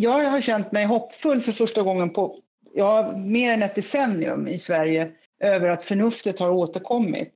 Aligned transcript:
jag 0.00 0.30
har 0.30 0.40
känt 0.40 0.72
mig 0.72 0.84
hoppfull 0.84 1.40
för 1.40 1.52
första 1.52 1.82
gången 1.82 2.10
på 2.10 2.36
ja, 2.74 3.12
mer 3.16 3.52
än 3.52 3.62
ett 3.62 3.74
decennium 3.74 4.48
i 4.48 4.58
Sverige 4.58 5.10
över 5.40 5.68
att 5.68 5.82
förnuftet 5.82 6.38
har 6.38 6.50
återkommit. 6.50 7.34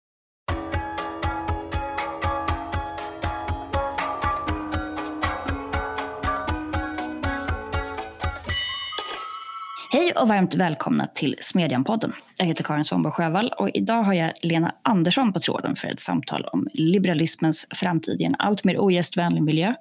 Och 10.17 10.29
varmt 10.29 10.55
välkomna 10.55 11.07
till 11.07 11.37
Smedjan-podden. 11.41 12.12
Jag 12.39 12.46
heter 12.46 12.64
Karin 12.64 12.85
Svanborg 12.85 13.13
Sjövall 13.13 13.53
och 13.59 13.71
idag 13.75 14.03
har 14.03 14.14
jag 14.14 14.33
Lena 14.43 14.75
Andersson 14.83 15.33
på 15.33 15.41
tråden 15.41 15.77
för 15.77 15.89
ett 15.89 16.01
samtal 16.01 16.45
om 16.53 16.69
liberalismens 16.73 17.67
framtid 17.75 18.21
i 18.21 18.25
en 18.25 18.37
allt 18.39 18.64
mer 18.64 18.79
ogästvänlig 18.79 19.43
miljö, 19.43 19.75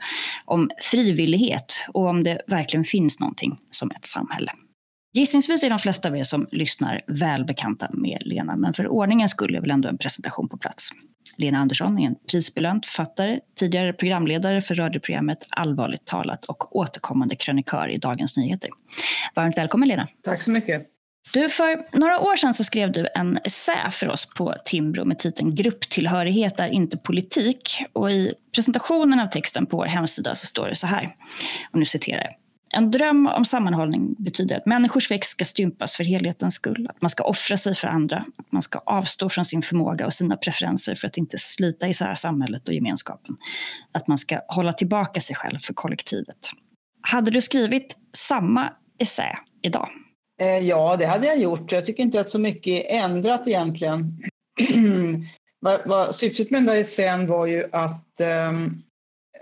om 0.46 0.70
frivillighet 0.92 1.86
och 1.94 2.08
om 2.08 2.24
det 2.24 2.42
verkligen 2.48 2.84
finns 2.84 3.20
någonting 3.20 3.58
som 3.72 3.92
ett 3.92 4.06
samhälle. 4.06 4.52
Gissningsvis 5.16 5.63
är 5.63 5.70
de 5.70 5.80
flesta 5.80 6.09
av 6.09 6.17
er 6.17 6.23
som 6.23 6.48
lyssnar 6.52 7.02
välbekanta 7.08 7.90
med 7.94 8.21
Lena, 8.21 8.55
men 8.55 8.73
för 8.73 8.88
ordningens 8.88 9.31
skull 9.31 9.55
är 9.55 9.62
väl 9.62 9.71
ändå 9.71 9.90
en 9.90 9.98
presentation 9.98 10.49
på 10.49 10.58
plats. 10.58 10.90
Lena 11.38 11.58
Andersson 11.58 11.99
är 11.99 12.08
en 12.08 12.16
prisbelönt 12.31 12.85
författare, 12.85 13.40
tidigare 13.59 13.94
programledare 13.94 14.62
för 14.62 14.76
radioprogrammet 14.76 15.38
Allvarligt 15.49 16.05
talat 16.05 16.45
och 16.45 16.76
återkommande 16.76 17.35
krönikör 17.35 17.90
i 17.90 17.98
Dagens 17.98 18.38
Nyheter. 18.38 18.70
Varmt 19.35 19.57
välkommen 19.57 19.90
Lena. 19.90 20.07
Tack 20.23 20.41
så 20.41 20.52
mycket. 20.52 20.88
Du, 21.34 21.49
för 21.49 21.98
några 21.99 22.20
år 22.20 22.35
sedan 22.35 22.54
så 22.54 22.63
skrev 22.63 22.91
du 22.91 23.07
en 23.16 23.40
essä 23.43 23.91
för 23.91 24.09
oss 24.09 24.30
på 24.38 24.55
Timbro 24.66 25.05
med 25.05 25.20
titeln 25.20 25.55
Grupptillhörighet 25.55 26.59
är 26.59 26.68
inte 26.68 26.98
politik. 26.98 27.84
Och 27.93 28.12
i 28.12 28.34
presentationen 28.55 29.20
av 29.20 29.27
texten 29.27 29.66
på 29.66 29.77
vår 29.77 29.85
hemsida 29.85 30.35
så 30.35 30.45
står 30.45 30.68
det 30.68 30.76
så 30.76 30.88
här, 30.88 31.16
och 31.71 31.80
nu 31.80 31.85
citerar 31.85 32.21
jag. 32.21 32.43
En 32.76 32.91
dröm 32.91 33.27
om 33.27 33.45
sammanhållning 33.45 34.16
betyder 34.18 34.58
att 34.58 34.66
människors 34.66 35.12
växt 35.12 35.32
ska 35.32 35.45
stympas 35.45 35.98
för 35.98 36.04
helhetens 36.04 36.55
skull, 36.55 36.88
att 36.90 37.02
man 37.02 37.10
ska 37.10 37.24
offra 37.24 37.57
sig 37.57 37.76
för 37.76 37.88
andra, 37.88 38.26
att 38.38 38.52
man 38.52 38.62
ska 38.62 38.79
avstå 38.79 39.29
från 39.29 39.46
sin 39.46 39.62
förmåga 39.62 40.05
och 40.05 40.13
sina 40.13 40.38
preferenser 40.38 40.96
för 40.96 41.07
att 41.07 41.18
inte 41.18 41.38
slita 41.38 41.88
isär 41.88 42.16
samhället 42.16 42.68
och 42.68 42.74
gemenskapen, 42.74 43.38
att 43.91 44.07
man 44.07 44.18
ska 44.18 44.40
hålla 44.48 44.74
tillbaka 44.74 45.21
sig 45.21 45.35
själv 45.35 45.60
för 45.60 45.74
kollektivet. 45.74 46.38
Hade 47.01 47.32
du 47.32 47.41
skrivit 47.41 47.98
samma 48.18 48.74
essä 48.99 49.38
idag? 49.62 49.90
Eh, 50.41 50.48
ja, 50.48 50.96
det 50.99 51.05
hade 51.05 51.27
jag 51.27 51.38
gjort. 51.38 51.71
Jag 51.71 51.85
tycker 51.85 52.04
inte 52.04 52.20
att 52.20 52.29
så 52.29 52.40
mycket 52.40 52.85
är 52.85 53.04
ändrat 53.04 53.48
egentligen. 53.48 54.24
Syftet 56.12 56.49
med 56.51 56.62
den 56.62 56.66
där 56.66 56.82
essän 56.82 57.27
var 57.27 57.46
ju 57.46 57.63
att 57.71 58.21
um, 58.49 58.84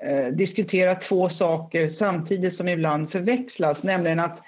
Eh, 0.04 0.28
diskutera 0.28 0.96
två 0.96 1.30
saker 1.30 1.88
samtidigt 1.88 2.54
som 2.54 2.68
ibland 2.68 3.10
förväxlas, 3.10 3.84
nämligen 3.84 4.20
att 4.20 4.44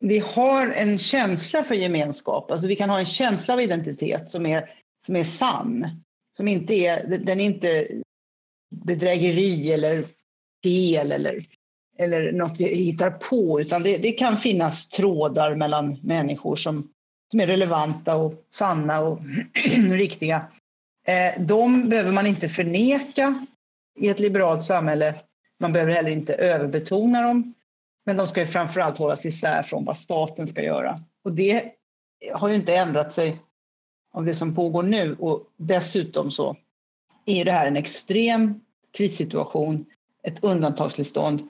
vi 0.00 0.18
har 0.18 0.68
en 0.68 0.98
känsla 0.98 1.64
för 1.64 1.74
gemenskap, 1.74 2.50
alltså 2.50 2.68
vi 2.68 2.76
kan 2.76 2.90
ha 2.90 2.98
en 2.98 3.06
känsla 3.06 3.54
av 3.54 3.60
identitet 3.60 4.30
som 4.30 4.46
är, 4.46 4.70
som 5.06 5.16
är 5.16 5.24
sann, 5.24 5.88
som 6.36 6.48
inte 6.48 6.74
är, 6.74 7.18
den 7.18 7.40
är 7.40 7.44
inte 7.44 7.88
bedrägeri 8.70 9.72
eller 9.72 10.04
fel 10.64 11.12
eller, 11.12 11.46
eller 11.98 12.32
något 12.32 12.60
vi 12.60 12.64
hittar 12.64 13.10
på, 13.10 13.60
utan 13.60 13.82
det, 13.82 13.96
det 13.96 14.12
kan 14.12 14.38
finnas 14.38 14.88
trådar 14.88 15.54
mellan 15.54 16.00
människor 16.02 16.56
som, 16.56 16.88
som 17.30 17.40
är 17.40 17.46
relevanta 17.46 18.16
och 18.16 18.44
sanna 18.50 19.00
och 19.00 19.20
riktiga. 19.90 20.46
Eh, 21.06 21.42
de 21.42 21.88
behöver 21.88 22.12
man 22.12 22.26
inte 22.26 22.48
förneka 22.48 23.46
i 23.96 24.08
ett 24.08 24.20
liberalt 24.20 24.62
samhälle. 24.62 25.14
Man 25.60 25.72
behöver 25.72 25.92
heller 25.92 26.10
inte 26.10 26.34
överbetona 26.34 27.22
dem, 27.22 27.54
men 28.06 28.16
de 28.16 28.28
ska 28.28 28.40
ju 28.40 28.46
framförallt 28.46 28.98
hållas 28.98 29.26
isär 29.26 29.62
från 29.62 29.84
vad 29.84 29.98
staten 29.98 30.46
ska 30.46 30.62
göra. 30.62 31.00
Och 31.24 31.32
det 31.32 31.72
har 32.32 32.48
ju 32.48 32.54
inte 32.54 32.76
ändrat 32.76 33.12
sig 33.12 33.40
av 34.12 34.24
det 34.24 34.34
som 34.34 34.54
pågår 34.54 34.82
nu 34.82 35.16
och 35.20 35.42
dessutom 35.56 36.30
så 36.30 36.56
är 37.26 37.44
det 37.44 37.52
här 37.52 37.66
en 37.66 37.76
extrem 37.76 38.60
krissituation, 38.96 39.84
ett 40.22 40.44
undantagstillstånd 40.44 41.48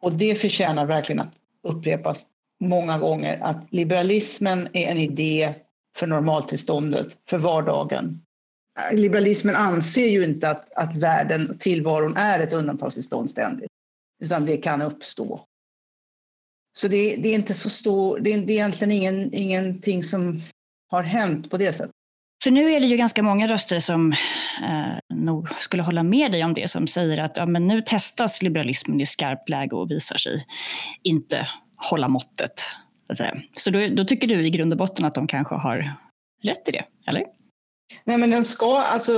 och 0.00 0.12
det 0.12 0.34
förtjänar 0.34 0.86
verkligen 0.86 1.20
att 1.20 1.34
upprepas 1.62 2.26
många 2.60 2.98
gånger 2.98 3.40
att 3.42 3.66
liberalismen 3.70 4.68
är 4.72 4.90
en 4.90 4.98
idé 4.98 5.54
för 5.96 6.06
normaltillståndet, 6.06 7.06
för 7.28 7.38
vardagen 7.38 8.25
Eh, 8.76 8.98
liberalismen 8.98 9.56
anser 9.56 10.06
ju 10.06 10.24
inte 10.24 10.50
att, 10.50 10.72
att 10.72 10.96
världen 10.96 11.50
och 11.50 11.60
tillvaron 11.60 12.16
är 12.16 12.40
ett 12.40 12.52
undantagstillstånd 12.52 13.30
ständigt, 13.30 13.70
utan 14.22 14.44
det 14.44 14.56
kan 14.56 14.82
uppstå. 14.82 15.44
Så 16.76 16.88
det, 16.88 17.16
det 17.16 17.28
är 17.28 17.34
inte 17.34 17.54
så 17.54 17.70
stor, 17.70 18.20
det 18.20 18.32
är, 18.32 18.38
det 18.38 18.52
är 18.52 18.54
egentligen 18.54 18.92
ingen, 18.92 19.34
ingenting 19.34 20.02
som 20.02 20.42
har 20.90 21.02
hänt 21.02 21.50
på 21.50 21.56
det 21.56 21.72
sättet. 21.72 21.90
För 22.44 22.50
nu 22.50 22.72
är 22.72 22.80
det 22.80 22.86
ju 22.86 22.96
ganska 22.96 23.22
många 23.22 23.46
röster 23.46 23.80
som 23.80 24.12
eh, 24.62 25.16
nog 25.16 25.48
skulle 25.60 25.82
hålla 25.82 26.02
med 26.02 26.32
dig 26.32 26.44
om 26.44 26.54
det, 26.54 26.70
som 26.70 26.86
säger 26.86 27.18
att 27.18 27.36
ja, 27.36 27.46
men 27.46 27.66
nu 27.66 27.82
testas 27.82 28.42
liberalismen 28.42 29.00
i 29.00 29.06
skarpt 29.06 29.48
läge 29.48 29.76
och 29.76 29.90
visar 29.90 30.16
sig 30.16 30.46
inte 31.02 31.48
hålla 31.76 32.08
måttet. 32.08 32.62
Så 33.56 33.70
då, 33.70 33.88
då 33.88 34.04
tycker 34.04 34.28
du 34.28 34.46
i 34.46 34.50
grund 34.50 34.72
och 34.72 34.78
botten 34.78 35.04
att 35.04 35.14
de 35.14 35.26
kanske 35.26 35.54
har 35.54 35.92
rätt 36.42 36.68
i 36.68 36.72
det, 36.72 36.84
eller? 37.06 37.35
Nej, 38.04 38.18
men 38.18 38.30
den 38.30 38.44
ska, 38.44 38.78
alltså, 38.78 39.12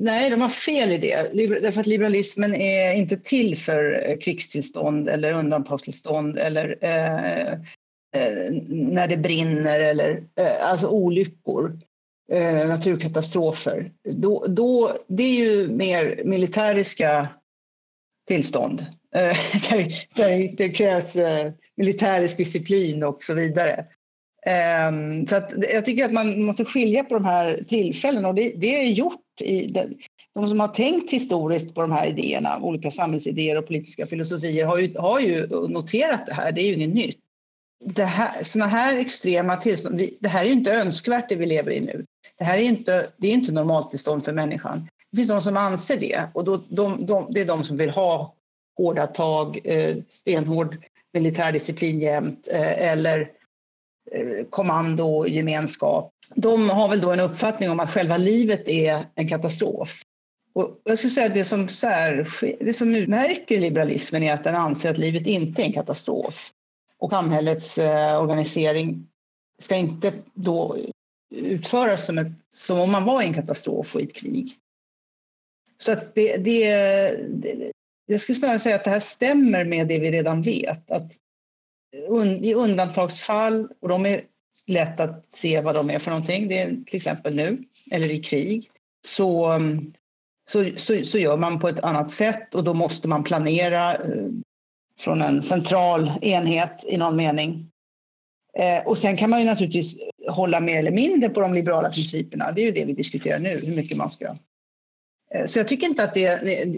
nej, 0.00 0.30
de 0.30 0.40
har 0.40 0.48
fel 0.48 0.92
i 0.92 0.98
det. 0.98 1.16
Därför 1.62 1.80
att 1.80 1.86
liberalismen 1.86 2.54
är 2.54 2.94
inte 2.94 3.16
till 3.16 3.58
för 3.58 4.08
eh, 4.08 4.16
krigstillstånd 4.18 5.08
eller 5.08 5.32
undantagstillstånd 5.32 6.38
eller 6.38 6.78
eh, 6.80 7.52
eh, 7.52 8.52
när 8.68 9.08
det 9.08 9.16
brinner 9.16 9.80
eller 9.80 10.24
eh, 10.36 10.70
alltså 10.70 10.88
olyckor, 10.88 11.78
eh, 12.32 12.68
naturkatastrofer. 12.68 13.92
Då, 14.08 14.46
då, 14.48 14.96
det 15.08 15.22
är 15.22 15.36
ju 15.36 15.68
mer 15.68 16.22
militäriska 16.24 17.28
tillstånd. 18.28 18.86
Eh, 19.14 19.36
där, 19.70 19.88
där 20.14 20.56
det 20.56 20.68
krävs 20.68 21.16
eh, 21.16 21.52
militärisk 21.76 22.36
disciplin 22.36 23.02
och 23.02 23.22
så 23.22 23.34
vidare. 23.34 23.86
Um, 24.88 25.26
så 25.26 25.36
att 25.36 25.52
jag 25.72 25.84
tycker 25.84 26.04
att 26.04 26.12
man 26.12 26.44
måste 26.44 26.64
skilja 26.64 27.04
på 27.04 27.14
de 27.14 27.24
här 27.24 27.58
tillfällena 27.68 28.28
och 28.28 28.34
det, 28.34 28.52
det 28.56 28.76
är 28.76 28.88
gjort 28.88 29.40
i 29.40 29.66
det, 29.66 29.88
de 30.34 30.48
som 30.48 30.60
har 30.60 30.68
tänkt 30.68 31.12
historiskt 31.12 31.74
på 31.74 31.80
de 31.80 31.92
här 31.92 32.06
idéerna, 32.06 32.58
olika 32.60 32.90
samhällsidéer 32.90 33.58
och 33.58 33.66
politiska 33.66 34.06
filosofier 34.06 34.66
har 34.66 34.78
ju, 34.78 34.98
har 34.98 35.20
ju 35.20 35.46
noterat 35.68 36.26
det 36.26 36.34
här, 36.34 36.52
det 36.52 36.62
är 36.62 36.66
ju 36.66 36.74
inget 36.74 36.94
nytt. 36.94 37.18
Det 37.84 38.04
här, 38.04 38.44
såna 38.44 38.66
här 38.66 38.96
extrema 38.96 39.56
tillstånd, 39.56 39.98
vi, 39.98 40.18
det 40.20 40.28
här 40.28 40.42
är 40.42 40.46
ju 40.46 40.52
inte 40.52 40.74
önskvärt 40.74 41.28
det 41.28 41.36
vi 41.36 41.46
lever 41.46 41.70
i 41.72 41.80
nu. 41.80 42.04
Det 42.38 42.44
här 42.44 42.58
är 42.58 42.62
inte, 42.62 43.06
det 43.16 43.28
är 43.28 43.32
inte 43.32 43.52
normaltillstånd 43.52 44.24
för 44.24 44.32
människan. 44.32 44.88
Det 45.10 45.16
finns 45.16 45.28
de 45.28 45.40
som 45.40 45.56
anser 45.56 45.96
det 45.96 46.22
och 46.32 46.44
då, 46.44 46.60
de, 46.68 47.06
de, 47.06 47.26
det 47.30 47.40
är 47.40 47.46
de 47.46 47.64
som 47.64 47.76
vill 47.76 47.90
ha 47.90 48.34
hårda 48.76 49.06
tag, 49.06 49.60
eh, 49.64 49.96
stenhård 50.08 50.76
militärdisciplin 51.12 52.00
jämt 52.00 52.48
eh, 52.52 52.90
eller 52.90 53.30
Eh, 54.10 54.46
kommando 54.50 55.04
och 55.04 55.28
gemenskap. 55.28 56.10
De 56.34 56.70
har 56.70 56.88
väl 56.88 57.00
då 57.00 57.12
en 57.12 57.20
uppfattning 57.20 57.70
om 57.70 57.80
att 57.80 57.90
själva 57.90 58.16
livet 58.16 58.68
är 58.68 59.06
en 59.14 59.28
katastrof. 59.28 60.02
Och 60.52 60.80
jag 60.84 60.98
skulle 60.98 61.10
säga 61.10 61.26
att 61.26 61.34
det 61.34 61.44
som, 61.44 61.68
sär, 61.68 62.28
det 62.60 62.74
som 62.74 62.94
utmärker 62.94 63.60
liberalismen 63.60 64.22
är 64.22 64.34
att 64.34 64.44
den 64.44 64.54
anser 64.54 64.90
att 64.90 64.98
livet 64.98 65.26
inte 65.26 65.62
är 65.62 65.66
en 65.66 65.72
katastrof. 65.72 66.50
Och 66.98 67.10
samhällets 67.10 67.78
eh, 67.78 68.20
organisering 68.22 69.06
ska 69.58 69.76
inte 69.76 70.12
då 70.34 70.76
utföras 71.34 72.06
som, 72.06 72.18
ett, 72.18 72.32
som 72.50 72.80
om 72.80 72.90
man 72.90 73.04
var 73.04 73.22
i 73.22 73.26
en 73.26 73.34
katastrof 73.34 73.94
och 73.94 74.00
i 74.00 74.04
ett 74.04 74.14
krig. 74.14 74.58
Så 75.78 75.92
att 75.92 76.14
det, 76.14 76.36
det, 76.36 76.74
det, 77.28 77.72
jag 78.06 78.20
skulle 78.20 78.36
snarare 78.36 78.58
säga 78.58 78.76
att 78.76 78.84
det 78.84 78.90
här 78.90 79.00
stämmer 79.00 79.64
med 79.64 79.88
det 79.88 79.98
vi 79.98 80.10
redan 80.10 80.42
vet. 80.42 80.90
Att 80.90 81.12
i 82.40 82.54
undantagsfall, 82.54 83.68
och 83.80 83.88
de 83.88 84.06
är 84.06 84.20
lätt 84.66 85.00
att 85.00 85.26
se 85.34 85.60
vad 85.60 85.74
de 85.74 85.90
är 85.90 85.98
för 85.98 86.10
någonting, 86.10 86.48
det 86.48 86.58
är 86.58 86.68
till 86.68 86.96
exempel 86.96 87.34
nu, 87.34 87.64
eller 87.90 88.10
i 88.10 88.18
krig, 88.18 88.70
så, 89.06 89.46
mm, 89.46 89.92
så, 90.50 90.70
så, 90.76 91.04
så 91.04 91.18
gör 91.18 91.36
man 91.36 91.60
på 91.60 91.68
ett 91.68 91.80
annat 91.80 92.10
sätt 92.10 92.54
och 92.54 92.64
då 92.64 92.74
måste 92.74 93.08
man 93.08 93.24
planera 93.24 93.94
eh, 93.94 94.28
från 94.98 95.22
en 95.22 95.42
central 95.42 96.12
enhet 96.22 96.84
i 96.88 96.96
någon 96.96 97.16
mening. 97.16 97.68
Eh, 98.58 98.86
och 98.86 98.98
sen 98.98 99.16
kan 99.16 99.30
man 99.30 99.40
ju 99.40 99.46
naturligtvis 99.46 99.96
hålla 100.28 100.60
mer 100.60 100.78
eller 100.78 100.90
mindre 100.90 101.28
på 101.28 101.40
de 101.40 101.54
liberala 101.54 101.90
principerna. 101.90 102.52
Det 102.52 102.60
är 102.60 102.66
ju 102.66 102.72
det 102.72 102.84
vi 102.84 102.92
diskuterar 102.92 103.38
nu, 103.38 103.60
hur 103.64 103.76
mycket 103.76 103.96
man 103.96 104.10
ska 104.10 104.36
så 105.46 105.58
jag 105.58 105.68
tycker 105.68 105.86
inte 105.86 106.04
att, 106.04 106.14
det, 106.14 106.20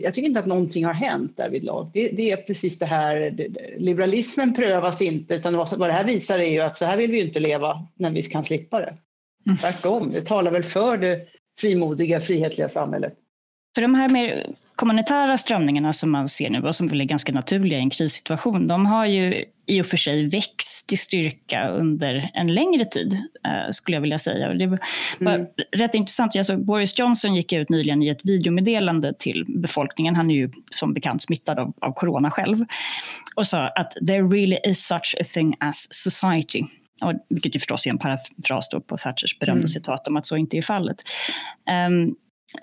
jag 0.02 0.14
tycker 0.14 0.28
inte 0.28 0.40
att 0.40 0.46
någonting 0.46 0.84
har 0.84 0.92
hänt 0.92 1.36
därvidlag. 1.36 1.90
Det, 1.94 2.08
det 2.08 2.30
är 2.30 2.36
precis 2.36 2.78
det 2.78 2.86
här, 2.86 3.34
liberalismen 3.76 4.54
prövas 4.54 5.02
inte 5.02 5.34
utan 5.34 5.56
vad 5.56 5.88
det 5.88 5.92
här 5.92 6.04
visar 6.04 6.38
är 6.38 6.50
ju 6.50 6.60
att 6.60 6.76
så 6.76 6.84
här 6.84 6.96
vill 6.96 7.10
vi 7.10 7.20
inte 7.20 7.40
leva 7.40 7.86
när 7.94 8.10
vi 8.10 8.22
kan 8.22 8.44
slippa 8.44 8.80
det. 8.80 8.94
Mm. 9.46 9.56
Tvärtom, 9.56 10.10
det 10.10 10.20
talar 10.20 10.50
väl 10.50 10.62
för 10.62 10.96
det 10.96 11.20
frimodiga, 11.60 12.20
frihetliga 12.20 12.68
samhället. 12.68 13.14
För 13.74 13.82
de 13.82 13.94
här 13.94 14.08
mer 14.08 14.46
kommunitära 14.76 15.36
strömningarna 15.36 15.92
som 15.92 16.10
man 16.10 16.28
ser 16.28 16.50
nu 16.50 16.62
och 16.62 16.76
som 16.76 16.88
väl 16.88 17.00
är 17.00 17.04
ganska 17.04 17.32
naturliga 17.32 17.78
i 17.78 17.80
en 17.80 17.90
krissituation, 17.90 18.68
de 18.68 18.86
har 18.86 19.06
ju 19.06 19.44
i 19.66 19.80
och 19.80 19.86
för 19.86 19.96
sig 19.96 20.28
växt 20.28 20.92
i 20.92 20.96
styrka 20.96 21.68
under 21.68 22.30
en 22.34 22.54
längre 22.54 22.84
tid, 22.84 23.12
eh, 23.46 23.70
skulle 23.70 23.96
jag 23.96 24.02
vilja 24.02 24.18
säga. 24.18 24.54
Det 24.54 24.66
var 24.66 24.78
mm. 25.20 25.46
rätt 25.76 25.94
intressant. 25.94 26.36
Alltså, 26.36 26.56
Boris 26.56 26.98
Johnson 26.98 27.34
gick 27.34 27.52
ut 27.52 27.68
nyligen 27.68 28.02
i 28.02 28.08
ett 28.08 28.20
videomeddelande 28.24 29.14
till 29.18 29.44
befolkningen. 29.48 30.16
Han 30.16 30.30
är 30.30 30.34
ju 30.34 30.50
som 30.74 30.94
bekant 30.94 31.22
smittad 31.22 31.58
av, 31.58 31.72
av 31.80 31.92
corona 31.92 32.30
själv 32.30 32.64
och 33.36 33.46
sa 33.46 33.68
att 33.68 33.92
“there 34.06 34.22
really 34.22 34.58
is 34.64 34.86
such 34.86 35.14
a 35.20 35.24
thing 35.34 35.56
as 35.60 35.86
society”. 35.90 36.62
Och, 37.02 37.12
vilket 37.28 37.54
ju 37.54 37.58
förstås 37.58 37.86
är 37.86 37.90
en 37.90 37.98
parafras 37.98 38.68
på 38.86 38.96
Thatchers 38.96 39.38
berömda 39.38 39.58
mm. 39.58 39.68
citat 39.68 40.08
om 40.08 40.16
att 40.16 40.26
så 40.26 40.36
inte 40.36 40.56
är 40.56 40.62
fallet. 40.62 40.96
Um, 41.88 42.14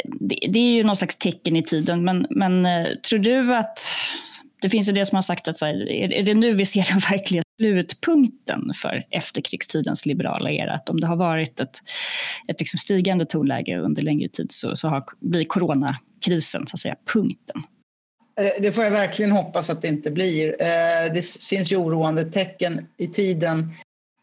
det, 0.03 0.39
det, 0.49 0.59
är 0.59 0.73
ju 0.73 0.83
någon 0.83 0.95
slags 0.95 1.17
tecken 1.17 1.55
i 1.55 1.63
tiden, 1.63 2.03
men, 2.03 2.27
men 2.29 2.65
uh, 2.65 2.87
tror 3.09 3.19
du 3.19 3.55
att 3.55 3.79
det 4.61 4.69
finns 4.69 4.89
ju 4.89 4.93
det 4.93 5.05
som 5.05 5.15
har 5.15 5.21
sagt 5.21 5.47
att 5.47 5.57
så 5.57 5.65
här, 5.65 5.89
är, 5.89 6.23
det 6.23 6.33
nu 6.33 6.53
vi 6.53 6.65
ser 6.65 6.85
den 6.89 6.99
verkliga 7.11 7.43
slutpunkten 7.59 8.71
för 8.75 9.03
efterkrigstidens 9.09 10.05
liberala 10.05 10.51
era? 10.51 10.73
Att 10.73 10.89
om 10.89 10.99
det 10.99 11.07
har 11.07 11.15
varit 11.15 11.59
ett, 11.59 11.77
ett 12.47 12.59
liksom 12.59 12.77
stigande 12.77 13.25
tonläge 13.25 13.77
under 13.77 14.01
längre 14.01 14.29
tid 14.29 14.51
så, 14.51 14.75
så 14.75 14.87
har, 14.87 15.03
blir 15.19 15.45
coronakrisen 15.45 16.67
så 16.67 16.75
att 16.75 16.79
säga 16.79 16.95
punkten. 17.13 17.63
Eh, 18.39 18.61
det 18.61 18.71
får 18.71 18.83
jag 18.83 18.91
verkligen 18.91 19.31
hoppas 19.31 19.69
att 19.69 19.81
det 19.81 19.87
inte 19.87 20.11
blir. 20.11 20.61
Eh, 20.61 21.13
det 21.13 21.25
finns 21.49 21.71
ju 21.71 21.75
oroande 21.75 22.31
tecken 22.31 22.87
i 22.97 23.07
tiden. 23.07 23.73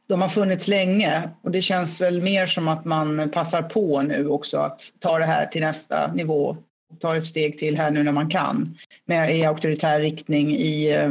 De 0.08 0.22
har 0.22 0.28
funnits 0.28 0.68
länge 0.68 1.30
och 1.42 1.50
det 1.50 1.62
känns 1.62 2.00
väl 2.00 2.22
mer 2.22 2.46
som 2.46 2.68
att 2.68 2.84
man 2.84 3.30
passar 3.30 3.62
på 3.62 4.02
nu 4.02 4.28
också 4.28 4.58
att 4.58 4.92
ta 4.98 5.18
det 5.18 5.26
här 5.26 5.46
till 5.46 5.60
nästa 5.60 6.12
nivå 6.12 6.56
tar 7.00 7.16
ett 7.16 7.26
steg 7.26 7.58
till 7.58 7.76
här 7.76 7.90
nu 7.90 8.02
när 8.02 8.12
man 8.12 8.30
kan 8.30 8.76
med, 9.04 9.36
i 9.36 9.44
auktoritär 9.44 10.00
riktning 10.00 10.50
i, 10.50 10.90
eh, 10.94 11.10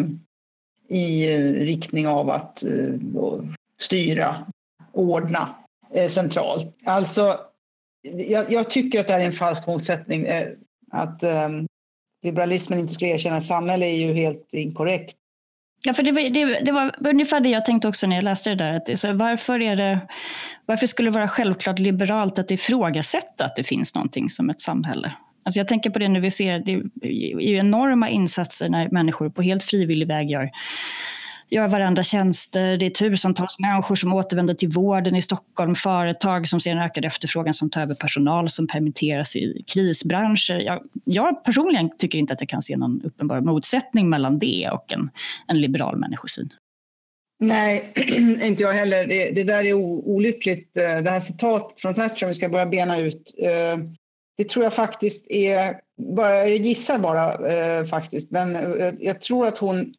i 0.88 1.34
eh, 1.34 1.40
riktning 1.54 2.08
av 2.08 2.30
att 2.30 2.64
eh, 2.64 2.94
styra, 3.80 4.36
ordna 4.92 5.56
centralt. 6.10 6.76
Alltså, 6.86 7.40
jag, 8.28 8.52
jag, 8.52 8.70
tycker 8.70 9.00
att 9.00 9.08
det 9.08 9.14
är 9.14 9.20
en 9.20 9.32
falsk 9.32 9.68
motsättning. 9.68 10.28
Att 10.92 11.24
um, 11.24 11.68
liberalismen 12.24 12.80
inte 12.80 12.94
skulle 12.94 13.12
erkänna 13.12 13.38
ett 13.38 13.46
samhälle 13.46 13.86
är 13.86 14.08
ju 14.08 14.14
helt 14.14 14.48
inkorrekt. 14.52 15.16
Ja, 15.84 15.94
för 15.94 16.04
det 16.04 16.12
var, 16.12 16.30
det, 16.30 16.60
det 16.60 16.72
var 16.72 16.96
ungefär 17.08 17.40
det 17.40 17.50
jag 17.50 17.66
tänkte 17.66 17.88
också 17.88 18.08
när 18.08 18.16
jag 18.16 18.24
läste 18.24 18.50
det 18.50 18.56
där. 18.56 18.72
Att 18.72 19.00
så 19.00 19.14
varför, 19.14 19.62
är 19.62 19.76
det, 19.76 20.00
varför 20.66 20.88
skulle 20.88 21.10
det 21.10 21.16
vara 21.16 21.28
självklart 21.28 21.80
liberalt 21.80 22.40
att 22.40 22.52
ifrågasätta 22.52 23.46
att 23.46 23.56
det 23.56 23.64
finns 23.64 23.96
någonting 23.96 24.30
som 24.30 24.50
ett 24.50 24.62
samhälle? 24.62 25.14
Alltså 25.48 25.60
jag 25.60 25.68
tänker 25.68 25.90
på 25.90 26.00
det 26.00 26.08
nu 26.08 26.20
vi 26.20 26.32
ser, 26.32 26.60
det 26.60 26.72
är 26.72 27.42
ju 27.42 27.58
enorma 27.58 28.10
insatser 28.10 28.70
när 28.70 28.90
människor 28.90 29.30
på 29.30 29.42
helt 29.42 29.64
frivillig 29.64 30.08
väg 30.08 30.30
gör 30.30 30.50
gör 31.50 31.68
varandra 31.68 32.04
tjänster. 32.04 32.78
Det 32.78 32.86
är 32.86 32.90
tusentals 32.90 33.60
människor 33.60 33.96
som 33.96 34.14
återvänder 34.14 34.54
till 34.54 34.70
vården 34.70 35.16
i 35.16 35.22
Stockholm, 35.22 35.76
företag 35.76 36.48
som 36.48 36.60
ser 36.60 36.72
en 36.72 36.78
ökad 36.78 37.06
efterfrågan 37.06 37.54
som 37.54 37.70
tar 37.70 37.82
över 37.82 37.96
personal 37.96 38.50
som 38.50 38.68
permitteras 38.68 39.36
i 39.36 39.64
krisbranscher. 39.68 40.60
Jag, 40.60 40.84
jag 41.06 41.44
personligen 41.44 41.90
tycker 41.98 42.18
inte 42.18 42.34
att 42.34 42.42
jag 42.42 42.50
kan 42.50 42.62
se 42.62 42.78
någon 42.78 43.02
uppenbar 43.04 43.42
motsättning 43.42 44.10
mellan 44.10 44.40
det 44.40 44.70
och 44.72 44.94
en, 44.94 45.10
en 45.48 45.62
liberal 45.62 45.98
människosyn. 45.98 46.50
Nej, 47.40 47.94
inte 48.44 48.64
jag 48.64 48.74
heller. 48.74 49.08
Det, 49.08 49.32
det 49.32 49.44
där 49.44 49.64
är 49.64 49.74
olyckligt. 49.74 50.78
Eh, 50.78 51.04
det 51.04 51.10
här 51.10 51.20
citatet 51.20 51.82
från 51.82 51.94
Thatcher, 51.94 52.26
om 52.26 52.30
vi 52.30 52.36
ska 52.36 52.50
börja 52.50 52.66
bena 52.66 53.00
ut, 53.00 53.34
eh, 53.44 53.84
det 54.38 54.50
tror 54.50 54.64
jag 54.64 54.74
faktiskt 54.74 55.32
är, 55.32 55.80
bara, 56.16 56.48
jag 56.48 56.58
gissar 56.58 57.00
bara 57.00 57.52
eh, 57.52 57.86
faktiskt, 57.86 58.32
men 58.32 58.56
eh, 58.56 58.94
jag 59.00 59.22
tror 59.22 59.48
att 59.48 59.58
hon 59.58 59.94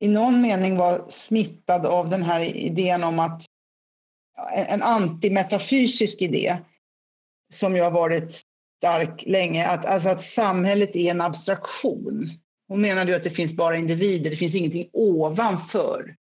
i 0.00 0.08
någon 0.08 0.40
mening 0.40 0.76
var 0.76 1.04
smittad 1.08 1.86
av 1.86 2.08
den 2.08 2.22
här 2.22 2.40
idén 2.40 3.04
om 3.04 3.18
att 3.18 3.42
eh, 4.56 4.72
en 4.72 4.82
antimetafysisk 4.82 6.22
idé 6.22 6.58
som 7.52 7.76
ju 7.76 7.82
har 7.82 7.90
varit 7.90 8.40
stark 8.78 9.24
länge, 9.26 9.66
att, 9.66 9.86
alltså 9.86 10.08
att 10.08 10.22
samhället 10.22 10.96
är 10.96 11.10
en 11.10 11.20
abstraktion. 11.20 12.30
Hon 12.68 12.80
menade 12.80 13.10
ju 13.10 13.16
att 13.16 13.24
det 13.24 13.30
finns 13.30 13.52
bara 13.52 13.76
individer, 13.76 14.30
det 14.30 14.36
finns 14.36 14.54
ingenting 14.54 14.90
ovanför. 14.92 16.16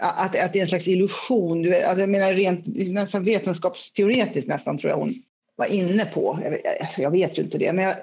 Att, 0.00 0.36
att 0.38 0.52
det 0.52 0.58
är 0.58 0.62
en 0.62 0.68
slags 0.68 0.88
illusion. 0.88 1.66
Alltså 1.66 2.00
jag 2.00 2.10
menar 2.10 2.32
rent 2.32 2.66
nästan 2.66 3.24
vetenskapsteoretiskt 3.24 4.48
nästan 4.48 4.78
tror 4.78 4.90
jag 4.90 4.98
hon 4.98 5.14
var 5.56 5.66
inne 5.66 6.04
på. 6.04 6.38
Jag, 6.42 6.88
jag, 6.96 7.10
vet 7.10 7.38
ju 7.38 7.42
inte 7.42 7.58
det, 7.58 7.72
men 7.72 7.84
jag, 7.84 7.94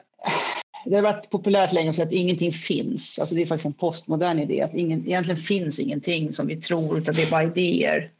det 0.85 0.95
har 0.95 1.01
varit 1.01 1.29
populärt 1.29 1.73
länge 1.73 1.89
att 1.89 1.95
säga 1.95 2.07
att 2.07 2.13
ingenting 2.13 2.51
finns. 2.51 3.19
Alltså 3.19 3.35
det 3.35 3.41
är 3.41 3.45
faktiskt 3.45 3.65
en 3.65 3.73
postmodern 3.73 4.39
idé, 4.39 4.61
att 4.61 4.73
ingen, 4.73 5.07
egentligen 5.07 5.37
finns 5.37 5.79
ingenting 5.79 6.33
som 6.33 6.47
vi 6.47 6.55
tror, 6.55 6.97
utan 6.97 7.15
det 7.15 7.23
är 7.23 7.31
bara 7.31 7.43
idéer. 7.43 8.11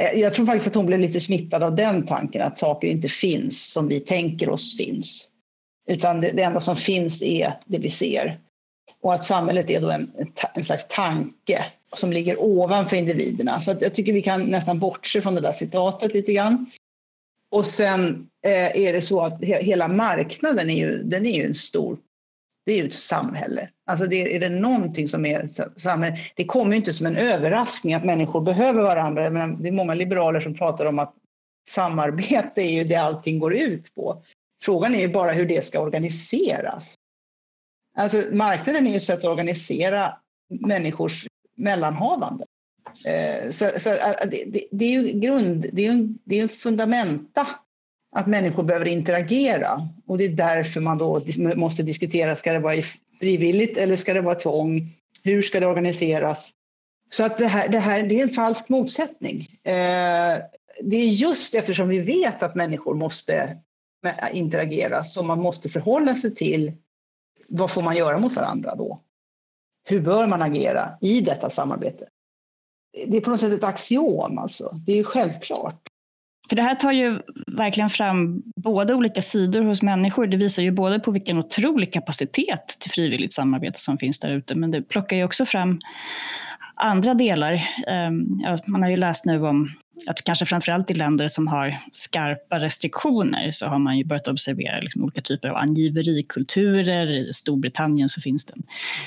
Eh, 0.00 0.20
jag 0.20 0.34
tror 0.34 0.46
faktiskt 0.46 0.66
att 0.66 0.74
hon 0.74 0.86
blev 0.86 1.00
lite 1.00 1.20
smittad 1.20 1.62
av 1.62 1.74
den 1.74 2.06
tanken, 2.06 2.42
att 2.42 2.58
saker 2.58 2.88
inte 2.88 3.08
finns 3.08 3.72
som 3.72 3.88
vi 3.88 4.00
tänker 4.00 4.48
oss 4.48 4.76
finns. 4.76 5.28
Utan 5.88 6.20
det, 6.20 6.30
det 6.30 6.42
enda 6.42 6.60
som 6.60 6.76
finns 6.76 7.22
är 7.22 7.58
det 7.66 7.78
vi 7.78 7.90
ser. 7.90 8.38
Och 9.00 9.14
att 9.14 9.24
samhället 9.24 9.70
är 9.70 9.80
då 9.80 9.90
en, 9.90 10.12
en 10.54 10.64
slags 10.64 10.88
tanke 10.88 11.64
som 11.96 12.12
ligger 12.12 12.36
ovanför 12.40 12.96
individerna. 12.96 13.60
Så 13.60 13.74
jag 13.80 13.94
tycker 13.94 14.12
vi 14.12 14.22
kan 14.22 14.42
nästan 14.42 14.78
bortse 14.78 15.20
från 15.20 15.34
det 15.34 15.40
där 15.40 15.52
citatet 15.52 16.14
lite 16.14 16.32
grann. 16.32 16.66
Och 17.50 17.66
sen 17.66 18.28
eh, 18.46 18.76
är 18.76 18.92
det 18.92 19.02
så 19.02 19.20
att 19.20 19.44
he 19.44 19.62
hela 19.62 19.88
marknaden 19.88 20.70
är 20.70 20.76
ju, 20.76 21.02
den 21.02 21.26
är 21.26 21.32
ju 21.32 21.46
en 21.46 21.54
stor, 21.54 21.98
det 22.66 22.72
är 22.72 22.76
ju 22.76 22.88
ett 22.88 22.94
samhälle. 22.94 23.68
Alltså 23.86 24.06
det, 24.06 24.36
är 24.36 24.40
det 24.40 24.48
någonting 24.48 25.08
som 25.08 25.26
är 25.26 25.48
samhälle, 25.78 26.16
det 26.36 26.44
kommer 26.44 26.72
ju 26.72 26.76
inte 26.76 26.92
som 26.92 27.06
en 27.06 27.16
överraskning 27.16 27.94
att 27.94 28.04
människor 28.04 28.40
behöver 28.40 28.82
varandra. 28.82 29.30
Men 29.30 29.62
det 29.62 29.68
är 29.68 29.72
många 29.72 29.94
liberaler 29.94 30.40
som 30.40 30.54
pratar 30.54 30.86
om 30.86 30.98
att 30.98 31.14
samarbete 31.68 32.62
är 32.62 32.72
ju 32.72 32.84
det 32.84 32.96
allting 32.96 33.38
går 33.38 33.54
ut 33.54 33.94
på. 33.94 34.22
Frågan 34.62 34.94
är 34.94 35.00
ju 35.00 35.08
bara 35.08 35.32
hur 35.32 35.46
det 35.46 35.64
ska 35.64 35.80
organiseras. 35.80 36.94
Alltså 37.96 38.24
marknaden 38.32 38.86
är 38.86 38.90
ju 38.90 38.96
ett 38.96 39.02
sätt 39.02 39.18
att 39.18 39.24
organisera 39.24 40.18
människors 40.48 41.26
mellanhavande. 41.56 42.44
Eh, 43.04 43.50
så, 43.50 43.70
så 43.78 43.90
eh, 43.90 44.14
det, 44.26 44.64
det, 44.70 44.84
är 44.84 44.90
ju 44.90 45.20
grund, 45.20 45.66
det 45.72 45.86
är 45.86 45.92
ju 45.92 46.08
det 46.24 46.38
är 46.38 46.42
en 46.42 46.48
fundamenta 46.48 47.48
att 48.16 48.26
människor 48.26 48.62
behöver 48.62 48.86
interagera. 48.86 49.88
Och 50.06 50.18
det 50.18 50.24
är 50.24 50.28
därför 50.28 50.80
man 50.80 50.98
då 50.98 51.22
måste 51.56 51.82
diskutera, 51.82 52.34
ska 52.34 52.52
det 52.52 52.58
vara 52.58 52.82
frivilligt 53.20 53.76
eller 53.76 53.96
ska 53.96 54.14
det 54.14 54.20
vara 54.20 54.34
tvång? 54.34 54.90
Hur 55.24 55.42
ska 55.42 55.60
det 55.60 55.66
organiseras? 55.66 56.50
Så 57.10 57.24
att 57.24 57.38
det 57.38 57.46
här, 57.46 57.68
det 57.68 57.78
här 57.78 58.02
det 58.02 58.18
är 58.18 58.22
en 58.22 58.28
falsk 58.28 58.68
motsättning. 58.68 59.40
Eh, 59.64 60.38
det 60.80 60.96
är 60.96 61.06
just 61.06 61.54
eftersom 61.54 61.88
vi 61.88 61.98
vet 61.98 62.42
att 62.42 62.54
människor 62.54 62.94
måste 62.94 63.58
interagera 64.32 65.04
som 65.04 65.26
man 65.26 65.40
måste 65.40 65.68
förhålla 65.68 66.14
sig 66.14 66.34
till 66.34 66.72
vad 67.48 67.70
får 67.70 67.82
man 67.82 67.96
göra 67.96 68.18
mot 68.18 68.36
varandra 68.36 68.74
då? 68.74 69.00
Hur 69.88 70.00
bör 70.00 70.26
man 70.26 70.42
agera 70.42 70.90
i 71.00 71.20
detta 71.20 71.50
samarbete? 71.50 72.08
Det 73.08 73.16
är 73.16 73.20
på 73.20 73.30
något 73.30 73.40
sätt 73.40 73.52
ett 73.52 73.64
axiom 73.64 74.38
alltså. 74.38 74.70
Det 74.86 74.92
är 74.92 74.96
ju 74.96 75.04
självklart. 75.04 75.88
För 76.48 76.56
det 76.56 76.62
här 76.62 76.74
tar 76.74 76.92
ju 76.92 77.18
verkligen 77.46 77.90
fram 77.90 78.42
båda 78.56 78.94
olika 78.94 79.22
sidor 79.22 79.62
hos 79.62 79.82
människor. 79.82 80.26
Det 80.26 80.36
visar 80.36 80.62
ju 80.62 80.70
både 80.70 81.00
på 81.00 81.10
vilken 81.10 81.38
otrolig 81.38 81.92
kapacitet 81.92 82.76
till 82.80 82.90
frivilligt 82.90 83.32
samarbete 83.32 83.80
som 83.80 83.98
finns 83.98 84.18
där 84.18 84.30
ute, 84.30 84.54
men 84.54 84.70
det 84.70 84.82
plockar 84.82 85.16
ju 85.16 85.24
också 85.24 85.44
fram 85.44 85.78
andra 86.78 87.14
delar. 87.14 87.62
Ehm, 87.86 88.26
man 88.66 88.82
har 88.82 88.90
ju 88.90 88.96
läst 88.96 89.24
nu 89.24 89.46
om 89.46 89.68
att 90.06 90.24
kanske 90.24 90.46
framförallt 90.46 90.90
i 90.90 90.94
länder 90.94 91.28
som 91.28 91.46
har 91.46 91.76
skarpa 91.92 92.58
restriktioner 92.58 93.50
så 93.50 93.66
har 93.66 93.78
man 93.78 93.98
ju 93.98 94.04
börjat 94.04 94.28
observera 94.28 94.80
liksom 94.80 95.04
olika 95.04 95.20
typer 95.20 95.48
av 95.48 95.56
angiverikulturer. 95.56 97.06
I 97.06 97.32
Storbritannien 97.32 98.08
så 98.08 98.20
finns 98.20 98.44
det 98.44 98.52
en 98.56 98.62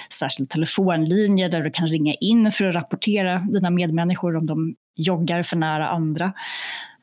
särskild 0.09 0.49
telefonlinje 0.49 1.47
där 1.47 1.61
du 1.61 1.71
kan 1.71 1.87
ringa 1.87 2.13
in 2.13 2.51
för 2.51 2.65
att 2.65 2.75
rapportera 2.75 3.39
dina 3.39 3.69
medmänniskor 3.69 4.35
om 4.35 4.45
de 4.45 4.75
joggar 4.95 5.43
för 5.43 5.57
nära 5.57 5.89
andra. 5.89 6.33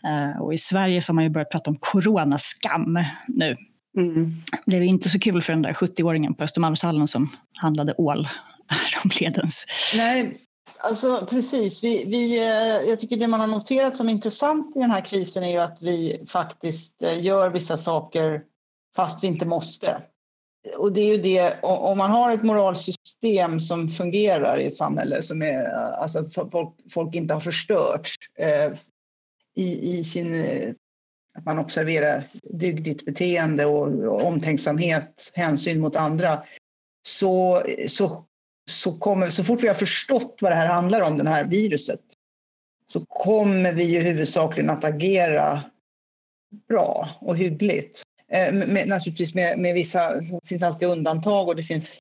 Eh, 0.04 0.42
och 0.42 0.54
i 0.54 0.58
Sverige 0.58 1.00
så 1.00 1.10
har 1.10 1.14
man 1.14 1.25
ju 1.25 1.30
börjat 1.30 1.50
prata 1.50 1.70
om 1.70 1.76
coronaskam 1.80 2.98
nu. 3.28 3.56
Mm. 3.96 4.34
Det 4.50 4.70
blev 4.70 4.84
inte 4.84 5.08
så 5.08 5.18
kul 5.18 5.42
för 5.42 5.52
den 5.52 5.62
där 5.62 5.72
70-åringen 5.72 6.34
på 6.34 6.44
Östermalmshallen 6.44 7.08
som 7.08 7.30
handlade 7.54 7.94
ål 7.98 8.28
häromledens. 8.68 9.66
Nej, 9.96 10.37
Alltså 10.80 11.26
precis. 11.30 11.85
Vi, 11.85 12.04
vi, 12.04 12.38
eh, 12.38 12.88
jag 12.88 13.00
tycker 13.00 13.16
det 13.16 13.26
man 13.26 13.40
har 13.40 13.47
noterat 13.47 13.97
som 13.97 14.08
intressant 14.08 14.76
i 14.76 14.78
den 14.78 14.90
här 14.90 15.00
krisen 15.00 15.42
är 15.44 15.50
ju 15.50 15.58
att 15.58 15.82
vi 15.82 16.25
faktiskt 16.26 17.02
eh, 17.02 17.25
gör 17.25 17.50
vissa 17.50 17.76
saker 17.76 18.42
fast 18.97 19.25
vi 19.25 19.26
inte 19.26 19.47
måste. 19.47 20.02
Och 20.76 20.92
det 20.92 21.00
är 21.00 21.16
ju 21.16 21.23
det, 21.23 21.62
om 21.62 21.99
man 21.99 22.11
har 22.11 22.32
ett 22.32 22.42
moralsystem 22.42 23.61
som 23.61 23.88
fungerar 23.88 24.58
i 24.61 24.66
ett 24.66 24.76
samhälle 24.76 25.23
som 25.23 25.42
är, 25.42 25.64
eh, 25.64 26.02
alltså 26.02 26.25
folk, 26.25 26.75
folk 26.90 27.14
inte 27.14 27.35
har 27.35 27.40
förstört 27.40 28.08
eh, 28.38 28.73
i, 29.54 29.99
i 29.99 30.04
sin, 30.04 30.35
att 31.35 31.44
man 31.44 31.58
observerar 31.58 32.28
dygdigt 32.42 33.04
beteende 33.04 33.66
och, 33.66 33.88
och 33.88 34.25
omtänksamhet, 34.25 35.32
hänsyn 35.35 35.80
mot 35.80 35.97
andra, 35.97 36.42
så, 37.02 37.62
så 37.88 38.27
så, 38.68 38.92
kommer, 38.92 39.30
så 39.30 39.44
fort 39.44 39.62
vi 39.62 39.68
har 39.68 39.75
förstått 39.75 40.38
vad 40.40 40.52
det 40.52 40.56
här 40.56 40.66
handlar 40.66 41.00
om, 41.00 41.18
det 41.18 41.30
här 41.30 41.44
viruset, 41.44 42.00
så 42.87 43.04
kommer 43.08 43.72
vi 43.72 43.84
ju 43.84 44.00
huvudsakligen 44.00 44.70
att 44.70 44.84
agera 44.84 45.62
bra 46.68 47.08
och 47.20 47.37
hyggligt. 47.37 48.02
Eh, 48.32 48.52
med, 48.52 48.88
naturligtvis 48.88 49.34
med, 49.34 49.58
med 49.58 49.75
vissa, 49.75 50.14
det 50.14 50.48
finns 50.48 50.62
alltid 50.62 50.88
undantag 50.88 51.48
och 51.48 51.56
det 51.56 51.62
finns 51.62 51.98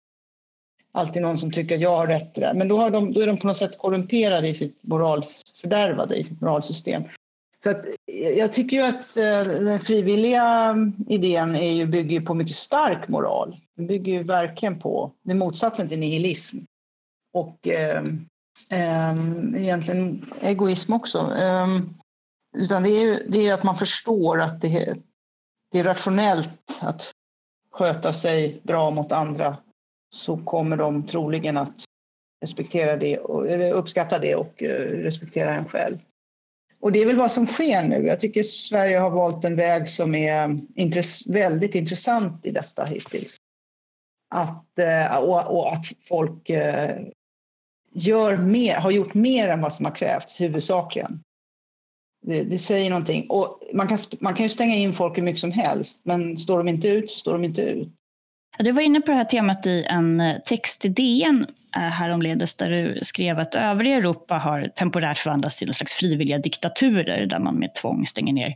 alltid 0.92 1.22
någon 1.22 1.38
som 1.38 1.52
tycker 1.52 1.76
att 1.76 1.82
jag 1.82 1.98
har 1.98 2.08
rätt 2.08 2.36
där. 2.36 2.54
Men 2.54 2.68
då, 2.68 2.78
har 2.78 2.90
de, 2.90 3.14
då 3.14 3.22
är 3.22 3.28
de 3.28 3.38
på 3.38 3.48
något 3.48 3.58
sätt 3.58 3.78
korrumperade 3.78 4.48
i 4.48 4.54
sitt 4.54 4.78
moral, 4.82 5.26
fördärvade 5.62 6.16
i 6.16 6.24
sitt 6.24 6.42
moralsystem. 6.42 7.04
Så 7.64 7.70
att, 7.70 7.86
eh, 7.86 8.30
jag 8.30 8.54
tycker 8.54 8.78
ju 8.78 8.84
att 8.84 9.18
eh, 9.18 9.64
den 9.64 9.80
frivilliga 9.80 10.44
mm, 10.44 10.94
idén 11.08 11.56
är 11.56 11.72
ju, 11.72 11.86
bygger 11.86 12.22
på 12.22 12.34
mycket 12.34 12.56
stark 12.56 13.08
moral. 13.08 13.58
Den 13.76 13.88
bygger 13.88 14.14
ju 14.14 14.24
verkligen 14.24 14.80
på, 14.80 15.12
det 15.24 15.32
är 15.32 15.36
motsatsen 15.36 15.90
till 15.90 16.00
nihilism. 16.00 16.58
Och 17.34 17.68
eh, 17.68 18.04
eh, 18.70 19.16
egentligen 19.56 20.26
egoism 20.42 20.94
också. 20.94 21.34
Eh, 21.40 21.68
utan 22.58 22.84
det 22.84 22.90
är 22.90 23.02
ju 23.02 23.24
det 23.28 23.48
är 23.48 23.54
att 23.54 23.64
man 23.64 23.78
förstår 23.78 24.42
att 24.42 24.62
det, 24.62 24.96
det 25.72 25.80
är 25.80 25.84
rationellt 25.84 26.80
att 26.80 27.12
sköta 27.72 28.14
sig 28.14 28.62
bra 28.64 28.92
mot 28.92 29.12
andra 29.12 29.58
så 30.16 30.38
kommer 30.38 30.78
de 30.78 31.08
troligen 31.08 31.58
att 31.58 31.84
respektera 32.42 32.98
det 32.98 33.18
och 33.18 33.80
uppskatta 33.80 34.20
det 34.20 34.36
och 34.36 34.64
eh, 34.64 35.04
respektera 35.04 35.56
en 35.56 35.70
själv. 35.70 35.98
Och 36.80 36.92
det 36.92 37.00
är 37.00 37.06
väl 37.06 37.16
vad 37.16 37.32
som 37.32 37.48
sker 37.48 37.84
nu. 37.84 38.08
Jag 38.08 38.20
tycker 38.20 38.44
Sverige 38.44 38.98
har 38.98 39.10
valt 39.10 39.46
en 39.46 39.56
väg 39.56 39.90
som 39.90 40.16
är 40.16 40.60
intress 40.76 41.28
väldigt 41.28 41.76
intressant 41.76 42.46
i 42.46 42.52
detta 42.52 42.86
hittills. 42.86 43.36
Att, 44.30 44.80
eh, 44.80 45.16
och, 45.16 45.58
och 45.58 45.74
att 45.74 45.86
folk 46.02 46.50
eh, 46.50 46.98
gör 47.94 48.38
mer, 48.38 48.76
har 48.76 48.92
gjort 48.92 49.14
mer 49.14 49.48
än 49.48 49.62
vad 49.62 49.74
som 49.74 49.86
har 49.86 49.96
krävts 49.96 50.42
huvudsakligen. 50.42 51.20
Det, 52.26 52.44
det, 52.44 52.60
säger 52.60 52.90
någonting. 52.90 53.30
Och 53.30 53.60
man, 53.74 53.88
kan, 53.88 53.98
man 54.20 54.36
kan 54.36 54.44
ju 54.44 54.50
stänga 54.50 54.76
in 54.76 54.94
folk 54.94 55.18
hur 55.18 55.24
mycket 55.24 55.42
som 55.42 55.52
helst, 55.52 56.02
men 56.04 56.38
står 56.38 56.58
de 56.58 56.68
inte 56.68 56.88
ut 56.88 57.12
så 57.12 57.20
står 57.20 57.34
de 57.34 57.44
inte 57.44 57.62
ut. 57.62 57.90
Du 58.60 58.72
var 58.72 58.82
inne 58.82 59.02
på 59.02 59.12
det 59.12 59.18
här 59.18 59.26
temat 59.26 59.68
i 59.68 59.84
en 59.84 60.20
eh, 60.20 60.38
text 60.46 60.86
i 60.86 60.90
DN 60.90 61.46
Eh, 61.78 61.84
häromledes 61.84 62.56
där 62.56 62.70
du 62.70 63.00
skrev 63.02 63.40
att 63.40 63.56
övriga 63.56 63.96
Europa 63.96 64.36
har 64.36 64.68
temporärt 64.68 65.18
förvandlats 65.18 65.58
till 65.58 65.68
en 65.68 65.74
slags 65.74 65.94
frivilliga 65.94 66.38
diktaturer 66.38 67.26
där 67.26 67.40
man 67.40 67.56
med 67.56 67.76
tvång 67.76 68.06
stänger 68.06 68.34
ner 68.34 68.56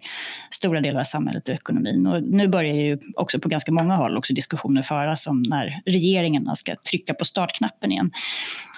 stora 0.50 0.82
delar 0.82 1.00
av 1.00 1.04
samhället 1.04 1.50
och 1.50 1.56
ekonomin. 1.56 2.08
Och 2.08 2.24
nu 2.24 2.48
börjar 2.48 2.76
ju 2.76 3.00
också 3.16 3.40
på 3.40 3.50
ganska 3.50 3.72
många 3.72 3.96
håll 3.96 4.18
också 4.18 4.34
diskussioner 4.34 4.82
föras 4.82 5.28
om 5.28 5.44
när 5.44 5.82
regeringarna 5.86 6.56
ska 6.56 6.76
trycka 6.76 7.14
på 7.14 7.26
startknappen 7.26 7.92
igen. 7.92 8.12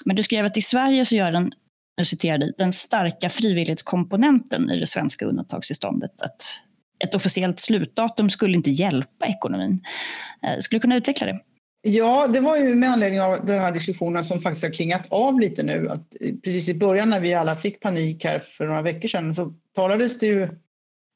Men 0.06 0.16
du 0.16 0.24
skrev 0.24 0.46
att 0.46 0.58
i 0.58 0.62
Sverige 0.62 1.06
så 1.06 1.16
gör 1.16 1.32
den 1.32 1.52
nu 1.98 2.06
citerar 2.06 2.38
dig, 2.38 2.54
den 2.58 2.74
starka 2.74 3.30
frivillighetskomponenten 3.30 4.70
i 4.70 4.80
det 4.80 4.88
svenska 4.88 5.26
undantagstillståndet 5.26 6.22
att 6.22 6.62
ett 7.04 7.16
officiellt 7.16 7.60
slutdatum 7.60 8.30
skulle 8.30 8.58
inte 8.58 8.72
hjälpa 8.72 9.26
ekonomin. 9.26 9.84
Eh, 10.44 10.60
skulle 10.60 10.78
du 10.78 10.82
kunna 10.82 10.96
utveckla 10.96 11.28
det? 11.28 11.40
Ja, 11.86 12.28
det 12.28 12.40
var 12.40 12.58
ju 12.58 12.76
med 12.76 12.90
anledning 12.90 13.22
av 13.22 13.46
den 13.46 13.60
här 13.60 13.72
diskussionen 13.72 14.26
som 14.26 14.40
faktiskt 14.40 14.64
har 14.64 14.72
klingat 14.72 15.06
av 15.10 15.40
lite 15.40 15.64
nu. 15.64 15.90
Att 15.90 16.16
precis 16.44 16.70
i 16.70 16.74
början 16.74 17.10
när 17.10 17.20
vi 17.20 17.34
alla 17.34 17.56
fick 17.56 17.80
panik 17.80 18.26
här 18.26 18.40
för 18.40 18.68
några 18.68 18.82
veckor 18.82 19.08
sedan 19.08 19.36
så 19.36 19.54
talades 19.76 20.20
det 20.20 20.28
ju 20.28 20.48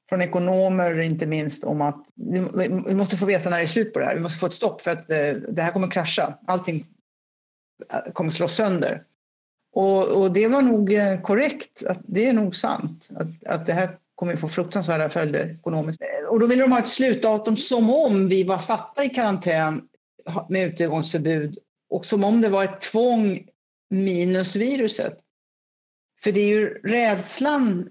från 0.10 0.22
ekonomer 0.22 1.00
inte 1.00 1.26
minst 1.26 1.64
om 1.64 1.82
att 1.82 2.06
vi 2.16 2.96
måste 2.96 3.18
få 3.18 3.26
veta 3.26 3.50
när 3.50 3.58
det 3.58 3.64
är 3.64 3.68
slut 3.68 3.94
på 3.94 4.00
det 4.00 4.06
här. 4.06 4.16
Vi 4.16 4.22
måste 4.22 4.40
få 4.40 4.46
ett 4.46 4.54
stopp 4.54 4.82
för 4.82 4.92
att 4.92 5.10
eh, 5.10 5.32
det 5.50 5.62
här 5.62 5.72
kommer 5.72 5.92
krascha. 5.92 6.38
Allting 6.48 6.86
eh, 7.94 8.12
kommer 8.14 8.32
slås 8.32 8.56
sönder. 8.56 9.04
Och, 9.74 10.22
och 10.22 10.32
det 10.32 10.48
var 10.48 10.62
nog 10.62 10.94
eh, 10.94 11.22
korrekt. 11.22 11.86
Att 11.86 12.00
det 12.04 12.28
är 12.30 12.34
nog 12.34 12.56
sant 12.56 13.10
att, 13.16 13.48
att 13.48 13.66
det 13.66 13.74
här 13.74 13.98
kommer 14.16 14.36
få 14.36 14.48
fruktansvärda 14.48 15.10
följder 15.10 15.56
ekonomiskt. 15.60 16.02
Och 16.30 16.40
då 16.40 16.48
ville 16.48 16.62
de 16.62 16.72
ha 16.72 16.80
ett 16.80 16.88
slutdatum 16.88 17.58
som 17.58 17.90
om 17.90 18.28
vi 18.28 18.44
var 18.44 18.58
satta 18.58 19.04
i 19.04 19.10
karantän 19.10 19.82
med 20.50 20.68
utegångsförbud 20.68 21.58
och 21.90 22.06
som 22.06 22.24
om 22.24 22.42
det 22.42 22.50
var 22.50 22.64
ett 22.64 22.82
tvång 22.82 23.48
minus 23.90 24.56
viruset. 24.56 25.20
För 26.24 26.32
det 26.32 26.42
är 26.42 26.48
ju 26.48 26.74
rädslan, 26.74 27.90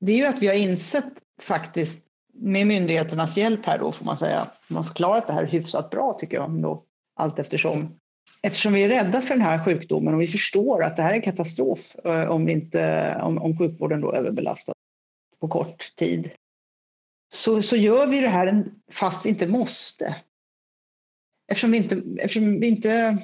det 0.00 0.12
är 0.12 0.16
ju 0.16 0.24
att 0.24 0.42
vi 0.42 0.46
har 0.46 0.54
insett 0.54 1.12
faktiskt 1.40 2.06
med 2.34 2.66
myndigheternas 2.66 3.36
hjälp 3.36 3.66
här 3.66 3.78
då 3.78 3.92
får 3.92 4.04
man 4.04 4.16
säga, 4.16 4.48
man 4.68 4.76
har 4.76 4.84
förklarat 4.84 5.26
det 5.26 5.32
här 5.32 5.44
hyfsat 5.44 5.90
bra 5.90 6.12
tycker 6.20 6.36
jag 6.36 6.50
ändå, 6.50 6.84
allt 7.16 7.38
eftersom. 7.38 7.98
Eftersom 8.42 8.72
vi 8.72 8.84
är 8.84 8.88
rädda 8.88 9.20
för 9.20 9.34
den 9.34 9.44
här 9.44 9.64
sjukdomen 9.64 10.14
och 10.14 10.20
vi 10.20 10.26
förstår 10.26 10.84
att 10.84 10.96
det 10.96 11.02
här 11.02 11.10
är 11.10 11.14
en 11.14 11.22
katastrof 11.22 11.96
eh, 12.04 12.30
om, 12.30 12.46
vi 12.46 12.52
inte, 12.52 13.16
om, 13.22 13.38
om 13.38 13.58
sjukvården 13.58 14.00
då 14.00 14.12
överbelastas 14.12 14.74
på 15.40 15.48
kort 15.48 15.96
tid. 15.96 16.30
Så, 17.32 17.62
så 17.62 17.76
gör 17.76 18.06
vi 18.06 18.20
det 18.20 18.28
här 18.28 18.64
fast 18.92 19.24
vi 19.26 19.28
inte 19.28 19.46
måste. 19.46 20.16
Eftersom 21.48 21.70
vi 21.70 21.76
inte, 21.76 22.02
eftersom 22.18 22.60
vi 22.60 22.66
inte... 22.66 23.18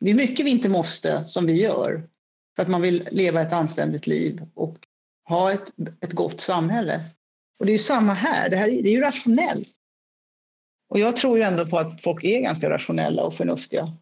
Det 0.00 0.10
är 0.10 0.14
mycket 0.14 0.46
vi 0.46 0.50
inte 0.50 0.68
måste 0.68 1.24
som 1.26 1.46
vi 1.46 1.62
gör 1.62 2.08
för 2.56 2.62
att 2.62 2.68
man 2.68 2.82
vill 2.82 3.08
leva 3.12 3.40
ett 3.40 3.52
anständigt 3.52 4.06
liv 4.06 4.46
och 4.54 4.78
ha 5.28 5.52
ett, 5.52 5.72
ett 6.00 6.12
gott 6.12 6.40
samhälle. 6.40 7.00
Och 7.58 7.66
det 7.66 7.70
är 7.72 7.74
ju 7.74 7.78
samma 7.78 8.12
här, 8.12 8.48
det, 8.48 8.56
här, 8.56 8.66
det 8.66 8.88
är 8.88 8.92
ju 8.92 9.00
rationellt. 9.00 9.68
Och 10.88 10.98
jag 10.98 11.16
tror 11.16 11.38
ju 11.38 11.44
ändå 11.44 11.66
på 11.66 11.78
att 11.78 12.02
folk 12.02 12.24
är 12.24 12.40
ganska 12.40 12.70
rationella 12.70 13.22
och 13.22 13.34
förnuftiga. 13.34 13.96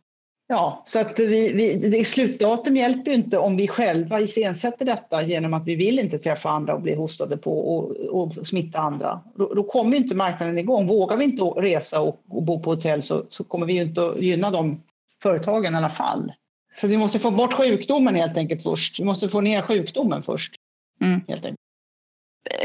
Ja, 0.48 0.82
så 0.86 0.98
att 0.98 1.18
vi, 1.18 1.52
vi, 1.52 1.88
det 1.88 2.04
slutdatum 2.04 2.76
hjälper 2.76 3.10
ju 3.10 3.16
inte 3.16 3.38
om 3.38 3.56
vi 3.56 3.68
själva 3.68 4.20
iscensätter 4.20 4.84
detta 4.84 5.22
genom 5.22 5.54
att 5.54 5.66
vi 5.66 5.76
vill 5.76 5.98
inte 5.98 6.18
träffa 6.18 6.50
andra 6.50 6.74
och 6.74 6.80
bli 6.80 6.94
hostade 6.94 7.36
på 7.36 7.76
och, 7.76 7.90
och 8.20 8.46
smitta 8.46 8.78
andra. 8.78 9.20
Då, 9.34 9.54
då 9.54 9.64
kommer 9.64 9.96
inte 9.96 10.14
marknaden 10.14 10.58
igång. 10.58 10.86
Vågar 10.86 11.16
vi 11.16 11.24
inte 11.24 11.42
resa 11.42 12.00
och, 12.00 12.20
och 12.28 12.42
bo 12.42 12.62
på 12.62 12.70
hotell 12.70 13.02
så, 13.02 13.24
så, 13.28 13.44
kommer 13.44 13.66
vi 13.66 13.72
ju 13.72 13.82
inte 13.82 14.06
att 14.06 14.18
gynna 14.18 14.50
de 14.50 14.82
företagen 15.22 15.74
i 15.74 15.76
alla 15.76 15.90
fall. 15.90 16.32
Så 16.76 16.86
vi 16.86 16.96
måste 16.96 17.18
få 17.18 17.30
bort 17.30 17.52
sjukdomen 17.52 18.14
helt 18.14 18.36
enkelt 18.36 18.62
först. 18.62 19.00
Vi 19.00 19.04
måste 19.04 19.28
få 19.28 19.40
ner 19.40 19.62
sjukdomen 19.62 20.22
först. 20.22 20.54
Mm. 21.00 21.20
Helt 21.28 21.44
enkelt. 21.44 21.65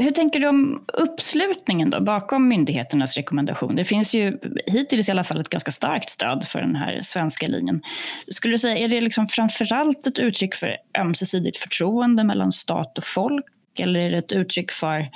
Hur 0.02 0.12
tänker 0.12 0.40
du 0.40 0.48
om 0.48 0.86
uppslutningen 0.94 1.90
då, 1.90 2.02
bakom 2.02 2.48
myndigheternas 2.48 3.18
rekommendation? 3.18 3.76
Det 3.76 3.86
finns 3.86 4.16
ju 4.16 4.38
hittills 4.66 5.10
i 5.10 5.12
alla 5.12 5.24
fall 5.24 5.40
ett 5.40 5.50
ganska 5.50 5.72
starkt 5.72 6.10
stöd 6.10 6.48
för 6.48 6.62
den 6.62 6.76
här 6.76 7.00
svenska 7.02 7.48
linjen. 7.48 7.82
Skulle 8.28 8.54
du 8.54 8.58
säga, 8.58 8.78
är 8.78 8.88
det 8.88 9.02
liksom 9.02 9.28
framförallt 9.28 10.08
ett 10.08 10.20
uttryck 10.20 10.56
för 10.56 10.78
ömsesidigt 11.00 11.58
förtroende 11.58 12.24
mellan 12.24 12.52
stat 12.52 12.98
och 12.98 13.04
folk? 13.04 13.46
Eller 13.80 14.00
är 14.00 14.12
det 14.12 14.18
ett 14.18 14.32
uttryck 14.32 14.72
för 14.72 15.10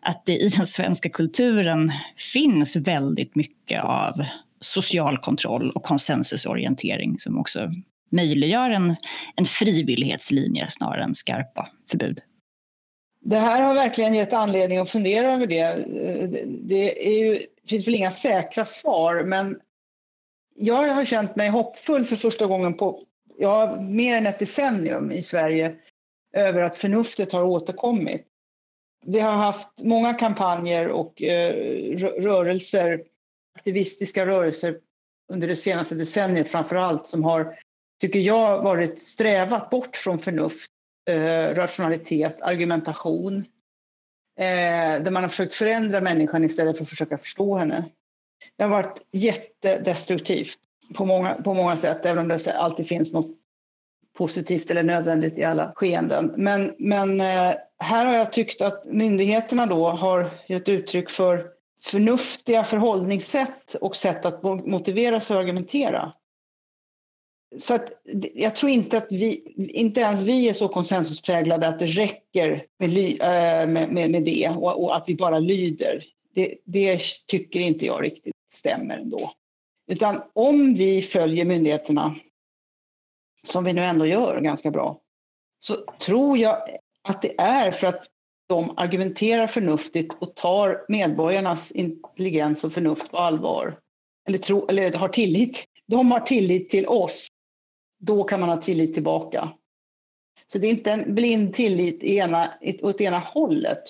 att 0.00 0.26
det 0.26 0.36
i 0.36 0.48
den 0.48 0.66
svenska 0.66 1.08
kulturen 1.08 1.92
finns 2.32 2.76
väldigt 2.76 3.34
mycket 3.34 3.82
av 3.82 4.24
social 4.60 5.18
kontroll 5.18 5.70
och 5.70 5.82
konsensusorientering 5.82 7.18
som 7.18 7.38
också 7.38 7.70
möjliggör 8.12 8.70
en, 8.70 8.96
en 9.36 9.46
frivillighetslinje 9.46 10.66
snarare 10.68 11.04
än 11.04 11.14
skarpa 11.14 11.68
förbud? 11.90 12.20
Det 13.28 13.36
här 13.36 13.62
har 13.62 13.74
verkligen 13.74 14.14
gett 14.14 14.32
anledning 14.32 14.78
att 14.78 14.90
fundera 14.90 15.32
över 15.32 15.46
det. 15.46 15.84
Det 16.60 17.08
är 17.08 17.18
ju, 17.18 17.46
finns 17.68 17.86
väl 17.86 17.94
inga 17.94 18.10
säkra 18.10 18.66
svar, 18.66 19.24
men 19.24 19.60
jag 20.54 20.88
har 20.88 21.04
känt 21.04 21.36
mig 21.36 21.48
hoppfull 21.48 22.04
för 22.04 22.16
första 22.16 22.46
gången 22.46 22.74
på 22.74 23.02
ja, 23.38 23.80
mer 23.80 24.16
än 24.16 24.26
ett 24.26 24.38
decennium 24.38 25.12
i 25.12 25.22
Sverige 25.22 25.74
över 26.32 26.62
att 26.62 26.76
förnuftet 26.76 27.32
har 27.32 27.44
återkommit. 27.44 28.26
Vi 29.06 29.20
har 29.20 29.36
haft 29.36 29.68
många 29.82 30.14
kampanjer 30.14 30.88
och 30.88 31.22
eh, 31.22 31.54
rörelser, 31.98 33.02
aktivistiska 33.58 34.26
rörelser 34.26 34.78
under 35.32 35.48
det 35.48 35.56
senaste 35.56 35.94
decenniet 35.94 36.48
framför 36.48 36.76
allt 36.76 37.06
som 37.06 37.24
har, 37.24 37.58
tycker 38.00 38.18
jag, 38.18 38.62
varit 38.62 38.98
strävat 38.98 39.70
bort 39.70 39.96
från 39.96 40.18
förnuft 40.18 40.72
eh, 41.06 41.54
rationalitet, 41.54 42.42
argumentation. 42.42 43.44
Eh, 44.38 45.02
där 45.02 45.10
man 45.10 45.22
har 45.22 45.28
försökt 45.28 45.52
förändra 45.52 46.00
människan 46.00 46.44
istället 46.44 46.76
för 46.76 46.84
att 46.84 46.88
försöka 46.88 47.18
förstå 47.18 47.56
henne. 47.56 47.84
Det 48.56 48.62
har 48.62 48.70
varit 48.70 49.06
jättedestruktivt 49.12 50.58
på 50.94 51.04
många, 51.04 51.34
på 51.34 51.54
många 51.54 51.76
sätt, 51.76 52.06
även 52.06 52.18
om 52.18 52.28
det 52.28 52.54
alltid 52.54 52.88
finns 52.88 53.12
något 53.12 53.30
positivt 54.16 54.70
eller 54.70 54.82
nödvändigt 54.82 55.38
i 55.38 55.44
alla 55.44 55.72
skeenden. 55.76 56.34
Men, 56.36 56.74
men 56.78 57.20
eh, 57.20 57.52
här 57.78 58.06
har 58.06 58.14
jag 58.14 58.32
tyckt 58.32 58.60
att 58.60 58.84
myndigheterna 58.84 59.66
då 59.66 59.88
har 59.88 60.30
gett 60.46 60.68
uttryck 60.68 61.10
för 61.10 61.46
förnuftiga 61.84 62.64
förhållningssätt 62.64 63.74
och 63.80 63.96
sätt 63.96 64.26
att 64.26 64.42
motivera 64.42 65.20
sig 65.20 65.36
och 65.36 65.42
argumentera 65.42 66.12
så 67.58 67.74
att 67.74 67.92
jag 68.34 68.56
tror 68.56 68.70
inte 68.70 68.98
att 68.98 69.06
vi, 69.10 69.54
inte 69.56 70.00
ens 70.00 70.22
vi 70.22 70.48
är 70.48 70.52
så 70.52 70.68
konsensuspräglade 70.68 71.68
att 71.68 71.78
det 71.78 71.86
räcker 71.86 72.66
med, 72.78 72.90
ly, 72.90 73.16
äh, 73.16 73.66
med, 73.66 73.92
med, 73.92 74.10
med 74.10 74.22
det 74.22 74.48
och, 74.48 74.84
och, 74.84 74.96
att 74.96 75.04
vi 75.06 75.14
bara 75.14 75.38
lyder. 75.38 76.04
Det, 76.34 76.58
det, 76.64 77.00
tycker 77.26 77.60
inte 77.60 77.86
jag 77.86 78.04
riktigt 78.04 78.34
stämmer 78.52 78.96
ändå. 78.96 79.32
Utan 79.90 80.22
om 80.32 80.74
vi 80.74 81.02
följer 81.02 81.44
myndigheterna 81.44 82.16
som 83.46 83.64
vi 83.64 83.72
nu 83.72 83.84
ändå 83.84 84.06
gör 84.06 84.40
ganska 84.40 84.70
bra, 84.70 85.00
så 85.60 85.74
tror 86.00 86.38
jag 86.38 86.68
att 87.08 87.22
det 87.22 87.40
är 87.40 87.70
för 87.70 87.86
att 87.86 88.06
de 88.48 88.78
argumenterar 88.78 89.46
förnuftigt 89.46 90.14
och 90.20 90.34
tar 90.34 90.84
medborgarnas 90.88 91.70
intelligens 91.70 92.64
och 92.64 92.72
förnuft 92.72 93.10
på 93.10 93.18
allvar. 93.18 93.78
Eller, 94.28 94.38
tro, 94.38 94.66
eller 94.68 94.92
har 94.92 95.08
tillit. 95.08 95.64
De 95.86 96.10
har 96.10 96.20
tillit 96.20 96.70
till 96.70 96.86
oss. 96.86 97.28
Då 97.98 98.24
kan 98.24 98.40
man 98.40 98.48
ha 98.48 98.56
tillit 98.56 98.94
tillbaka. 98.94 99.52
Så 100.46 100.58
det 100.58 100.66
är 100.66 100.70
inte 100.70 100.92
en 100.92 101.14
blind 101.14 101.54
tillit 101.54 102.04
i 102.04 102.16
ena, 102.16 102.50
åt 102.82 103.00
ena 103.00 103.18
hållet. 103.18 103.82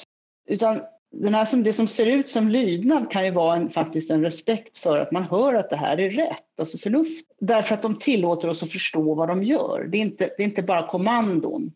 Utan 0.49 0.81
den 1.13 1.35
här 1.35 1.45
som, 1.45 1.63
det 1.63 1.73
som 1.73 1.89
ser 1.89 2.07
ut 2.07 2.31
som 2.31 2.49
lydnad 2.49 3.11
kan 3.11 3.25
ju 3.25 3.31
vara 3.31 3.57
en, 3.57 3.71
faktiskt 3.71 4.11
en 4.11 4.23
respekt 4.23 4.79
för 4.79 5.01
att 5.01 5.13
man 5.13 5.23
hör 5.23 5.55
att 5.55 5.71
det 5.71 5.77
här 5.77 6.01
är 6.01 6.11
rätt, 6.11 6.61
alltså 6.61 6.79
förnuft. 6.79 7.27
Därför 7.41 7.75
att 7.75 7.83
de 7.83 7.99
tillåter 7.99 8.49
oss 8.49 8.63
att 8.63 8.73
förstå 8.73 9.15
vad 9.15 9.29
de 9.29 9.43
gör. 9.43 9.89
Det 9.91 9.99
är 9.99 10.03
inte, 10.03 10.31
det 10.37 10.43
är 10.43 10.47
inte 10.47 10.63
bara 10.63 10.89
kommandon. 10.89 11.73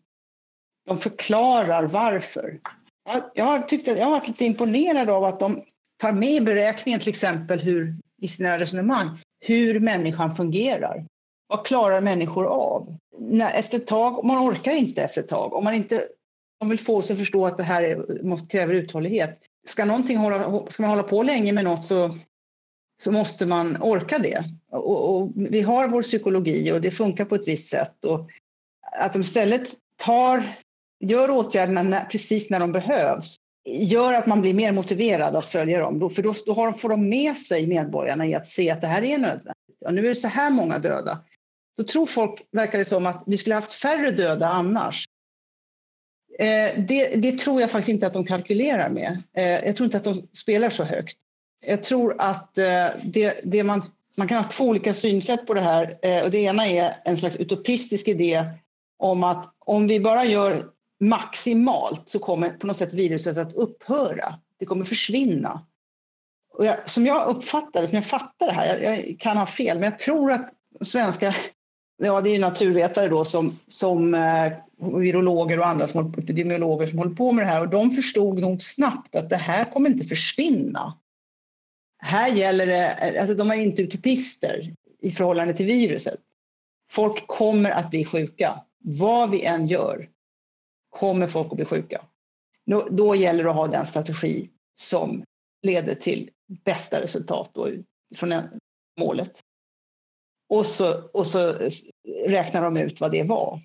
De 0.85 0.97
förklarar 0.97 1.83
varför. 1.83 2.59
Jag, 3.05 3.21
jag, 3.33 3.45
har 3.45 3.61
tyckt 3.61 3.87
att, 3.87 3.97
jag 3.97 4.05
har 4.05 4.11
varit 4.11 4.27
lite 4.27 4.45
imponerad 4.45 5.09
av 5.09 5.23
att 5.23 5.39
de 5.39 5.63
tar 5.97 6.11
med 6.11 6.31
i 6.31 6.41
beräkningen 6.41 6.99
till 6.99 7.09
exempel 7.09 7.59
hur, 7.59 7.95
i 8.21 8.27
sina 8.27 8.59
resonemang 8.59 9.19
hur 9.39 9.79
människan 9.79 10.35
fungerar. 10.35 11.05
Vad 11.51 11.65
klarar 11.65 12.01
människor 12.01 12.45
av? 12.45 12.97
När, 13.17 13.53
efter 13.53 13.77
ett 13.77 13.87
tag, 13.87 14.25
man 14.25 14.49
orkar 14.49 14.71
inte 14.71 15.03
efter 15.03 15.21
ett 15.21 15.27
tag. 15.27 15.53
Om 15.53 15.63
man 15.63 15.73
inte 15.73 16.07
de 16.59 16.69
vill 16.69 16.79
få 16.79 16.97
oss 16.97 17.11
att 17.11 17.17
förstå 17.17 17.45
att 17.45 17.57
det 17.57 17.63
här 17.63 17.83
är, 17.83 18.23
måste, 18.23 18.47
kräver 18.47 18.73
uthållighet. 18.73 19.39
Ska, 19.67 19.85
någonting 19.85 20.17
hålla, 20.17 20.65
ska 20.69 20.83
man 20.83 20.89
hålla 20.89 21.03
på 21.03 21.23
länge 21.23 21.53
med 21.53 21.63
något 21.63 21.85
så, 21.85 22.15
så 23.03 23.11
måste 23.11 23.45
man 23.45 23.81
orka 23.81 24.19
det. 24.19 24.43
Och, 24.71 25.15
och, 25.15 25.31
vi 25.35 25.61
har 25.61 25.87
vår 25.87 26.01
psykologi 26.01 26.71
och 26.71 26.81
det 26.81 26.91
funkar 26.91 27.25
på 27.25 27.35
ett 27.35 27.47
visst 27.47 27.67
sätt. 27.67 28.05
Och 28.05 28.29
att 28.99 29.13
de 29.13 29.21
istället 29.21 29.69
tar, 29.97 30.43
gör 30.99 31.29
åtgärderna 31.29 31.83
när, 31.83 32.05
precis 32.05 32.49
när 32.49 32.59
de 32.59 32.71
behövs 32.71 33.35
gör 33.65 34.13
att 34.13 34.27
man 34.27 34.41
blir 34.41 34.53
mer 34.53 34.71
motiverad 34.71 35.35
att 35.35 35.49
följa 35.49 35.79
dem. 35.79 36.09
För 36.09 36.23
då, 36.23 36.33
då 36.45 36.53
har, 36.53 36.71
får 36.71 36.89
de 36.89 37.09
med 37.09 37.37
sig 37.37 37.67
medborgarna 37.67 38.25
i 38.25 38.35
att 38.35 38.47
se 38.47 38.69
att 38.69 38.81
det 38.81 38.87
här 38.87 39.03
är 39.03 39.17
nödvändigt. 39.17 39.55
Och 39.85 39.93
nu 39.93 40.05
är 40.05 40.09
det 40.09 40.15
så 40.15 40.27
här 40.27 40.49
många 40.49 40.79
döda. 40.79 41.19
Då 41.81 41.85
tror 41.85 42.05
folk, 42.05 42.47
verkar 42.51 42.77
det 42.77 42.85
som, 42.85 43.05
att 43.05 43.23
vi 43.25 43.37
skulle 43.37 43.55
haft 43.55 43.71
färre 43.71 44.11
döda 44.11 44.47
annars. 44.47 45.05
Eh, 46.39 46.83
det, 46.87 47.15
det, 47.15 47.39
tror 47.39 47.61
jag 47.61 47.71
faktiskt 47.71 47.89
inte 47.89 48.07
att 48.07 48.13
de 48.13 48.25
kalkylerar 48.25 48.89
med. 48.89 49.23
Eh, 49.37 49.65
jag 49.65 49.75
tror 49.75 49.85
inte 49.85 49.97
att 49.97 50.03
de 50.03 50.27
spelar 50.33 50.69
så 50.69 50.83
högt. 50.83 51.17
Jag 51.65 51.83
tror 51.83 52.15
att 52.17 52.57
eh, 52.57 52.87
det, 53.03 53.41
det 53.43 53.63
man, 53.63 53.83
man 54.17 54.27
kan 54.27 54.43
ha 54.43 54.49
två 54.49 54.65
olika 54.65 54.93
synsätt 54.93 55.47
på 55.47 55.53
det 55.53 55.61
här. 55.61 55.97
Eh, 56.01 56.23
och 56.23 56.31
det 56.31 56.37
ena 56.37 56.67
är 56.67 56.95
en 57.05 57.17
slags 57.17 57.37
utopistisk 57.37 58.07
idé 58.07 58.45
om 58.97 59.23
att 59.23 59.55
om 59.59 59.87
vi 59.87 59.99
bara 59.99 60.25
gör 60.25 60.69
maximalt 60.99 62.09
så 62.09 62.19
kommer 62.19 62.49
på 62.49 62.67
något 62.67 62.77
sätt 62.77 62.93
viruset 62.93 63.37
att 63.37 63.53
upphöra. 63.53 64.39
Det 64.59 64.65
kommer 64.65 64.85
försvinna. 64.85 65.65
Och 66.53 66.65
jag, 66.65 66.89
som 66.89 67.05
jag 67.05 67.27
uppfattar 67.27 67.81
det, 67.81 67.87
som 67.87 67.95
jag 67.95 68.05
fattar 68.05 68.45
det 68.47 68.53
här, 68.53 68.65
jag, 68.65 68.83
jag, 68.83 69.19
kan 69.19 69.37
ha 69.37 69.45
fel, 69.45 69.79
men 69.79 69.89
jag 69.89 69.99
tror 69.99 70.31
att 70.31 70.53
svenska, 70.81 71.35
ja 72.05 72.21
det 72.21 72.29
är 72.29 72.33
ju 72.33 72.39
naturvetare 72.39 73.09
då 73.09 73.25
som, 73.25 73.59
som 73.67 74.13
eh, 74.13 74.53
virologer 74.77 75.59
och 75.59 75.67
andra 75.67 75.87
som 75.87 76.13
epidemiologer 76.13 76.87
som 76.87 76.97
håller 76.97 77.15
på 77.15 77.31
med 77.31 77.45
det 77.45 77.49
här 77.49 77.61
och 77.61 77.69
de 77.69 77.91
förstod 77.91 78.39
nog 78.39 78.61
snabbt 78.61 79.15
att 79.15 79.29
det 79.29 79.35
här 79.35 79.71
kommer 79.71 79.89
inte 79.89 80.05
försvinna. 80.05 80.97
Här 81.97 82.29
gäller 82.29 82.65
det, 82.65 82.87
eh, 82.87 83.21
alltså 83.21 83.35
de 83.35 83.51
är 83.51 83.55
inte 83.55 83.81
utopister 83.81 84.73
i 85.01 85.11
förhållande 85.11 85.53
till 85.53 85.65
viruset. 85.65 86.19
Folk 86.91 87.27
kommer 87.27 87.69
att 87.69 87.89
bli 87.89 88.05
sjuka. 88.05 88.61
Vad 88.83 89.31
vi 89.31 89.43
än 89.43 89.67
gör 89.67 90.09
kommer 90.89 91.27
folk 91.27 91.47
att 91.51 91.55
bli 91.55 91.65
sjuka. 91.65 92.05
Då, 92.65 92.87
då 92.91 93.15
gäller 93.15 93.43
det 93.43 93.49
att 93.49 93.55
ha 93.55 93.67
den 93.67 93.85
strategi 93.85 94.49
som 94.75 95.23
leder 95.61 95.95
till 95.95 96.29
bästa 96.47 97.01
resultat 97.01 97.49
då, 97.53 97.69
från 98.15 98.33
målet. 98.99 99.41
Och 100.51 100.65
så, 100.65 101.01
och 101.13 101.27
så 101.27 101.53
räknar 102.25 102.61
de 102.61 102.77
ut 102.77 103.01
vad 103.01 103.11
det 103.11 103.23
var. 103.23 103.61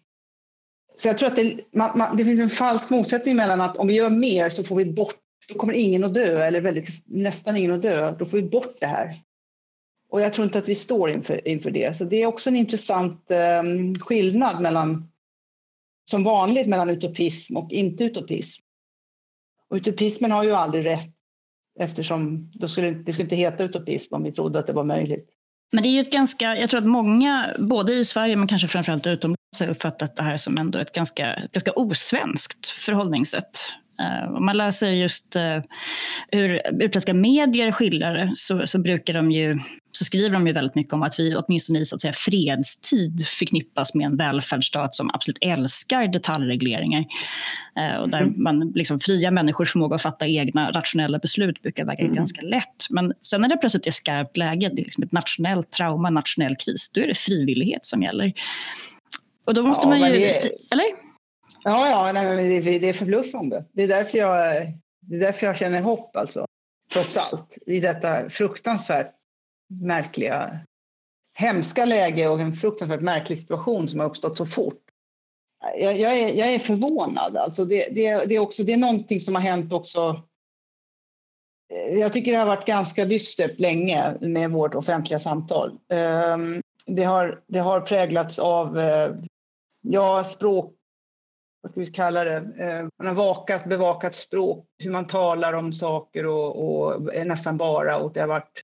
Så 0.94 1.08
jag 1.08 1.18
tror 1.18 1.28
att 1.28 1.36
det, 1.36 1.60
man, 1.72 1.98
man, 1.98 2.16
det 2.16 2.24
finns 2.24 2.40
en 2.40 2.50
falsk 2.50 2.90
motsättning 2.90 3.36
mellan 3.36 3.60
att 3.60 3.76
om 3.76 3.86
vi 3.86 3.94
gör 3.94 4.10
mer 4.10 4.50
så 4.50 4.64
får 4.64 4.76
vi 4.76 4.84
bort, 4.84 5.14
då 5.48 5.58
kommer 5.58 5.72
ingen 5.72 6.04
att 6.04 6.14
dö 6.14 6.44
eller 6.44 6.60
väldigt, 6.60 6.88
nästan 7.06 7.56
ingen 7.56 7.72
att 7.72 7.82
dö, 7.82 8.14
då 8.18 8.26
får 8.26 8.38
vi 8.38 8.48
bort 8.48 8.76
det 8.80 8.86
här. 8.86 9.22
Och 10.08 10.20
jag 10.20 10.32
tror 10.32 10.44
inte 10.44 10.58
att 10.58 10.68
vi 10.68 10.74
står 10.74 11.10
inför, 11.10 11.48
inför 11.48 11.70
det. 11.70 11.96
Så 11.96 12.04
det 12.04 12.22
är 12.22 12.26
också 12.26 12.50
en 12.50 12.56
intressant 12.56 13.30
eh, 13.30 13.62
skillnad 14.00 14.60
mellan, 14.60 15.12
som 16.10 16.24
vanligt 16.24 16.66
mellan 16.66 16.90
utopism 16.90 17.56
och 17.56 17.72
inte 17.72 18.04
utopism. 18.04 18.62
Och 19.70 19.76
utopismen 19.76 20.30
har 20.30 20.44
ju 20.44 20.52
aldrig 20.52 20.84
rätt 20.84 21.14
eftersom 21.78 22.50
då 22.54 22.68
skulle, 22.68 22.90
det 22.90 23.12
skulle 23.12 23.24
inte 23.24 23.36
heta 23.36 23.64
utopism 23.64 24.14
om 24.14 24.22
vi 24.22 24.32
trodde 24.32 24.58
att 24.58 24.66
det 24.66 24.72
var 24.72 24.84
möjligt. 24.84 25.35
Men 25.72 25.82
det 25.82 25.88
är 25.88 25.90
ju 25.90 26.00
ett 26.00 26.12
ganska, 26.12 26.56
jag 26.56 26.70
tror 26.70 26.80
att 26.80 26.86
många, 26.86 27.46
både 27.58 27.94
i 27.94 28.04
Sverige 28.04 28.36
men 28.36 28.48
kanske 28.48 28.68
framförallt 28.68 29.06
utomlands, 29.06 29.60
har 29.60 29.68
uppfattat 29.68 30.16
det 30.16 30.22
här 30.22 30.36
som 30.36 30.58
ändå 30.58 30.78
ett 30.78 30.92
ganska, 30.92 31.38
ganska 31.52 31.72
osvenskt 31.72 32.66
förhållningssätt. 32.66 33.72
Eh, 34.00 34.36
Om 34.36 34.44
man 34.44 34.56
läser 34.56 34.90
just 34.90 35.36
eh, 35.36 35.62
hur 36.32 36.60
utländska 36.82 37.14
medier 37.14 37.72
skildrar 37.72 38.14
det 38.14 38.30
så, 38.34 38.66
så, 38.66 38.78
brukar 38.78 39.14
de 39.14 39.30
ju, 39.30 39.58
så 39.98 40.04
skriver 40.04 40.30
de 40.30 40.46
ju 40.46 40.52
väldigt 40.52 40.74
mycket 40.74 40.92
om 40.92 41.02
att 41.02 41.18
vi 41.18 41.36
åtminstone 41.36 41.78
i 41.78 41.86
så 41.86 41.94
att 41.94 42.00
säga, 42.00 42.12
fredstid 42.12 43.26
förknippas 43.26 43.94
med 43.94 44.06
en 44.06 44.16
välfärdsstat 44.16 44.94
som 44.94 45.10
absolut 45.14 45.38
älskar 45.40 46.08
detaljregleringar. 46.08 47.04
Uh, 47.78 47.96
och 47.96 48.08
där 48.08 48.20
mm. 48.20 48.42
man, 48.42 48.72
liksom, 48.74 49.00
fria 49.00 49.30
människors 49.30 49.72
förmåga 49.72 49.94
att 49.94 50.02
fatta 50.02 50.26
egna 50.26 50.70
rationella 50.70 51.18
beslut 51.18 51.62
brukar 51.62 51.84
väga 51.84 52.04
mm. 52.04 52.14
ganska 52.14 52.42
lätt. 52.42 52.90
Men 52.90 53.12
sen 53.22 53.40
när 53.40 53.48
det 53.48 53.56
plötsligt 53.56 53.86
är 53.86 53.90
skarpt 53.90 54.36
läge, 54.36 54.68
det 54.68 54.82
är 54.82 54.84
liksom 54.84 55.04
ett 55.04 55.12
nationellt 55.12 55.70
trauma, 55.70 56.10
nationell 56.10 56.56
kris, 56.56 56.90
då 56.90 57.00
är 57.00 57.06
det 57.06 57.18
frivillighet 57.18 57.84
som 57.84 58.02
gäller. 58.02 58.32
Och 59.46 59.54
då 59.54 59.62
måste 59.62 59.86
ja, 59.86 59.90
man 59.90 60.12
ju... 60.12 60.18
Det, 60.18 60.52
eller? 60.70 60.84
Ja, 61.64 61.88
ja 61.88 62.12
nej, 62.12 62.60
det, 62.60 62.78
det 62.78 62.88
är 62.88 62.92
förbluffande. 62.92 63.64
Det 63.72 63.82
är, 63.82 63.88
därför 63.88 64.18
jag, 64.18 64.66
det 65.00 65.16
är 65.16 65.20
därför 65.20 65.46
jag 65.46 65.58
känner 65.58 65.82
hopp, 65.82 66.16
alltså, 66.16 66.46
trots 66.92 67.16
allt, 67.16 67.58
i 67.66 67.80
detta 67.80 68.30
fruktansvärt 68.30 69.12
märkliga, 69.68 70.58
hemska 71.38 71.84
läge 71.84 72.28
och 72.28 72.40
en 72.40 72.52
fruktansvärt 72.52 73.00
märklig 73.00 73.38
situation 73.38 73.88
som 73.88 74.00
har 74.00 74.06
uppstått 74.06 74.36
så 74.36 74.46
fort. 74.46 74.82
Jag, 75.78 75.98
jag, 75.98 76.18
är, 76.18 76.32
jag 76.34 76.52
är 76.52 76.58
förvånad. 76.58 77.36
Alltså 77.36 77.64
det, 77.64 77.88
det, 77.90 78.24
det, 78.24 78.34
är 78.34 78.38
också, 78.38 78.62
det 78.62 78.72
är 78.72 78.76
någonting 78.76 79.20
som 79.20 79.34
har 79.34 79.42
hänt 79.42 79.72
också 79.72 80.22
jag 81.90 82.12
tycker 82.12 82.32
det 82.32 82.38
har 82.38 82.46
varit 82.46 82.66
ganska 82.66 83.04
dystert 83.04 83.60
länge 83.60 84.14
med 84.20 84.50
vårt 84.50 84.74
offentliga 84.74 85.20
samtal. 85.20 85.78
Ehm, 85.88 86.60
det 86.86 87.04
har, 87.04 87.42
det 87.46 87.58
har 87.58 87.80
präglats 87.80 88.38
av 88.38 88.78
eh, 88.78 89.14
ja, 89.82 90.24
språk, 90.24 90.74
vad 91.62 91.70
ska 91.70 91.80
vi 91.80 91.86
kalla 91.86 92.24
det, 92.24 92.36
ehm, 92.36 92.90
man 92.98 93.06
har 93.06 93.14
vakat, 93.14 93.64
bevakat 93.64 94.14
språk, 94.14 94.66
hur 94.82 94.90
man 94.90 95.06
talar 95.06 95.52
om 95.52 95.72
saker 95.72 96.26
och, 96.26 96.68
och 96.68 97.02
nästan 97.26 97.56
bara 97.56 97.96
och 97.96 98.12
det 98.12 98.20
har 98.20 98.28
varit 98.28 98.62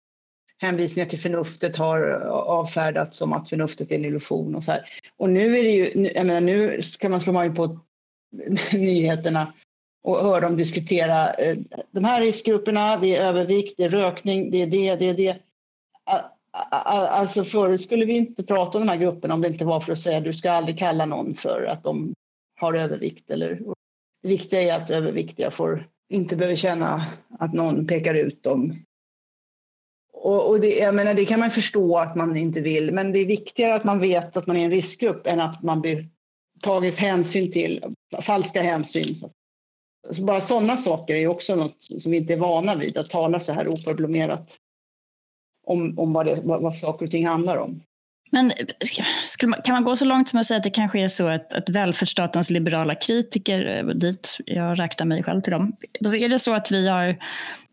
hänvisningar 0.63 1.09
till 1.09 1.21
förnuftet 1.21 1.77
har 1.77 2.03
avfärdats 2.31 3.19
som 3.19 3.33
att 3.33 3.49
förnuftet 3.49 3.91
är 3.91 3.97
en 3.97 4.05
illusion 4.05 4.55
och 4.55 4.65
så 4.65 4.73
här. 4.73 4.85
Och 5.17 5.31
nu 5.31 5.57
är 5.57 5.63
det 5.63 5.71
ju, 5.71 6.11
jag 6.15 6.27
menar 6.27 6.41
nu 6.41 6.81
kan 6.99 7.11
man 7.11 7.21
slå 7.21 7.33
mig 7.33 7.55
på 7.55 7.81
nyheterna 8.73 9.53
och 10.03 10.25
hör 10.25 10.41
dem 10.41 10.57
diskutera 10.57 11.35
eh, 11.35 11.59
de 11.91 12.05
här 12.05 12.21
riskgrupperna, 12.21 12.97
det 12.97 13.17
är 13.17 13.29
övervikt, 13.29 13.75
det 13.77 13.85
är 13.85 13.89
rökning, 13.89 14.51
det 14.51 14.63
är 14.63 14.67
det, 14.67 14.97
det 14.97 15.09
är 15.09 15.15
det. 15.15 15.37
Alltså 16.71 17.45
förut 17.45 17.81
skulle 17.81 18.05
vi 18.05 18.13
inte 18.13 18.45
prata 18.45 18.79
om 18.79 18.87
de 18.87 18.93
här 18.93 18.99
grupperna 18.99 19.35
om 19.35 19.41
det 19.41 19.49
inte 19.49 19.65
var 19.65 19.81
för 19.81 19.93
att 19.93 19.99
säga 19.99 20.19
att 20.19 20.25
du 20.25 20.33
ska 20.33 20.51
aldrig 20.51 20.79
kalla 20.79 21.07
någon 21.07 21.35
för 21.35 21.65
att 21.65 21.85
de 21.85 22.15
har 22.61 22.75
övervikt. 22.75 23.31
Eller, 23.31 23.61
det 24.23 24.29
viktiga 24.29 24.63
är 24.63 24.83
att 24.83 24.91
överviktiga 24.91 25.51
får 25.51 25.89
inte 26.09 26.37
behöver 26.37 26.57
känna 26.57 27.07
att 27.39 27.53
någon 27.53 27.87
pekar 27.87 28.15
ut 28.15 28.43
dem. 28.43 28.75
Och, 30.23 30.49
och 30.49 30.61
det, 30.61 30.79
jag 30.79 30.95
menar, 30.95 31.15
det 31.15 31.25
kan 31.25 31.41
man 31.41 31.51
förstå 31.51 31.99
att 31.99 32.17
man 32.17 32.37
inte 32.37 32.61
vill, 32.61 32.93
men 32.93 33.13
det 33.13 33.19
är 33.19 33.27
viktigare 33.27 33.75
att 33.75 33.85
man 33.85 34.01
vet 34.01 34.37
att 34.37 34.47
man 34.47 34.57
är 34.57 34.65
en 34.65 34.71
riskgrupp 34.71 35.27
än 35.27 35.41
att 35.41 35.63
man 35.63 35.81
blir 35.81 36.09
tagits 36.61 36.99
hänsyn 36.99 37.53
till, 37.53 37.85
falska 38.21 38.63
hänsyn. 38.63 39.15
Så, 39.15 39.31
så 40.11 40.25
bara 40.25 40.41
sådana 40.41 40.77
saker 40.77 41.15
är 41.15 41.27
också 41.27 41.57
något 41.57 41.77
som 41.83 42.11
vi 42.13 42.17
inte 42.17 42.33
är 42.33 42.37
vana 42.37 42.75
vid, 42.75 42.99
att 42.99 43.11
tala 43.11 43.41
så 43.41 43.53
här 43.53 43.69
oförblommerat 43.69 44.57
om, 45.67 45.99
om 45.99 46.13
vad, 46.13 46.27
det, 46.27 46.41
vad, 46.45 46.63
vad 46.63 46.79
saker 46.79 47.07
och 47.07 47.11
ting 47.11 47.27
handlar 47.27 47.57
om. 47.57 47.83
Men 48.31 48.53
man, 49.43 49.63
kan 49.65 49.75
man 49.75 49.85
gå 49.85 49.97
så 49.97 50.05
långt 50.05 50.29
som 50.29 50.39
att 50.39 50.47
säga 50.47 50.59
att 50.59 50.65
det 50.65 50.71
kanske 50.71 51.01
är 51.01 51.09
så 51.09 51.27
att, 51.27 51.55
att 51.55 51.69
välfärdsstatens 51.69 52.51
liberala 52.51 52.95
kritiker, 52.95 53.79
eh, 53.79 53.87
dit 53.87 54.39
jag 54.47 54.79
räknar 54.79 55.07
mig 55.07 55.23
själv 55.23 55.41
till 55.41 55.53
dem, 55.53 55.77
alltså 56.05 56.17
är 56.17 56.29
det 56.29 56.39
så 56.39 56.55
att 56.55 56.71
vi 56.71 56.89
har 56.89 57.17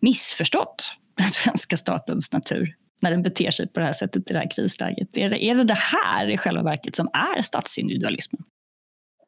missförstått 0.01 0.98
den 1.23 1.31
svenska 1.31 1.77
statens 1.77 2.31
natur? 2.31 2.75
när 3.01 3.11
den 3.11 3.21
beter 3.21 3.51
sig 3.51 3.67
på 3.67 3.79
det 3.79 3.85
här 3.85 3.93
sättet 3.93 4.29
i 4.29 4.33
det 4.33 4.39
här 4.39 4.51
krisläget? 4.51 5.17
Är 5.17 5.29
det, 5.29 5.43
är 5.43 5.55
det 5.55 5.63
det 5.63 5.77
här 5.77 6.29
i 6.29 6.37
själva 6.37 6.63
verket 6.63 6.95
som 6.95 7.09
är 7.13 7.41
statsindividualismen? 7.41 8.43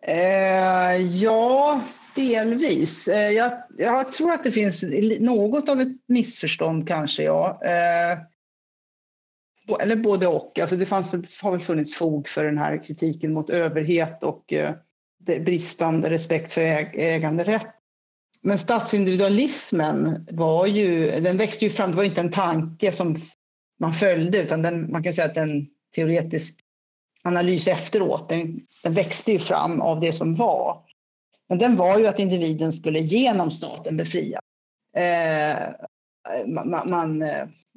Eh, 0.08 0.96
ja, 0.96 1.82
delvis. 2.16 3.08
Eh, 3.08 3.30
jag, 3.30 3.52
jag, 3.78 4.14
tror 4.14 4.32
att 4.32 4.44
det 4.44 4.52
finns 4.52 4.84
något 5.20 5.70
av 5.70 5.82
ett 5.82 6.08
missförstånd 6.08 6.88
kanske, 6.88 7.24
ja. 7.24 7.60
Eh, 7.66 8.20
eller 9.82 9.96
både 9.96 10.28
och. 10.28 10.60
Alltså 10.60 10.76
det 10.76 10.86
fanns, 10.86 11.12
har 11.42 11.52
väl 11.52 11.62
funnits 11.62 11.96
fog 11.96 12.28
för 12.28 12.46
den 12.46 12.58
här 12.58 12.84
kritiken 12.84 13.34
mot 13.34 13.50
överhet 13.50 14.24
och 14.24 14.54
eh, 14.54 14.76
bristande 15.26 16.10
respekt 16.10 16.54
för 16.54 16.62
äganderätt. 16.62 17.68
Men 18.44 18.58
statsindividualismen 18.58 20.28
var 20.32 20.66
ju, 20.66 21.20
den 21.20 21.38
växte 21.38 21.66
ju 21.66 21.72
fram, 21.72 21.92
det 21.92 21.98
var 21.98 22.04
inte 22.04 22.22
en 22.22 22.32
tanke 22.32 22.92
som 22.92 23.18
man 23.80 23.94
följde 23.94 24.42
utan 24.42 24.62
den, 24.62 24.92
man 24.92 25.04
kan 25.04 25.14
säga 25.14 25.28
att 25.28 25.38
en 25.38 25.68
teoretisk 25.96 26.60
analys 27.24 27.68
efteråt, 27.68 28.30
den, 28.30 28.60
den 28.84 28.94
växte 28.94 29.32
ju 29.32 29.40
fram 29.40 29.82
av 29.82 30.00
det 30.00 30.14
som 30.14 30.36
var. 30.36 30.82
Men 31.50 31.58
den 31.58 31.76
var 31.76 32.00
ju 32.00 32.08
att 32.08 32.20
individen 32.20 32.72
skulle 32.72 33.00
genom 33.00 33.52
staten 33.52 33.98
befrias. 33.98 34.42
Eh, 34.98 35.58
man, 36.48 36.90
man, 36.90 37.24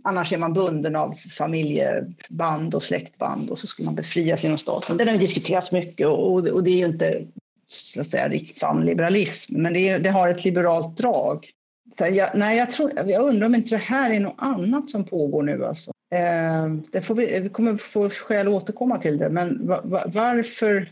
annars 0.04 0.32
är 0.32 0.38
man 0.38 0.52
bunden 0.52 0.96
av 0.96 1.12
familjeband 1.12 2.74
och 2.74 2.82
släktband 2.82 3.50
och 3.50 3.58
så 3.58 3.66
skulle 3.66 3.86
man 3.86 3.94
befrias 3.94 4.42
genom 4.42 4.58
staten. 4.58 4.96
Det 4.96 5.10
har 5.10 5.18
diskuterats 5.18 5.72
mycket 5.72 6.06
och, 6.06 6.48
och 6.48 6.64
det 6.64 6.70
är 6.70 6.78
ju 6.78 6.86
inte 6.86 7.26
så 7.66 8.00
att 8.00 8.06
säga, 8.06 8.28
riktigt 8.28 8.56
sann 8.56 8.86
liberalism, 8.86 9.62
men 9.62 9.72
det, 9.72 9.88
är, 9.88 9.98
det, 9.98 10.10
har 10.10 10.28
ett 10.28 10.44
liberalt 10.44 10.96
drag. 10.96 11.50
Så 11.98 12.06
jag, 12.06 12.30
nej, 12.34 12.58
jag, 12.58 12.70
tror, 12.70 12.92
jag 13.06 13.22
undrar 13.22 13.46
om 13.46 13.54
inte 13.54 13.70
det 13.70 13.76
här 13.76 14.10
är 14.10 14.20
något 14.20 14.34
annat 14.38 14.90
som 14.90 15.04
pågår 15.04 15.42
nu. 15.42 15.64
Alltså. 15.64 15.92
Eh, 16.14 16.68
det 16.92 17.02
får 17.02 17.14
vi, 17.14 17.40
vi 17.40 17.48
kommer 17.48 17.76
få 17.76 18.10
skäl 18.10 18.48
att 18.48 18.54
återkomma 18.54 18.96
till 18.96 19.18
det, 19.18 19.30
men 19.30 19.66
va, 19.66 19.80
va, 19.84 20.04
varför, 20.06 20.90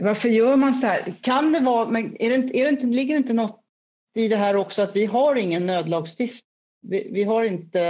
varför 0.00 0.28
gör 0.28 0.56
man 0.56 0.74
så 0.74 0.86
här? 0.86 1.14
Kan 1.20 1.52
det 1.52 1.60
vara, 1.60 1.88
men 1.88 2.22
är 2.22 2.28
det, 2.28 2.34
inte, 2.34 2.58
är 2.58 2.64
det 2.64 2.70
inte, 2.70 2.86
ligger 2.86 3.14
det 3.14 3.18
inte 3.18 3.32
något 3.32 3.60
i 4.14 4.28
det 4.28 4.36
här 4.36 4.56
också 4.56 4.82
att 4.82 4.96
vi 4.96 5.06
har 5.06 5.36
ingen 5.36 5.66
nödlagstiftning? 5.66 6.50
Vi, 6.86 7.08
vi 7.12 7.24
har 7.24 7.44
inte, 7.44 7.80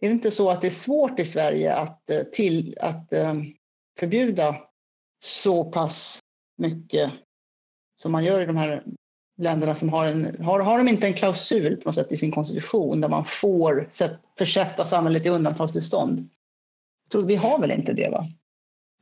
är 0.00 0.08
det 0.08 0.12
inte 0.12 0.30
så 0.30 0.50
att 0.50 0.60
det 0.60 0.66
är 0.66 0.70
svårt 0.70 1.20
i 1.20 1.24
Sverige 1.24 1.74
att, 1.74 2.10
eh, 2.10 2.22
till, 2.22 2.78
att 2.80 3.12
eh, 3.12 3.34
förbjuda 3.98 4.56
så 5.22 5.64
pass 5.64 6.18
mycket 6.60 7.10
som 8.02 8.12
man 8.12 8.24
gör 8.24 8.42
i 8.42 8.46
de 8.46 8.56
här 8.56 8.82
länderna 9.38 9.74
som 9.74 9.88
har 9.88 10.06
en... 10.06 10.44
Har, 10.44 10.60
har 10.60 10.78
de 10.78 10.88
inte 10.88 11.06
en 11.06 11.14
klausul 11.14 11.76
på 11.76 11.88
något 11.88 11.94
sätt 11.94 12.12
i 12.12 12.16
sin 12.16 12.32
konstitution 12.32 13.00
där 13.00 13.08
man 13.08 13.24
får 13.24 13.88
försätta 14.38 14.84
samhället 14.84 15.26
i 15.26 15.28
undantagstillstånd? 15.28 16.28
Så 17.12 17.20
vi 17.20 17.36
har 17.36 17.58
väl 17.58 17.70
inte 17.70 17.92
det? 17.92 18.08
va? 18.10 18.26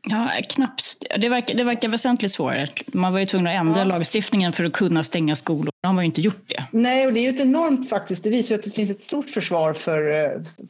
Ja, 0.09 0.31
knappt. 0.49 0.97
Det 1.21 1.29
verkar, 1.29 1.55
det 1.55 1.65
verkar 1.65 1.89
väsentligt 1.89 2.33
svårare. 2.33 2.69
Man 2.87 3.13
var 3.13 3.21
ju 3.21 3.27
tvungen 3.27 3.47
att 3.47 3.61
ändra 3.61 3.81
ja. 3.81 3.85
lagstiftningen 3.85 4.53
för 4.53 4.65
att 4.65 4.73
kunna 4.73 5.03
stänga 5.03 5.37
skolor. 5.37 5.71
De 5.83 5.97
har 5.97 6.03
ju 6.03 6.07
inte 6.07 6.21
gjort 6.21 6.49
det. 6.49 6.65
Nej, 6.73 7.07
och 7.07 7.13
det 7.13 7.21
är 7.21 7.23
ju 7.23 7.29
ett 7.29 7.41
enormt 7.41 7.89
faktiskt. 7.89 8.25
Det 8.25 8.31
visar 8.31 8.55
ju 8.55 8.59
att 8.59 8.65
det 8.65 8.71
finns 8.71 8.91
ett 8.91 9.03
stort 9.03 9.31
försvar 9.31 9.73
för, 9.73 10.03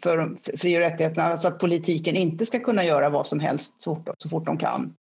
för 0.02 0.36
fri 0.56 0.76
och 0.76 0.80
rättigheterna. 0.80 1.22
Alltså 1.22 1.48
att 1.48 1.58
politiken 1.58 2.16
inte 2.16 2.46
ska 2.46 2.60
kunna 2.60 2.84
göra 2.84 3.08
vad 3.08 3.26
som 3.26 3.40
helst 3.40 3.82
så 3.82 3.96
fort, 3.96 4.14
så 4.18 4.28
fort 4.28 4.46
de 4.46 4.58
kan. 4.58 4.94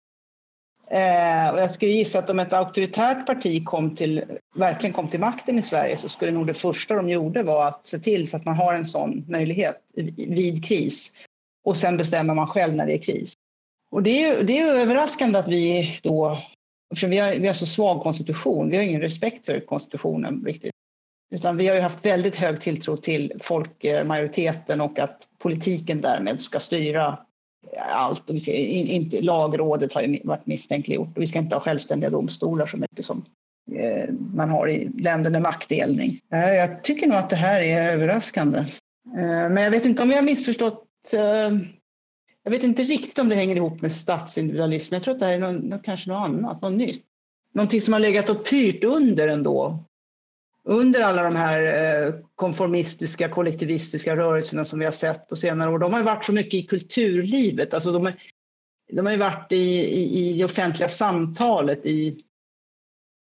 Eh, 0.88 1.48
och 1.48 1.60
jag 1.60 1.70
skulle 1.70 1.92
gissa 1.92 2.18
att 2.18 2.30
om 2.30 2.38
ett 2.38 2.52
auktoritärt 2.52 3.26
parti 3.26 3.64
kom 3.64 3.96
till, 3.96 4.24
verkligen 4.54 4.92
kom 4.92 5.08
till 5.08 5.20
makten 5.20 5.58
i 5.58 5.62
Sverige 5.62 5.96
så 5.96 6.08
skulle 6.08 6.32
nog 6.32 6.46
det 6.46 6.54
första 6.54 6.94
de 6.94 7.08
gjorde 7.08 7.42
vara 7.42 7.68
att 7.68 7.86
se 7.86 7.98
till 7.98 8.30
så 8.30 8.36
att 8.36 8.44
man 8.44 8.56
har 8.56 8.74
en 8.74 8.84
sån 8.84 9.24
möjlighet 9.28 9.76
vid 10.28 10.64
kris. 10.64 11.12
Och 11.64 11.76
sen 11.76 11.96
bestämmer 11.96 12.34
man 12.34 12.46
själv 12.46 12.74
när 12.74 12.86
det 12.86 12.94
är 12.94 13.02
kris. 13.02 13.32
Och 13.90 14.02
det 14.02 14.24
är, 14.24 14.44
det 14.44 14.58
är 14.58 14.74
överraskande 14.74 15.38
att 15.38 15.48
vi 15.48 15.98
då, 16.02 16.38
för 16.96 17.06
vi 17.06 17.18
har, 17.18 17.34
vi 17.34 17.46
har 17.46 17.54
så 17.54 17.66
svag 17.66 18.02
konstitution, 18.02 18.70
vi 18.70 18.76
har 18.76 18.84
ingen 18.84 19.00
respekt 19.00 19.46
för 19.46 19.60
konstitutionen 19.60 20.44
riktigt. 20.44 20.74
Utan 21.34 21.56
vi 21.56 21.68
har 21.68 21.74
ju 21.74 21.80
haft 21.80 22.06
väldigt 22.06 22.36
hög 22.36 22.60
tilltro 22.60 22.96
till 22.96 23.32
folkmajoriteten 23.40 24.80
och 24.80 24.98
att 24.98 25.28
politiken 25.38 26.00
därmed 26.00 26.40
ska 26.40 26.60
styra 26.60 27.18
allt. 27.78 28.30
Och 28.30 28.34
vi 28.36 28.40
ska, 28.40 28.52
inte, 28.52 29.20
lagrådet 29.20 29.92
har 29.92 30.02
ju 30.02 30.20
varit 30.24 30.46
misstänkliggjort 30.46 31.16
och 31.16 31.22
vi 31.22 31.26
ska 31.26 31.38
inte 31.38 31.56
ha 31.56 31.60
självständiga 31.60 32.10
domstolar 32.10 32.66
så 32.66 32.76
mycket 32.76 33.04
som 33.04 33.24
eh, 33.72 34.14
man 34.34 34.50
har 34.50 34.68
i 34.68 34.90
länder 34.98 35.30
med 35.30 35.42
maktdelning. 35.42 36.18
Eh, 36.32 36.54
jag 36.54 36.84
tycker 36.84 37.06
nog 37.06 37.16
att 37.16 37.30
det 37.30 37.36
här 37.36 37.60
är 37.60 37.92
överraskande. 37.92 38.58
Eh, 38.58 39.48
men 39.50 39.56
jag 39.56 39.70
vet 39.70 39.84
inte 39.84 40.02
om 40.02 40.10
jag 40.10 40.18
har 40.18 40.22
missförstått 40.22 40.84
eh, 41.12 41.50
jag 42.44 42.50
vet 42.50 42.62
inte 42.62 42.82
riktigt 42.82 43.18
om 43.18 43.28
det 43.28 43.34
hänger 43.34 43.56
ihop 43.56 43.82
med 43.82 43.92
statsindividualism. 43.92 44.94
Jag 44.94 45.02
tror 45.02 45.14
att 45.14 45.20
det 45.20 45.26
här 45.26 45.34
är 45.34 45.38
någon, 45.38 45.78
kanske 45.82 46.10
något 46.10 46.28
annat, 46.28 46.62
något 46.62 46.72
nytt. 46.72 47.02
Någonting 47.52 47.80
som 47.80 47.92
har 47.92 48.00
legat 48.00 48.28
och 48.28 48.44
pyrt 48.44 48.84
under 48.84 49.28
ändå. 49.28 49.84
Under 50.66 51.00
alla 51.00 51.22
de 51.22 51.36
här 51.36 51.62
eh, 52.06 52.14
konformistiska, 52.34 53.28
kollektivistiska 53.28 54.16
rörelserna 54.16 54.64
som 54.64 54.78
vi 54.78 54.84
har 54.84 54.92
sett 54.92 55.28
på 55.28 55.36
senare 55.36 55.70
år. 55.70 55.78
De 55.78 55.92
har 55.92 56.00
ju 56.00 56.04
varit 56.04 56.24
så 56.24 56.32
mycket 56.32 56.54
i 56.54 56.62
kulturlivet. 56.62 57.74
Alltså 57.74 57.92
de, 57.92 58.04
har, 58.04 58.14
de 58.92 59.06
har 59.06 59.12
ju 59.12 59.18
varit 59.18 59.52
i, 59.52 59.56
i, 59.56 60.18
i 60.18 60.38
det 60.38 60.44
offentliga 60.44 60.88
samtalet, 60.88 61.86
i, 61.86 62.24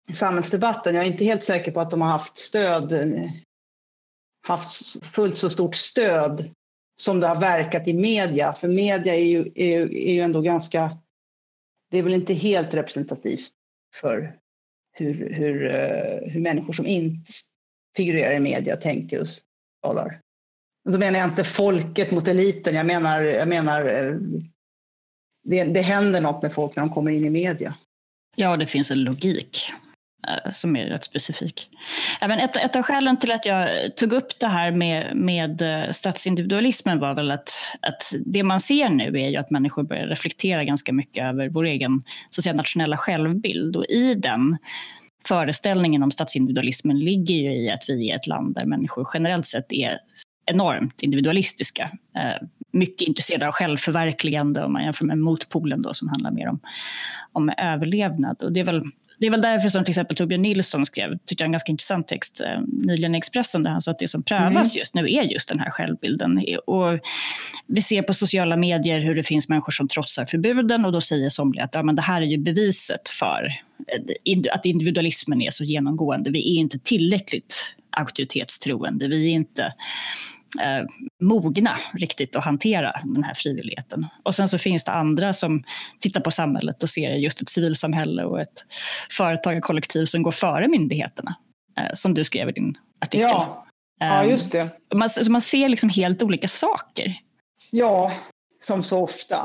i 0.08 0.12
samhällsdebatten. 0.12 0.94
Jag 0.94 1.04
är 1.04 1.10
inte 1.10 1.24
helt 1.24 1.44
säker 1.44 1.72
på 1.72 1.80
att 1.80 1.90
de 1.90 2.00
har 2.00 2.08
haft 2.08 2.38
stöd, 2.38 3.12
haft 4.46 5.04
fullt 5.06 5.36
så 5.36 5.50
stort 5.50 5.74
stöd 5.74 6.50
som 7.00 7.20
det 7.20 7.26
har 7.26 7.40
verkat 7.40 7.88
i 7.88 7.92
media. 7.94 8.52
För 8.52 8.68
media 8.68 9.14
är 9.14 9.24
ju, 9.24 9.52
är, 9.54 9.94
är 9.94 10.12
ju 10.12 10.20
ändå 10.20 10.40
ganska... 10.40 10.98
Det 11.90 11.98
är 11.98 12.02
väl 12.02 12.12
inte 12.12 12.34
helt 12.34 12.74
representativt 12.74 13.50
för 13.94 14.41
hur, 14.92 15.34
hur, 15.34 15.66
eh, 15.66 16.32
hur 16.32 16.40
människor 16.40 16.72
som 16.72 16.86
inte 16.86 17.32
figurerar 17.96 18.34
i 18.34 18.40
media 18.40 18.76
tänker 18.76 19.20
och 19.20 19.26
talar. 19.82 20.20
Då 20.90 20.98
menar 20.98 21.18
jag 21.18 21.28
inte 21.28 21.44
folket 21.44 22.10
mot 22.10 22.28
eliten, 22.28 22.74
jag 22.74 22.86
menar, 22.86 23.22
jag 23.22 23.48
menar 23.48 23.86
eh, 23.86 24.14
det, 25.44 25.64
det 25.64 25.82
händer 25.82 26.20
något 26.20 26.42
med 26.42 26.52
folk 26.52 26.76
när 26.76 26.82
de 26.82 26.90
kommer 26.90 27.10
in 27.10 27.24
i 27.24 27.30
media. 27.30 27.74
Ja, 28.36 28.56
det 28.56 28.66
finns 28.66 28.90
en 28.90 29.04
logik. 29.04 29.72
Eh, 30.28 30.52
som 30.52 30.76
är 30.76 30.84
rätt 30.84 31.04
specifik. 31.04 31.68
Även 32.20 32.38
ett, 32.38 32.56
ett 32.56 32.76
av 32.76 32.82
skälen 32.82 33.18
till 33.18 33.32
att 33.32 33.46
jag 33.46 33.96
tog 33.96 34.12
upp 34.12 34.38
det 34.38 34.46
här 34.46 34.70
med, 34.70 35.16
med 35.16 35.62
eh, 35.62 35.90
statsindividualismen 35.90 36.98
var 36.98 37.14
väl 37.14 37.30
att, 37.30 37.50
att 37.80 38.12
det 38.26 38.42
man 38.42 38.60
ser 38.60 38.88
nu 38.88 39.20
är 39.20 39.28
ju 39.28 39.36
att 39.36 39.50
människor 39.50 39.82
börjar 39.82 40.06
reflektera 40.06 40.64
ganska 40.64 40.92
mycket 40.92 41.24
över 41.24 41.48
vår 41.48 41.64
egen 41.64 42.02
så 42.30 42.40
att 42.40 42.42
säga, 42.44 42.54
nationella 42.54 42.96
självbild 42.96 43.76
och 43.76 43.84
i 43.84 44.14
den 44.14 44.58
föreställningen 45.28 46.02
om 46.02 46.10
statsindividualismen 46.10 46.98
ligger 46.98 47.34
ju 47.34 47.54
i 47.54 47.70
att 47.70 47.84
vi 47.88 48.10
är 48.10 48.16
ett 48.16 48.26
land 48.26 48.54
där 48.54 48.64
människor 48.64 49.08
generellt 49.14 49.46
sett 49.46 49.72
är 49.72 49.98
enormt 50.46 51.02
individualistiska. 51.02 51.90
Eh, 52.16 52.48
mycket 52.72 53.08
intresserade 53.08 53.48
av 53.48 53.52
självförverkligande 53.52 54.64
om 54.64 54.72
man 54.72 54.84
jämför 54.84 55.04
med 55.04 55.18
motpolen 55.18 55.82
då, 55.82 55.94
som 55.94 56.08
handlar 56.08 56.30
mer 56.30 56.48
om, 56.48 56.60
om 57.32 57.52
överlevnad. 57.58 58.42
Och 58.42 58.52
det 58.52 58.60
är 58.60 58.64
väl 58.64 58.82
det 59.22 59.26
är 59.26 59.30
väl 59.30 59.42
därför 59.42 59.68
som 59.68 59.84
till 59.84 59.92
exempel 59.92 60.16
Torbjörn 60.16 60.42
Nilsson 60.42 60.86
skrev, 60.86 61.18
tyckte 61.26 61.42
jag, 61.42 61.46
en 61.46 61.52
ganska 61.52 61.72
intressant 61.72 62.08
text 62.08 62.40
eh, 62.40 62.60
nyligen 62.66 63.14
i 63.14 63.18
Expressen 63.18 63.62
där 63.62 63.70
han 63.70 63.80
sa 63.80 63.90
att 63.90 63.98
det 63.98 64.08
som 64.08 64.22
prövas 64.22 64.74
mm. 64.74 64.78
just 64.78 64.94
nu 64.94 65.12
är 65.12 65.22
just 65.22 65.48
den 65.48 65.60
här 65.60 65.70
självbilden. 65.70 66.46
Och 66.66 66.98
vi 67.66 67.82
ser 67.82 68.02
på 68.02 68.14
sociala 68.14 68.56
medier 68.56 69.00
hur 69.00 69.14
det 69.14 69.22
finns 69.22 69.48
människor 69.48 69.72
som 69.72 69.88
trotsar 69.88 70.24
förbuden 70.24 70.84
och 70.84 70.92
då 70.92 71.00
säger 71.00 71.28
somliga 71.28 71.64
att 71.64 71.70
ja, 71.72 71.82
men 71.82 71.96
det 71.96 72.02
här 72.02 72.22
är 72.22 72.26
ju 72.26 72.38
beviset 72.38 73.08
för 73.08 73.52
eh, 74.24 74.54
att 74.54 74.66
individualismen 74.66 75.42
är 75.42 75.50
så 75.50 75.64
genomgående. 75.64 76.30
Vi 76.30 76.56
är 76.56 76.60
inte 76.60 76.78
tillräckligt 76.78 77.74
auktoritetstroende. 77.90 79.08
Vi 79.08 79.28
är 79.28 79.32
inte 79.32 79.72
eh, 80.60 80.84
mogna 81.20 81.78
riktigt 81.94 82.36
att 82.36 82.44
hantera 82.44 82.92
den 83.04 83.24
här 83.24 83.34
frivilligheten. 83.34 84.06
Och 84.22 84.34
sen 84.34 84.48
så 84.48 84.58
finns 84.58 84.84
det 84.84 84.92
andra 84.92 85.32
som 85.32 85.64
tittar 86.00 86.20
på 86.20 86.30
samhället 86.30 86.82
och 86.82 86.90
ser 86.90 87.10
just 87.10 87.42
ett 87.42 87.48
civilsamhälle 87.48 88.24
och 88.24 88.40
ett 88.40 88.66
företagarkollektiv 89.10 90.04
som 90.04 90.22
går 90.22 90.30
före 90.30 90.68
myndigheterna, 90.68 91.34
eh, 91.78 91.90
som 91.94 92.14
du 92.14 92.24
skrev 92.24 92.48
i 92.48 92.52
din 92.52 92.78
artikel. 93.00 93.28
Ja, 93.28 93.66
ja 93.98 94.24
just 94.24 94.52
det. 94.52 94.68
Man, 94.94 95.10
så 95.10 95.30
man 95.30 95.42
ser 95.42 95.68
liksom 95.68 95.88
helt 95.90 96.22
olika 96.22 96.48
saker. 96.48 97.16
Ja, 97.70 98.12
som 98.64 98.82
så 98.82 98.98
ofta. 99.02 99.36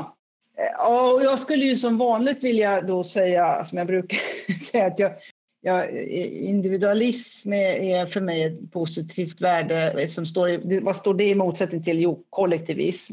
Eh, 0.58 0.72
ja, 0.78 1.12
och 1.12 1.22
jag 1.22 1.38
skulle 1.38 1.64
ju 1.64 1.76
som 1.76 1.98
vanligt 1.98 2.44
vilja 2.44 2.80
då 2.80 3.04
säga, 3.04 3.64
som 3.64 3.78
jag 3.78 3.86
brukar 3.86 4.18
säga, 4.64 4.86
att 4.86 4.98
jag, 4.98 5.12
ja, 5.60 5.88
individualism 6.30 7.52
är 7.52 8.06
för 8.06 8.20
mig 8.20 8.42
ett 8.42 8.72
positivt 8.72 9.40
värde. 9.40 10.08
Som 10.08 10.26
står, 10.26 10.80
vad 10.80 10.96
står 10.96 11.14
det 11.14 11.24
i 11.24 11.34
motsättning 11.34 11.82
till? 11.82 12.00
Jo, 12.00 12.24
kollektivism. 12.30 13.12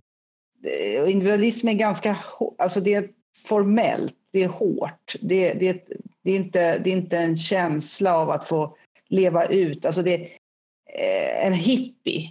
Eh, 0.66 1.12
individualism 1.12 1.68
är 1.68 1.74
ganska 1.74 2.18
alltså 2.58 2.82
det 2.82 2.94
är 2.94 3.10
formellt, 3.38 4.16
det 4.32 4.44
är 4.44 4.48
hårt. 4.48 5.16
Det, 5.22 5.54
det, 5.54 5.88
det, 6.22 6.32
är 6.32 6.36
inte, 6.36 6.80
det 6.80 6.90
är 6.90 6.98
inte 6.98 7.18
en 7.18 7.38
känsla 7.38 8.16
av 8.18 8.30
att 8.30 8.48
få 8.48 8.78
leva 9.08 9.46
ut. 9.46 9.86
Alltså 9.86 10.02
det, 10.02 10.16
eh, 10.16 11.46
en 11.46 11.54
hippie 11.54 12.30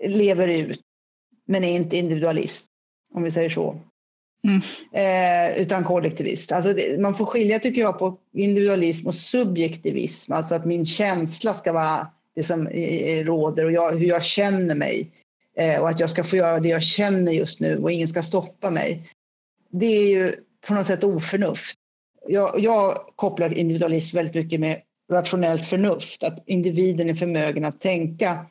lever 0.00 0.48
ut 0.48 0.80
men 1.46 1.64
är 1.64 1.76
inte 1.76 1.96
individualist, 1.96 2.66
om 3.14 3.22
vi 3.22 3.30
säger 3.30 3.50
så. 3.50 3.80
Mm. 4.44 4.60
Eh, 4.92 5.62
utan 5.62 5.84
kollektivist. 5.84 6.52
Alltså 6.52 6.72
det, 6.72 7.00
man 7.00 7.14
får 7.14 7.26
skilja, 7.26 7.58
tycker 7.58 7.80
jag, 7.80 7.98
på 7.98 8.18
individualism 8.32 9.06
och 9.06 9.14
subjektivism. 9.14 10.32
Alltså 10.32 10.54
att 10.54 10.64
min 10.64 10.86
känsla 10.86 11.54
ska 11.54 11.72
vara 11.72 12.08
det 12.34 12.42
som 12.42 12.68
råder 13.24 13.64
och 13.64 13.72
jag, 13.72 13.92
hur 13.92 14.06
jag 14.06 14.22
känner 14.22 14.74
mig. 14.74 15.10
Eh, 15.56 15.80
och 15.80 15.88
att 15.88 16.00
jag 16.00 16.10
ska 16.10 16.24
få 16.24 16.36
göra 16.36 16.60
det 16.60 16.68
jag 16.68 16.82
känner 16.82 17.32
just 17.32 17.60
nu 17.60 17.78
och 17.78 17.92
ingen 17.92 18.08
ska 18.08 18.22
stoppa 18.22 18.70
mig. 18.70 19.08
Det 19.70 19.86
är 19.86 20.08
ju 20.08 20.32
på 20.66 20.74
något 20.74 20.86
sätt 20.86 21.04
oförnuft. 21.04 21.78
Jag, 22.28 22.60
jag 22.60 22.98
kopplar 23.16 23.58
individualism 23.58 24.16
väldigt 24.16 24.34
mycket 24.34 24.60
med 24.60 24.80
rationellt 25.12 25.66
förnuft, 25.66 26.22
att 26.22 26.42
individen 26.46 27.10
är 27.10 27.14
förmögen 27.14 27.64
att 27.64 27.80
tänka 27.80 28.46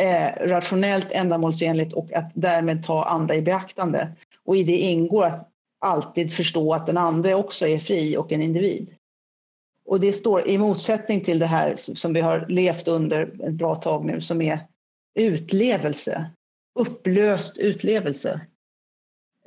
eh, 0.00 0.46
rationellt, 0.48 1.12
ändamålsenligt 1.12 1.92
och 1.92 2.12
att 2.12 2.30
därmed 2.34 2.84
ta 2.84 3.04
andra 3.04 3.34
i 3.34 3.42
beaktande. 3.42 4.08
Och 4.46 4.56
i 4.56 4.62
det 4.62 4.78
ingår 4.78 5.24
att 5.24 5.48
alltid 5.78 6.32
förstå 6.32 6.74
att 6.74 6.86
den 6.86 6.96
andra 6.96 7.36
också 7.36 7.66
är 7.66 7.78
fri 7.78 8.16
och 8.16 8.32
en 8.32 8.42
individ. 8.42 8.94
Och 9.86 10.00
det 10.00 10.12
står 10.12 10.48
i 10.48 10.58
motsättning 10.58 11.20
till 11.20 11.38
det 11.38 11.46
här 11.46 11.76
som 11.76 12.12
vi 12.12 12.20
har 12.20 12.46
levt 12.48 12.88
under 12.88 13.46
ett 13.48 13.54
bra 13.54 13.74
tag 13.74 14.04
nu 14.04 14.20
som 14.20 14.42
är 14.42 14.58
utlevelse, 15.14 16.30
upplöst 16.78 17.58
utlevelse. 17.58 18.40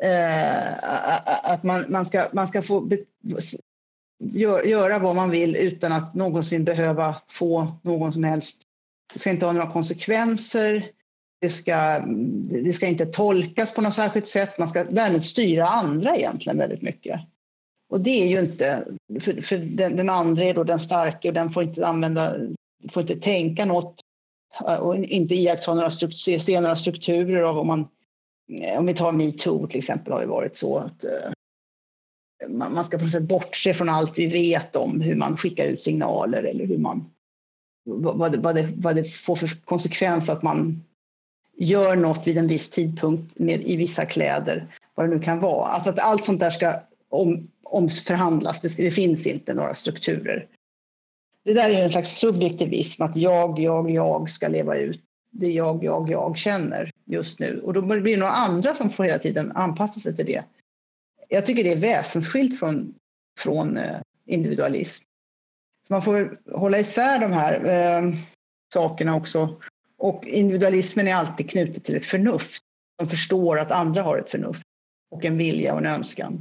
Eh, 0.01 0.83
att 1.43 1.63
man, 1.63 1.85
man, 1.89 2.05
ska, 2.05 2.29
man 2.33 2.47
ska 2.47 2.61
få 2.61 2.81
be, 2.81 2.97
gör, 4.19 4.63
göra 4.63 4.99
vad 4.99 5.15
man 5.15 5.29
vill 5.29 5.55
utan 5.55 5.91
att 5.91 6.13
någonsin 6.13 6.63
behöva 6.63 7.15
få 7.27 7.67
någon 7.81 8.13
som 8.13 8.23
helst... 8.23 8.61
Det 9.13 9.19
ska 9.19 9.29
inte 9.29 9.45
ha 9.45 9.53
några 9.53 9.71
konsekvenser. 9.71 10.91
Det 11.41 11.49
ska, 11.49 11.99
det 12.63 12.73
ska 12.73 12.87
inte 12.87 13.05
tolkas 13.05 13.73
på 13.73 13.81
något 13.81 13.93
särskilt 13.93 14.27
sätt. 14.27 14.57
Man 14.57 14.67
ska 14.67 14.83
därmed 14.83 15.25
styra 15.25 15.67
andra 15.67 16.15
egentligen 16.15 16.57
väldigt 16.57 16.81
mycket. 16.81 17.19
Och 17.89 18.01
det 18.01 18.23
är 18.23 18.27
ju 18.27 18.39
inte... 18.39 18.87
För, 19.19 19.41
för 19.41 19.57
den, 19.57 19.95
den, 19.95 20.09
andra 20.09 20.43
är 20.43 20.53
då 20.53 20.63
den 20.63 20.79
starka 20.79 21.27
och 21.27 21.33
den 21.33 21.49
får 21.49 21.63
inte 21.63 21.87
använda... 21.87 22.35
Får 22.91 23.01
inte 23.01 23.15
tänka 23.15 23.65
något 23.65 24.01
eh, 24.67 24.75
och 24.75 24.95
inte 24.95 25.35
iaktta 25.35 25.73
några, 25.73 25.89
struktur, 25.89 26.39
se 26.39 26.61
några 26.61 26.75
strukturer 26.75 27.41
av 27.41 27.59
om 27.59 27.67
man... 27.67 27.87
Eh, 28.61 28.79
om 28.79 28.85
vi 28.85 28.93
tar 28.93 29.11
metoo 29.11 29.67
till 29.67 29.77
exempel 29.77 30.13
har 30.13 30.21
ju 30.21 30.27
varit 30.27 30.55
så 30.55 30.77
att 30.77 31.03
eh, 31.03 31.31
man, 32.47 32.73
man 32.73 32.85
ska 32.85 32.97
på 32.97 33.03
något 33.03 33.11
sätt 33.11 33.23
bortse 33.23 33.73
från 33.73 33.89
allt 33.89 34.17
vi 34.17 34.25
vet 34.25 34.75
om 34.75 35.01
hur 35.01 35.15
man 35.15 35.37
skickar 35.37 35.65
ut 35.65 35.83
signaler 35.83 36.43
eller 36.43 36.65
hur 36.65 36.77
man, 36.77 37.11
vad, 37.85 38.35
vad, 38.35 38.55
det, 38.55 38.69
vad 38.75 38.95
det 38.95 39.03
får 39.03 39.35
för 39.35 39.65
konsekvens 39.65 40.29
att 40.29 40.43
man 40.43 40.83
gör 41.59 41.95
något 41.95 42.27
vid 42.27 42.37
en 42.37 42.47
viss 42.47 42.69
tidpunkt 42.69 43.39
med, 43.39 43.61
i 43.61 43.75
vissa 43.75 44.05
kläder, 44.05 44.67
vad 44.95 45.09
det 45.09 45.15
nu 45.15 45.21
kan 45.21 45.39
vara. 45.39 45.67
Alltså 45.67 45.89
att 45.89 45.99
allt 45.99 46.25
sånt 46.25 46.39
där 46.39 46.49
ska 46.49 46.79
om, 47.09 47.47
omförhandlas, 47.63 48.61
det, 48.61 48.77
det 48.77 48.91
finns 48.91 49.27
inte 49.27 49.53
några 49.53 49.73
strukturer. 49.73 50.47
Det 51.45 51.53
där 51.53 51.69
är 51.69 51.83
en 51.83 51.89
slags 51.89 52.09
subjektivism, 52.09 53.03
att 53.03 53.15
jag, 53.15 53.59
jag, 53.59 53.89
jag 53.91 54.29
ska 54.29 54.47
leva 54.47 54.77
ut 54.77 55.03
det 55.31 55.51
jag, 55.51 55.83
jag, 55.83 56.09
jag 56.09 56.37
känner 56.37 56.91
just 57.05 57.39
nu. 57.39 57.61
Och 57.63 57.73
då 57.73 57.81
blir 57.81 58.01
det 58.01 58.17
några 58.17 58.31
andra 58.31 58.73
som 58.73 58.89
får 58.89 59.03
hela 59.03 59.19
tiden 59.19 59.51
anpassa 59.51 59.99
sig 59.99 60.15
till 60.15 60.25
det 60.25 60.43
jag 61.29 61.45
tycker 61.45 61.63
det 61.63 61.71
är 61.71 61.75
väsensskilt 61.75 62.59
från, 62.59 62.93
från 63.39 63.77
eh, 63.77 63.99
individualism. 64.25 65.03
Så 65.87 65.93
man 65.93 66.01
får 66.01 66.39
hålla 66.51 66.79
isär 66.79 67.19
de 67.19 67.31
här 67.31 67.65
eh, 67.65 68.13
sakerna 68.73 69.15
också. 69.15 69.61
Och 69.99 70.25
individualismen 70.25 71.07
är 71.07 71.15
alltid 71.15 71.49
knutet 71.49 71.83
till 71.83 71.95
ett 71.95 72.05
förnuft. 72.05 72.63
De 72.97 73.07
förstår 73.07 73.59
att 73.59 73.71
andra 73.71 74.03
har 74.03 74.17
ett 74.17 74.29
förnuft 74.29 74.63
och 75.11 75.25
en 75.25 75.37
vilja 75.37 75.73
och 75.73 75.79
en 75.79 75.85
önskan. 75.85 76.39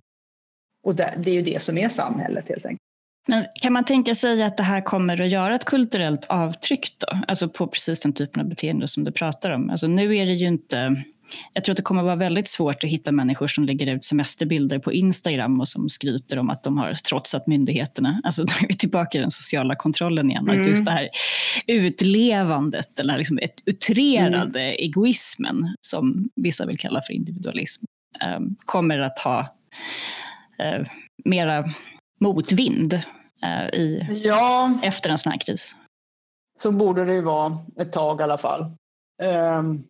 Och 0.87 0.95
det, 0.95 1.15
det 1.19 1.31
är 1.31 1.35
ju 1.35 1.43
det 1.43 1.63
som 1.63 1.79
är 1.79 1.89
samhället 1.89 2.49
helt 2.49 2.67
enkelt. 2.67 2.83
Men 3.29 3.45
kan 3.55 3.73
man 3.73 3.85
tänka 3.85 4.15
sig 4.15 4.43
att 4.43 4.57
det 4.57 4.63
här 4.63 4.81
kommer 4.81 5.21
att 5.21 5.31
göra 5.31 5.55
ett 5.55 5.65
kulturellt 5.65 6.25
avtryck 6.27 6.97
då? 6.99 7.07
Alltså 7.29 7.49
på 7.49 7.67
precis 7.67 8.01
den 8.01 8.13
typen 8.13 8.41
av 8.41 8.49
beteende 8.49 8.89
som 8.89 9.05
du 9.05 9.13
pratar 9.13 9.51
om. 9.51 9.71
Alltså 9.71 9.87
nu 9.87 10.17
är 10.17 10.27
det 10.27 10.33
ju 10.33 10.47
inte 10.47 11.05
jag 11.53 11.65
tror 11.65 11.73
att 11.73 11.77
det 11.77 11.83
kommer 11.83 12.03
vara 12.03 12.17
väldigt 12.17 12.49
svårt 12.49 12.85
att 12.85 12.91
hitta 12.91 13.13
människor 13.13 13.49
som 13.49 13.65
lägger 13.65 13.95
ut 13.95 14.05
semesterbilder 14.05 14.79
på 14.79 14.93
Instagram 14.93 15.61
och 15.61 15.69
som 15.69 15.89
skryter 15.89 16.39
om 16.39 16.51
att 16.51 16.65
de 16.65 16.79
har 16.79 16.95
trotsat 16.95 17.47
myndigheterna. 17.47 18.21
Alltså 18.25 18.45
då 18.45 18.53
är 18.63 18.67
vi 18.69 18.77
tillbaka 18.77 19.19
i 19.19 19.21
den 19.21 19.31
sociala 19.31 19.77
kontrollen 19.77 20.31
igen. 20.31 20.49
Mm. 20.49 20.61
Att 20.61 20.67
just 20.67 20.85
det 20.85 20.91
här 20.91 21.09
utlevandet, 21.67 22.97
den 22.97 23.11
här 23.11 23.19
liksom 23.19 23.39
utrerade 23.65 24.61
mm. 24.61 24.77
egoismen 24.79 25.75
som 25.81 26.29
vissa 26.37 26.67
vill 26.67 26.79
kalla 26.79 27.03
för 27.03 27.13
individualism, 27.13 27.85
um, 28.37 28.57
kommer 28.65 28.99
att 28.99 29.19
ha 29.19 29.41
uh, 30.63 30.87
mera 31.25 31.65
motvind 32.21 32.95
uh, 33.45 33.81
i, 33.81 34.07
ja. 34.25 34.79
efter 34.83 35.11
en 35.11 35.19
sån 35.19 35.33
här 35.33 35.39
kris. 35.39 35.77
Så 36.59 36.73
borde 36.73 37.05
det 37.05 37.15
ju 37.15 37.21
vara 37.21 37.59
ett 37.81 37.93
tag 37.93 38.21
i 38.21 38.23
alla 38.23 38.39
fall. 38.39 38.73
Um 39.23 39.85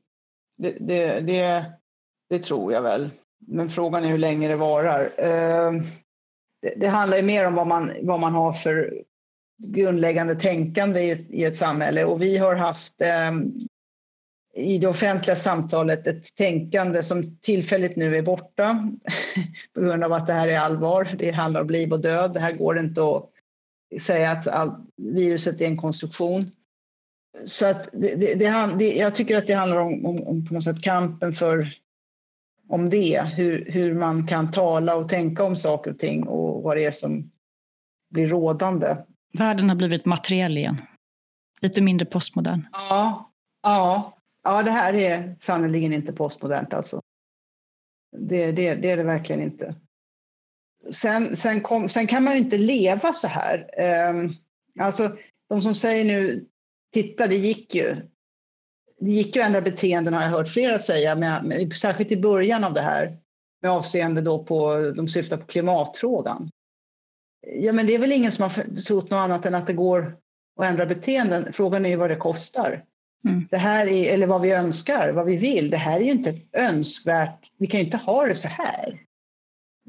det, 0.59 0.77
det, 0.81 1.21
det, 1.21 1.65
det, 2.29 2.39
tror 2.39 2.73
jag 2.73 2.83
väl. 2.83 3.11
Men 3.47 3.71
frågan 3.71 4.05
är 4.05 4.09
hur 4.09 4.19
länge 4.19 4.49
det 4.49 4.57
varar. 4.57 5.11
Ehm, 5.19 5.83
det, 6.77 6.87
handlar 6.87 7.17
ju 7.17 7.23
mer 7.23 7.47
om 7.47 7.55
vad 7.55 7.67
man, 7.67 7.93
vad 8.03 8.21
man 8.21 8.33
har 8.33 8.53
för 8.53 9.03
grundläggande 9.59 10.35
tänkande 10.35 11.01
i, 11.01 11.27
i 11.31 11.45
ett 11.45 11.57
samhälle. 11.57 12.05
Och 12.05 12.23
vi 12.23 12.37
har 12.37 12.55
haft 12.55 13.03
ehm, 13.03 13.53
i 14.55 14.79
det 14.79 14.87
offentliga 14.87 15.37
samtalet 15.37 16.07
ett 16.07 16.35
tänkande 16.35 17.03
som 17.03 17.39
tillfälligt 17.41 17.97
nu 17.97 18.17
är 18.17 18.23
borta 18.23 18.93
på 19.75 19.81
grund 19.81 20.05
av 20.05 20.13
att 20.13 20.27
det 20.27 20.33
här 20.33 20.49
är 20.49 20.59
allvar. 20.59 21.09
Det 21.19 21.31
handlar 21.31 21.61
om 21.61 21.71
liv 21.71 21.93
och 21.93 22.01
död. 22.01 22.33
Det 22.35 22.41
här 22.41 22.53
går 22.53 22.79
inte 22.79 23.03
att 23.03 23.31
säga 24.03 24.31
att 24.31 24.49
all, 24.49 24.73
viruset 24.97 25.61
är 25.61 25.67
en 25.67 25.77
konstruktion. 25.77 26.51
Så 27.45 27.67
att 27.67 27.89
det, 27.93 28.15
det, 28.15 28.75
det, 28.79 28.97
jag 28.97 29.15
tycker 29.15 29.39
att 29.39 29.47
det 29.47 29.53
handlar 29.53 29.79
om, 29.79 30.07
om, 30.07 30.23
om, 30.23 30.47
på 30.47 30.55
något 30.55 30.65
sätt 30.65 30.83
kampen 30.83 31.33
för 31.33 31.75
om 32.69 32.91
det, 32.91 33.23
hur, 33.23 33.65
hur 33.71 33.95
man 33.95 34.27
kan 34.27 34.51
tala 34.51 34.95
och 34.95 35.09
tänka 35.09 35.45
om 35.45 35.57
saker 35.57 35.91
och 35.91 35.99
ting 35.99 36.23
och 36.23 36.63
vad 36.63 36.77
det 36.77 36.85
är 36.85 36.91
som 36.91 37.31
blir 38.11 38.27
rådande. 38.27 38.97
Världen 39.33 39.69
har 39.69 39.77
blivit 39.77 40.05
materiell 40.05 40.59
igen. 40.59 40.83
Lite 41.61 41.83
mindre 41.83 42.07
postmodern. 42.07 42.67
Ja, 42.73 43.31
ja, 43.63 44.17
ja 44.45 44.63
det 44.63 44.71
här 44.71 44.95
är 44.95 45.37
sannerligen 45.41 45.93
inte 45.93 46.13
postmodernt 46.13 46.75
alltså. 46.75 47.01
Det, 48.17 48.53
det, 48.53 48.75
det 48.75 48.91
är 48.91 48.97
det 48.97 49.03
verkligen 49.03 49.43
inte. 49.43 49.75
Sen, 50.91 51.37
sen, 51.37 51.61
kom, 51.61 51.89
sen 51.89 52.07
kan 52.07 52.25
man 52.25 52.33
ju 52.33 52.39
inte 52.39 52.59
leva 52.59 53.13
så 53.13 53.29
här. 53.29 53.67
Um, 54.11 54.33
alltså, 54.81 55.17
de 55.49 55.63
som 55.63 55.75
säger 55.75 56.05
nu 56.05 56.47
titta, 56.93 57.27
det 57.27 57.37
gick 57.37 57.75
ju. 57.75 57.97
Det 59.01 59.11
gick 59.11 59.37
ju 59.37 59.43
att 59.43 59.47
ändra 59.47 59.61
beteenden 59.61 60.15
har 60.15 60.23
jag 60.23 60.31
hört 60.31 60.49
flera 60.49 60.79
säga, 60.79 61.15
med, 61.15 61.73
särskilt 61.73 62.13
i 62.13 62.17
början 62.17 62.65
av 62.65 62.75
det 62.75 62.81
här 62.81 63.19
med 63.63 63.71
avseende 63.71 64.21
då 64.21 64.45
på, 64.45 64.93
de 64.97 65.09
syftar 65.09 65.37
på 65.37 65.47
klimatfrågan. 65.47 66.51
Ja, 67.47 67.73
men 67.73 67.87
det 67.87 67.95
är 67.95 67.99
väl 67.99 68.13
ingen 68.13 68.33
som 68.33 68.43
har 68.43 68.83
trott 68.87 69.11
något 69.11 69.19
annat 69.19 69.47
än 69.47 69.55
att 69.55 69.67
det 69.67 69.73
går 69.73 70.17
att 70.61 70.67
ändra 70.67 70.87
beteenden. 70.87 71.53
Frågan 71.53 71.87
är 71.87 71.91
ju 71.91 71.97
vad 71.97 72.11
det 72.11 72.17
kostar. 72.17 72.85
Mm. 73.25 73.49
Det 73.51 73.57
här 73.57 73.87
är, 73.87 74.15
eller 74.15 74.27
vad 74.27 74.41
vi 74.41 74.53
önskar, 74.53 75.13
vad 75.13 75.27
vi 75.27 75.37
vill. 75.37 75.71
Det 75.71 75.77
här 75.77 75.97
är 76.01 76.05
ju 76.05 76.11
inte 76.11 76.35
önskvärt. 76.53 77.51
Vi 77.59 77.67
kan 77.67 77.81
ju 77.81 77.85
inte 77.85 77.97
ha 77.97 78.27
det 78.27 78.35
så 78.35 78.49
här. 78.49 79.01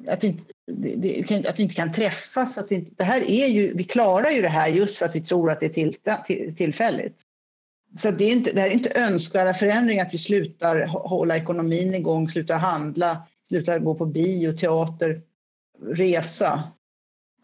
Att 0.07 0.23
vi 0.23 0.27
det, 0.69 0.95
det, 0.95 1.47
att 1.47 1.60
vi 1.60 1.63
inte 1.63 1.75
kan 1.75 1.91
träffas. 1.91 2.58
Att 2.58 2.71
vi, 2.71 2.89
det 2.97 3.03
här 3.03 3.32
är 3.32 3.47
ju, 3.47 3.73
vi 3.73 3.84
klarar 3.84 4.29
ju 4.29 4.41
det 4.41 4.49
här 4.49 4.67
just 4.67 4.97
för 4.97 5.05
att 5.05 5.15
vi 5.15 5.21
tror 5.21 5.51
att 5.51 5.60
det 5.60 5.65
är 5.65 5.69
till, 5.69 5.95
till, 6.25 6.55
tillfälligt. 6.55 7.21
Så 7.97 8.12
det, 8.12 8.23
är 8.23 8.32
inte, 8.32 8.51
det 8.51 8.62
här 8.62 8.67
är 8.67 8.73
inte 8.73 8.99
önskvärda 8.99 9.53
förändringar, 9.53 10.05
att 10.05 10.13
vi 10.13 10.17
slutar 10.17 10.86
hålla 10.86 11.38
ekonomin 11.38 11.95
igång, 11.95 12.29
slutar 12.29 12.58
handla, 12.58 13.27
slutar 13.47 13.79
gå 13.79 13.95
på 13.95 14.05
bio, 14.05 14.51
teater, 14.51 15.21
resa. 15.82 16.63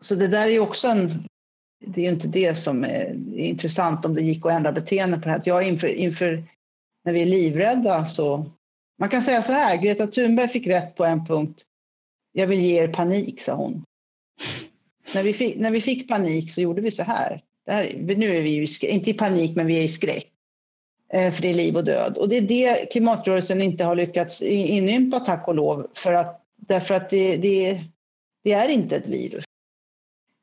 Så 0.02 0.16
det 0.16 0.28
där 0.28 0.48
är 0.48 0.60
också 0.60 0.88
en... 0.88 1.10
Det 1.86 2.06
är 2.06 2.10
inte 2.10 2.28
det 2.28 2.56
som 2.56 2.84
är 2.84 3.16
intressant 3.36 4.06
om 4.06 4.14
det 4.16 4.22
gick 4.22 4.46
att 4.46 4.52
ändra 4.52 4.72
beteende 4.72 5.18
på 5.18 5.24
det 5.24 5.32
här. 5.32 5.42
Jag 5.46 5.68
inför, 5.68 5.88
inför 5.88 6.44
när 7.06 7.14
vi 7.14 7.22
är 7.22 7.26
livrädda 7.26 8.06
så... 8.06 8.52
Man 9.00 9.10
kan 9.10 9.22
säga 9.22 9.42
så 9.42 9.52
här, 9.52 9.78
Greta 9.78 10.08
Thunberg 10.08 10.48
fick 10.48 10.68
rätt 10.68 10.96
på 10.96 11.06
en 11.06 11.26
punkt 11.26 11.64
jag 12.38 12.48
vill 12.48 12.62
ge 12.62 12.84
er 12.84 12.88
panik, 12.88 13.42
sa 13.42 13.54
hon. 13.56 13.84
när, 15.14 15.24
vi 15.24 15.34
fick, 15.34 15.56
när 15.56 15.72
vi 15.72 15.82
fick 15.82 16.08
panik 16.08 16.52
så 16.52 16.62
gjorde 16.62 16.82
vi 16.82 16.92
så 16.92 17.04
här. 17.04 17.44
Det 17.66 17.72
här 17.72 18.16
nu 18.18 18.38
är 18.38 18.42
vi 18.42 18.50
ju, 18.50 18.68
inte 18.82 19.10
i 19.10 19.14
panik, 19.14 19.56
men 19.56 19.68
vi 19.68 19.78
är 19.78 19.82
i 19.82 19.88
skräck. 19.88 20.28
Eh, 21.14 21.32
för 21.32 21.42
det 21.42 21.50
är 21.50 21.54
liv 21.54 21.78
och 21.78 21.84
död. 21.84 22.18
Och 22.18 22.30
det 22.30 22.38
är 22.38 22.42
det 22.42 22.92
klimatrörelsen 22.92 23.62
inte 23.62 23.84
har 23.84 23.96
lyckats 23.96 24.42
inympa, 24.42 25.20
tack 25.20 25.48
och 25.48 25.56
lov. 25.56 25.88
För 25.94 26.14
att, 26.14 26.44
därför 26.56 26.96
att 26.96 27.10
det, 27.10 27.38
det, 27.38 27.84
det 28.44 28.52
är 28.52 28.70
inte 28.70 28.96
ett 28.96 29.08
virus. 29.08 29.44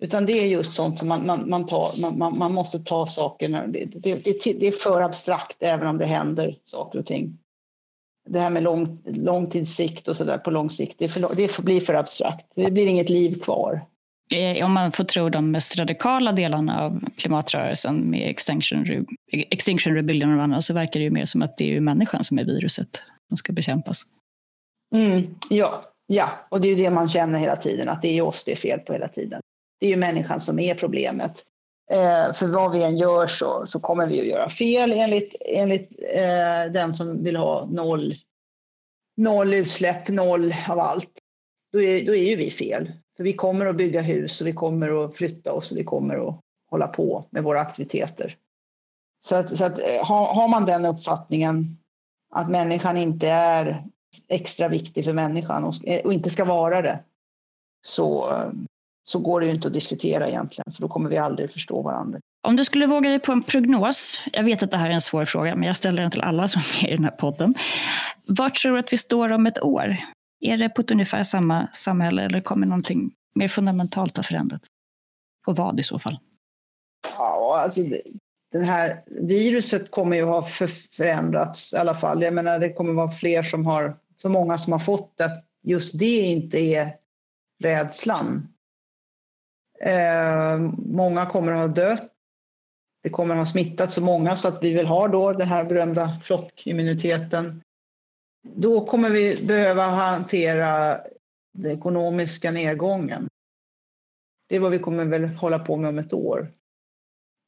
Utan 0.02 0.26
det 0.26 0.32
är 0.32 0.46
just 0.46 0.72
sånt 0.72 0.98
som 0.98 1.08
man, 1.08 1.26
man, 1.26 1.50
man, 1.50 1.66
tar, 1.66 2.12
man, 2.12 2.38
man 2.38 2.52
måste 2.52 2.78
ta 2.78 3.06
saker. 3.06 3.48
Det, 3.48 3.84
det, 3.84 4.14
det, 4.14 4.52
det 4.52 4.66
är 4.66 4.72
för 4.72 5.00
abstrakt 5.00 5.56
även 5.60 5.86
om 5.86 5.98
det 5.98 6.06
händer 6.06 6.58
saker 6.64 6.98
och 6.98 7.06
ting 7.06 7.38
det 8.28 8.40
här 8.40 8.50
med 8.50 8.62
lång, 8.62 8.98
långtidssikt 9.04 10.08
och 10.08 10.16
sådär 10.16 10.38
på 10.38 10.50
lång 10.50 10.70
sikt, 10.70 10.98
det, 10.98 11.08
för, 11.08 11.34
det 11.36 11.58
blir 11.58 11.80
för 11.80 11.94
abstrakt. 11.94 12.46
Det 12.54 12.70
blir 12.70 12.86
inget 12.86 13.10
liv 13.10 13.40
kvar. 13.40 13.86
Eh, 14.34 14.64
om 14.64 14.72
man 14.72 14.92
får 14.92 15.04
tro 15.04 15.28
de 15.28 15.50
mest 15.50 15.78
radikala 15.78 16.32
delarna 16.32 16.82
av 16.82 17.04
klimatrörelsen 17.16 18.10
med 18.10 18.30
Extinction, 18.30 19.06
Extinction 19.32 19.94
Rebellion 19.94 20.36
och 20.36 20.44
annat 20.44 20.64
så 20.64 20.74
verkar 20.74 21.00
det 21.00 21.04
ju 21.04 21.10
mer 21.10 21.24
som 21.24 21.42
att 21.42 21.56
det 21.56 21.76
är 21.76 21.80
människan 21.80 22.24
som 22.24 22.38
är 22.38 22.44
viruset 22.44 23.02
som 23.28 23.36
ska 23.36 23.52
bekämpas. 23.52 24.02
Mm, 24.94 25.34
ja, 25.50 25.84
ja, 26.06 26.30
och 26.48 26.60
det 26.60 26.68
är 26.68 26.76
ju 26.76 26.82
det 26.82 26.90
man 26.90 27.08
känner 27.08 27.38
hela 27.38 27.56
tiden, 27.56 27.88
att 27.88 28.02
det 28.02 28.18
är 28.18 28.22
oss 28.22 28.44
det 28.44 28.52
är 28.52 28.56
fel 28.56 28.78
på 28.80 28.92
hela 28.92 29.08
tiden. 29.08 29.40
Det 29.80 29.86
är 29.86 29.90
ju 29.90 29.96
människan 29.96 30.40
som 30.40 30.58
är 30.58 30.74
problemet. 30.74 31.42
Eh, 31.90 32.32
för 32.32 32.46
vad 32.46 32.72
vi 32.72 32.82
än 32.82 32.96
gör 32.96 33.26
så, 33.26 33.66
så 33.66 33.80
kommer 33.80 34.06
vi 34.06 34.20
att 34.20 34.26
göra 34.26 34.48
fel 34.48 34.92
enligt, 34.92 35.34
enligt 35.46 35.90
eh, 36.14 36.72
den 36.72 36.94
som 36.94 37.24
vill 37.24 37.36
ha 37.36 37.66
noll, 37.66 38.14
noll 39.16 39.54
utsläpp, 39.54 40.08
noll 40.08 40.54
av 40.68 40.78
allt. 40.78 41.10
Då 41.72 41.82
är, 41.82 42.06
då 42.06 42.14
är 42.14 42.30
ju 42.30 42.36
vi 42.36 42.50
fel. 42.50 42.92
För 43.16 43.24
vi 43.24 43.32
kommer 43.32 43.66
att 43.66 43.76
bygga 43.76 44.00
hus 44.00 44.40
och 44.40 44.46
vi 44.46 44.52
kommer 44.52 45.04
att 45.04 45.16
flytta 45.16 45.52
oss 45.52 45.72
och 45.72 45.78
vi 45.78 45.84
kommer 45.84 46.28
att 46.28 46.40
hålla 46.70 46.86
på 46.86 47.24
med 47.30 47.42
våra 47.42 47.60
aktiviteter. 47.60 48.36
Så 49.24 49.36
att, 49.36 49.56
så 49.56 49.64
att 49.64 49.78
eh, 49.78 50.04
har, 50.04 50.34
har 50.34 50.48
man 50.48 50.66
den 50.66 50.86
uppfattningen 50.86 51.78
att 52.34 52.50
människan 52.50 52.96
inte 52.96 53.28
är 53.28 53.84
extra 54.28 54.68
viktig 54.68 55.04
för 55.04 55.12
människan 55.12 55.64
och, 55.64 55.74
eh, 55.84 56.04
och 56.04 56.12
inte 56.12 56.30
ska 56.30 56.44
vara 56.44 56.82
det 56.82 56.98
så, 57.86 58.30
eh, 58.30 58.50
så 59.04 59.18
går 59.18 59.40
det 59.40 59.46
ju 59.46 59.52
inte 59.52 59.68
att 59.68 59.74
diskutera 59.74 60.28
egentligen, 60.28 60.72
för 60.72 60.82
då 60.82 60.88
kommer 60.88 61.10
vi 61.10 61.16
aldrig 61.16 61.50
förstå 61.50 61.82
varandra. 61.82 62.18
Om 62.46 62.56
du 62.56 62.64
skulle 62.64 62.86
våga 62.86 63.10
dig 63.10 63.18
på 63.18 63.32
en 63.32 63.42
prognos, 63.42 64.22
jag 64.32 64.44
vet 64.44 64.62
att 64.62 64.70
det 64.70 64.76
här 64.76 64.90
är 64.90 64.94
en 64.94 65.00
svår 65.00 65.24
fråga, 65.24 65.54
men 65.54 65.66
jag 65.66 65.76
ställer 65.76 66.02
den 66.02 66.10
till 66.10 66.20
alla 66.20 66.48
som 66.48 66.62
är 66.82 66.92
i 66.92 66.96
den 66.96 67.04
här 67.04 67.10
podden. 67.10 67.54
Var 68.26 68.50
tror 68.50 68.72
du 68.72 68.78
att 68.78 68.92
vi 68.92 68.98
står 68.98 69.32
om 69.32 69.46
ett 69.46 69.62
år? 69.62 69.96
Är 70.40 70.58
det 70.58 70.68
på 70.68 70.80
ett 70.80 70.90
ungefär 70.90 71.22
samma 71.22 71.68
samhälle 71.72 72.22
eller 72.22 72.40
kommer 72.40 72.66
någonting 72.66 73.10
mer 73.34 73.48
fundamentalt 73.48 74.16
ha 74.16 74.24
förändrats? 74.24 74.68
Och 75.46 75.56
vad 75.56 75.80
i 75.80 75.82
så 75.82 75.98
fall? 75.98 76.18
Ja, 77.18 77.60
alltså 77.64 77.80
det 78.52 78.64
här 78.64 79.02
viruset 79.06 79.90
kommer 79.90 80.16
ju 80.16 80.24
ha 80.24 80.46
förändrats 80.96 81.72
i 81.72 81.76
alla 81.76 81.94
fall. 81.94 82.22
Jag 82.22 82.34
menar, 82.34 82.58
det 82.58 82.72
kommer 82.72 82.92
vara 82.92 83.10
fler 83.10 83.42
som 83.42 83.66
har, 83.66 83.96
så 84.22 84.28
många 84.28 84.58
som 84.58 84.72
har 84.72 84.80
fått 84.80 85.16
det. 85.16 85.42
Just 85.62 85.98
det 85.98 86.20
inte 86.20 86.58
är 86.58 86.96
rädslan. 87.62 88.48
Eh, 89.82 90.58
många 90.86 91.26
kommer 91.26 91.52
att 91.52 91.58
ha 91.58 91.66
dött. 91.68 92.08
Det 93.02 93.10
kommer 93.10 93.34
att 93.34 93.40
ha 93.40 93.46
smittat 93.46 93.90
så 93.90 94.00
många 94.00 94.36
så 94.36 94.48
att 94.48 94.64
vi 94.64 94.72
vill 94.72 94.86
ha 94.86 95.08
då 95.08 95.32
den 95.32 95.48
här 95.48 95.64
berömda 95.64 96.20
flockimmuniteten. 96.22 97.62
Då 98.48 98.86
kommer 98.86 99.10
vi 99.10 99.42
behöva 99.42 99.82
hantera 99.82 101.00
den 101.54 101.72
ekonomiska 101.72 102.50
nedgången. 102.50 103.28
Det 104.48 104.56
är 104.56 104.60
vad 104.60 104.72
vi 104.72 104.78
kommer 104.78 105.04
väl 105.04 105.24
hålla 105.24 105.58
på 105.58 105.76
med 105.76 105.88
om 105.88 105.98
ett 105.98 106.12
år. 106.12 106.52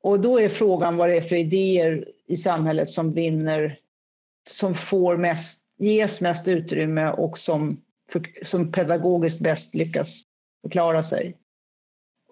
Och 0.03 0.21
då 0.21 0.41
är 0.41 0.49
frågan 0.49 0.97
vad 0.97 1.09
det 1.09 1.17
är 1.17 1.21
för 1.21 1.37
idéer 1.37 2.09
i 2.27 2.37
samhället 2.37 2.91
som 2.91 3.13
vinner, 3.13 3.79
som 4.51 4.75
får 4.75 5.17
mest, 5.17 5.65
ges 5.79 6.21
mest 6.21 6.49
utrymme 6.49 7.11
och 7.11 7.39
som, 7.39 7.83
som 8.43 8.73
pedagogiskt 8.73 9.41
bäst 9.41 9.75
lyckas 9.75 10.23
förklara 10.63 11.03
sig. 11.03 11.37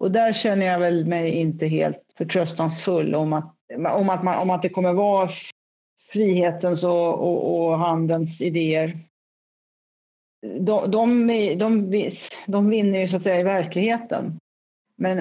Och 0.03 0.11
där 0.11 0.33
känner 0.33 0.65
jag 0.65 0.79
väl 0.79 1.05
mig 1.05 1.29
inte 1.29 1.67
helt 1.67 2.03
förtröstansfull 2.17 3.15
om 3.15 3.33
att, 3.33 3.55
om 3.95 4.09
att, 4.09 4.23
man, 4.23 4.37
om 4.37 4.49
att 4.49 4.61
det 4.61 4.69
kommer 4.69 4.93
vara 4.93 5.29
frihetens 6.11 6.83
och, 6.83 7.13
och, 7.13 7.67
och 7.67 7.77
handelns 7.77 8.41
idéer. 8.41 8.97
De, 10.59 10.91
de, 10.91 11.27
de, 11.57 11.91
de 12.47 12.69
vinner 12.69 12.99
ju 12.99 13.07
så 13.07 13.15
att 13.15 13.23
säga 13.23 13.39
i 13.39 13.43
verkligheten. 13.43 14.39
Men, 14.95 15.17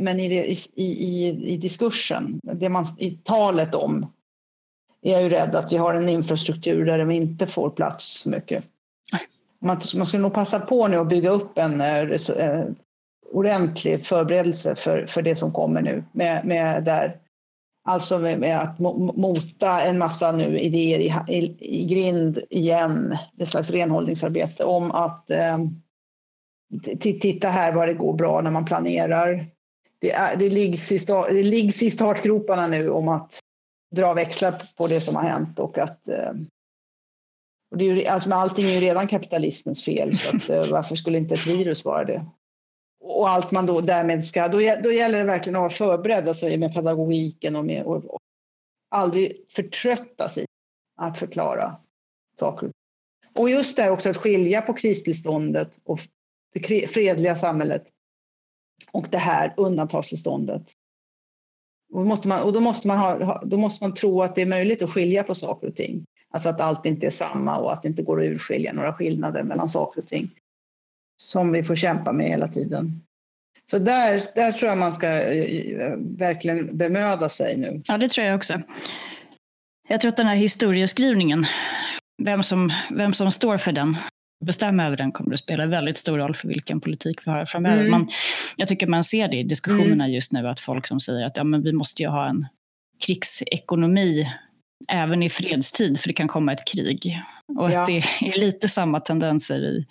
men 0.00 0.20
i, 0.20 0.28
det, 0.28 0.46
i, 0.46 0.58
i, 0.74 1.28
i 1.52 1.56
diskursen, 1.56 2.40
det 2.42 2.68
man, 2.68 2.86
i 2.98 3.10
talet 3.10 3.74
om, 3.74 4.12
är 5.02 5.12
jag 5.12 5.22
ju 5.22 5.28
rädd 5.28 5.54
att 5.54 5.72
vi 5.72 5.76
har 5.76 5.94
en 5.94 6.08
infrastruktur 6.08 6.84
där 6.84 6.98
de 6.98 7.10
inte 7.10 7.46
får 7.46 7.70
plats 7.70 8.04
så 8.06 8.30
mycket. 8.30 8.64
Man, 9.58 9.80
man 9.94 10.06
skulle 10.06 10.22
nog 10.22 10.34
passa 10.34 10.60
på 10.60 10.88
nu 10.88 10.96
att 10.96 11.08
bygga 11.08 11.30
upp 11.30 11.58
en 11.58 11.80
eh, 11.80 12.64
ordentlig 13.32 14.06
förberedelse 14.06 14.74
för, 14.74 15.06
för 15.06 15.22
det 15.22 15.36
som 15.36 15.52
kommer 15.52 15.82
nu. 15.82 16.04
Med, 16.12 16.44
med 16.44 16.84
där, 16.84 17.16
alltså 17.84 18.18
med, 18.18 18.38
med 18.38 18.60
att 18.60 18.78
mota 18.78 19.80
en 19.80 19.98
massa 19.98 20.32
nu 20.32 20.58
idéer 20.58 20.98
i, 20.98 21.34
i, 21.34 21.56
i 21.60 21.84
grind 21.86 22.38
igen, 22.50 23.18
ett 23.38 23.48
slags 23.48 23.70
renhållningsarbete 23.70 24.64
om 24.64 24.90
att 24.90 25.30
eh, 25.30 25.58
titta 27.00 27.48
här 27.48 27.72
vad 27.72 27.88
det 27.88 27.94
går 27.94 28.14
bra 28.14 28.40
när 28.40 28.50
man 28.50 28.64
planerar. 28.64 29.46
Det, 29.98 30.12
är, 30.12 30.36
det, 30.36 30.50
liggs 30.50 30.92
i 30.92 30.98
start, 30.98 31.28
det 31.30 31.42
liggs 31.42 31.82
i 31.82 31.90
startgroparna 31.90 32.66
nu 32.66 32.90
om 32.90 33.08
att 33.08 33.38
dra 33.96 34.14
växlar 34.14 34.54
på 34.76 34.86
det 34.86 35.00
som 35.00 35.16
har 35.16 35.22
hänt 35.22 35.58
och 35.58 35.78
att 35.78 36.08
eh, 36.08 36.32
och 37.70 37.78
det 37.78 37.84
är 37.84 37.94
ju, 37.94 38.06
alltså 38.06 38.34
allting 38.34 38.64
är 38.64 38.70
ju 38.70 38.80
redan 38.80 39.08
kapitalismens 39.08 39.84
fel, 39.84 40.16
så 40.16 40.36
att, 40.36 40.48
eh, 40.48 40.70
varför 40.70 40.96
skulle 40.96 41.18
inte 41.18 41.34
ett 41.34 41.46
virus 41.46 41.84
vara 41.84 42.04
det? 42.04 42.26
Och 43.08 43.28
allt 43.28 43.50
man 43.50 43.66
då 43.66 43.80
därmed 43.80 44.24
ska, 44.24 44.48
då, 44.48 44.58
då 44.58 44.92
gäller 44.92 45.18
det 45.18 45.24
verkligen 45.24 45.56
att 45.56 45.60
vara 45.60 45.70
förberedd 45.70 46.28
alltså, 46.28 46.46
med 46.46 46.74
pedagogiken 46.74 47.56
och, 47.56 47.64
med, 47.64 47.84
och, 47.84 48.04
och 48.04 48.20
aldrig 48.90 49.44
förtröttas 49.48 50.38
i 50.38 50.44
att 50.96 51.18
förklara 51.18 51.76
saker. 52.40 52.70
Och 53.34 53.50
just 53.50 53.76
det 53.76 53.90
också 53.90 54.10
att 54.10 54.16
skilja 54.16 54.62
på 54.62 54.72
kristillståndet 54.72 55.80
och 55.84 56.00
det 56.52 56.90
fredliga 56.90 57.36
samhället 57.36 57.84
och 58.92 59.06
det 59.10 59.18
här 59.18 59.54
undantagstillståndet. 59.56 60.72
Och, 61.92 62.06
måste 62.06 62.28
man, 62.28 62.42
och 62.42 62.52
då, 62.52 62.60
måste 62.60 62.88
man 62.88 62.98
ha, 62.98 63.44
då 63.44 63.56
måste 63.56 63.84
man 63.84 63.94
tro 63.94 64.22
att 64.22 64.34
det 64.34 64.42
är 64.42 64.46
möjligt 64.46 64.82
att 64.82 64.90
skilja 64.90 65.22
på 65.22 65.34
saker 65.34 65.68
och 65.68 65.76
ting. 65.76 66.04
Alltså 66.30 66.48
att 66.48 66.60
allt 66.60 66.86
inte 66.86 67.06
är 67.06 67.10
samma 67.10 67.58
och 67.58 67.72
att 67.72 67.82
det 67.82 67.88
inte 67.88 68.02
går 68.02 68.20
att 68.20 68.26
urskilja 68.26 68.72
några 68.72 68.92
skillnader 68.92 69.42
mellan 69.42 69.68
saker 69.68 70.02
och 70.02 70.08
ting. 70.08 70.30
Som 71.16 71.52
vi 71.52 71.62
får 71.62 71.74
kämpa 71.74 72.12
med 72.12 72.28
hela 72.28 72.48
tiden. 72.48 73.02
Så 73.70 73.78
där, 73.78 74.22
där 74.34 74.52
tror 74.52 74.68
jag 74.68 74.78
man 74.78 74.92
ska 74.92 75.08
eh, 75.08 75.96
verkligen 75.98 76.76
bemöda 76.76 77.28
sig 77.28 77.56
nu. 77.56 77.82
Ja, 77.86 77.98
det 77.98 78.08
tror 78.08 78.26
jag 78.26 78.36
också. 78.36 78.62
Jag 79.88 80.00
tror 80.00 80.08
att 80.08 80.16
den 80.16 80.26
här 80.26 80.36
historieskrivningen, 80.36 81.46
vem 82.22 82.42
som, 82.42 82.70
vem 82.90 83.12
som 83.12 83.30
står 83.30 83.58
för 83.58 83.72
den, 83.72 83.96
bestämma 84.44 84.86
över 84.86 84.96
den 84.96 85.12
kommer 85.12 85.32
att 85.32 85.40
spela 85.40 85.66
väldigt 85.66 85.98
stor 85.98 86.18
roll 86.18 86.34
för 86.34 86.48
vilken 86.48 86.80
politik 86.80 87.26
vi 87.26 87.30
har 87.30 87.46
framöver. 87.46 87.78
Mm. 87.78 87.90
Man, 87.90 88.08
jag 88.56 88.68
tycker 88.68 88.86
man 88.86 89.04
ser 89.04 89.28
det 89.28 89.36
i 89.36 89.42
diskussionerna 89.42 90.04
mm. 90.04 90.14
just 90.14 90.32
nu, 90.32 90.48
att 90.48 90.60
folk 90.60 90.86
som 90.86 91.00
säger 91.00 91.26
att 91.26 91.36
ja, 91.36 91.44
men 91.44 91.62
vi 91.62 91.72
måste 91.72 92.02
ju 92.02 92.08
ha 92.08 92.28
en 92.28 92.46
krigsekonomi 93.06 94.32
även 94.88 95.22
i 95.22 95.30
fredstid, 95.30 96.00
för 96.00 96.08
det 96.08 96.14
kan 96.14 96.28
komma 96.28 96.52
ett 96.52 96.66
krig. 96.66 97.22
Och 97.58 97.70
ja. 97.70 97.80
att 97.80 97.86
det 97.86 97.96
är 98.20 98.38
lite 98.38 98.68
samma 98.68 99.00
tendenser 99.00 99.58
i, 99.58 99.86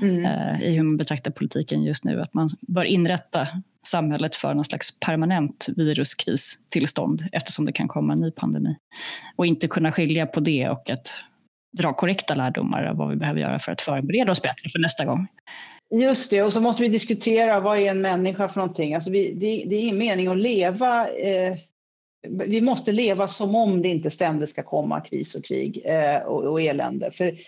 mm. 0.00 0.24
uh, 0.24 0.62
i 0.62 0.70
hur 0.70 0.82
man 0.82 0.96
betraktar 0.96 1.30
politiken 1.30 1.82
just 1.82 2.04
nu, 2.04 2.20
att 2.20 2.34
man 2.34 2.50
bör 2.60 2.84
inrätta 2.84 3.48
samhället 3.86 4.34
för 4.34 4.54
någon 4.54 4.64
slags 4.64 5.00
permanent 5.00 5.66
viruskristillstånd 5.76 7.24
eftersom 7.32 7.64
det 7.64 7.72
kan 7.72 7.88
komma 7.88 8.12
en 8.12 8.20
ny 8.20 8.30
pandemi. 8.30 8.76
Och 9.36 9.46
inte 9.46 9.68
kunna 9.68 9.92
skilja 9.92 10.26
på 10.26 10.40
det 10.40 10.68
och 10.68 10.90
att 10.90 11.20
dra 11.78 11.92
korrekta 11.92 12.34
lärdomar 12.34 12.84
av 12.84 12.96
vad 12.96 13.10
vi 13.10 13.16
behöver 13.16 13.40
göra 13.40 13.58
för 13.58 13.72
att 13.72 13.82
förbereda 13.82 14.32
oss 14.32 14.42
bättre 14.42 14.68
för 14.72 14.78
nästa 14.78 15.04
gång. 15.04 15.26
Just 15.94 16.30
det, 16.30 16.42
och 16.42 16.52
så 16.52 16.60
måste 16.60 16.82
vi 16.82 16.88
diskutera 16.88 17.60
vad 17.60 17.78
är 17.78 17.90
en 17.90 18.00
människa 18.00 18.48
för 18.48 18.60
någonting. 18.60 18.94
Alltså 18.94 19.10
vi, 19.10 19.32
det, 19.32 19.64
det 19.68 19.76
är 19.76 19.80
ingen 19.80 19.98
mening 19.98 20.26
att 20.26 20.36
leva 20.36 21.08
eh, 21.08 21.56
vi 22.26 22.60
måste 22.60 22.92
leva 22.92 23.28
som 23.28 23.54
om 23.54 23.82
det 23.82 23.88
inte 23.88 24.10
ständigt 24.10 24.50
ska 24.50 24.62
komma 24.62 25.00
kris 25.00 25.34
och 25.34 25.44
krig 25.44 25.82
eh, 25.84 26.22
och, 26.22 26.44
och 26.44 26.60
elände. 26.60 27.10
För, 27.10 27.38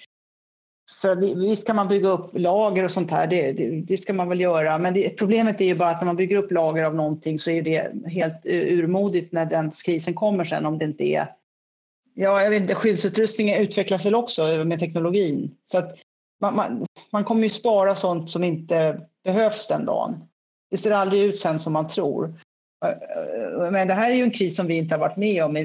för 1.01 1.17
visst 1.37 1.67
kan 1.67 1.77
man 1.77 1.89
bygga 1.89 2.09
upp 2.09 2.31
lager 2.33 2.85
och 2.85 2.91
sånt 2.91 3.11
här, 3.11 3.27
det, 3.27 3.53
det, 3.53 3.81
det 3.81 3.97
ska 3.97 4.13
man 4.13 4.29
väl 4.29 4.41
göra. 4.41 4.79
Men 4.79 4.95
det, 4.95 5.19
problemet 5.19 5.61
är 5.61 5.65
ju 5.65 5.75
bara 5.75 5.91
att 5.91 6.01
när 6.01 6.07
man 6.07 6.17
bygger 6.17 6.37
upp 6.37 6.53
lager 6.53 6.85
av 6.85 6.95
någonting 6.95 7.39
så 7.39 7.51
är 7.51 7.63
det 7.63 7.93
helt 8.07 8.47
urmodigt 8.47 9.33
när 9.33 9.47
den 9.47 9.71
krisen 9.71 10.15
kommer 10.15 10.45
sen 10.45 10.67
om 10.67 10.79
det 10.79 10.85
inte 10.85 11.05
är 11.05 11.29
Ja, 12.15 12.43
jag 12.43 12.51
vet 12.51 12.61
inte, 12.61 12.75
skyddsutrustningen 12.75 13.63
utvecklas 13.63 14.05
väl 14.05 14.15
också 14.15 14.43
med 14.65 14.81
teknologin. 14.81 15.57
Så 15.65 15.79
att 15.79 15.99
man, 16.41 16.57
man, 16.57 16.87
man 17.11 17.25
kommer 17.25 17.43
ju 17.43 17.51
spara 17.51 17.95
sånt 17.95 18.31
som 18.31 18.45
inte 18.45 19.01
behövs 19.25 19.67
den 19.69 19.85
dagen. 19.85 20.25
Det 20.71 20.77
ser 20.77 20.91
aldrig 20.91 21.23
ut 21.23 21.39
sen 21.39 21.61
som 21.61 21.73
man 21.73 21.89
tror. 21.89 22.35
Men 23.73 23.89
det 23.89 23.95
här 23.95 24.11
är 24.11 24.15
ju 24.15 24.23
en 24.23 24.31
kris 24.31 24.57
som 24.57 24.67
vi 24.67 24.79
inte 24.79 24.95
har 24.95 25.01
varit 25.01 25.17
med 25.17 25.45
om. 25.45 25.57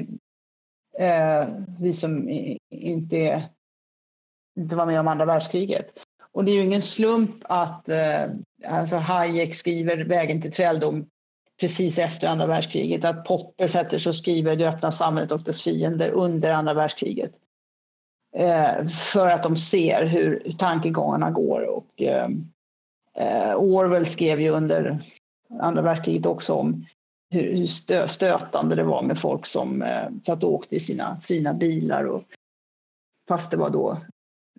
Eh, 0.98 1.48
vi 1.78 1.92
som 1.92 2.28
inte, 2.70 3.48
inte 4.58 4.76
var 4.76 4.86
med 4.86 5.00
om 5.00 5.08
andra 5.08 5.24
världskriget. 5.24 5.98
Och 6.32 6.44
det 6.44 6.50
är 6.50 6.54
ju 6.54 6.64
ingen 6.64 6.82
slump 6.82 7.36
att 7.42 7.88
eh, 7.88 8.24
alltså 8.66 8.96
Hayek 8.96 9.54
skriver 9.54 10.04
Vägen 10.04 10.42
till 10.42 10.52
träldom 10.52 11.06
precis 11.60 11.98
efter 11.98 12.28
andra 12.28 12.46
världskriget. 12.46 13.04
Att 13.04 13.24
Popper 13.24 13.68
sätter 13.68 13.98
sig 13.98 14.10
och 14.10 14.16
skriver 14.16 14.56
Det 14.56 14.68
öppna 14.68 14.92
samhället 14.92 15.32
och 15.32 15.42
dess 15.42 15.62
fiender 15.62 16.10
under 16.10 16.52
andra 16.52 16.74
världskriget. 16.74 17.32
Eh, 18.36 18.86
för 18.86 19.28
att 19.28 19.42
de 19.42 19.56
ser 19.56 20.06
hur 20.06 20.52
tankegångarna 20.58 21.30
går. 21.30 21.62
Och, 21.62 22.02
Orwell 23.56 24.06
skrev 24.06 24.40
ju 24.40 24.50
under 24.50 25.00
andra 25.60 25.82
världskriget 25.82 26.26
också 26.26 26.54
om 26.54 26.86
hur, 27.30 27.66
stötande 28.06 28.74
det 28.74 28.84
var 28.84 29.02
med 29.02 29.18
folk 29.18 29.46
som 29.46 29.82
eh, 29.82 30.08
satt 30.26 30.44
och 30.44 30.52
åkte 30.52 30.76
i 30.76 30.80
sina 30.80 31.20
fina 31.20 31.54
bilar. 31.54 32.04
Och, 32.04 32.22
fast 33.28 33.50
det 33.50 33.56
var 33.56 33.70
då 33.70 34.00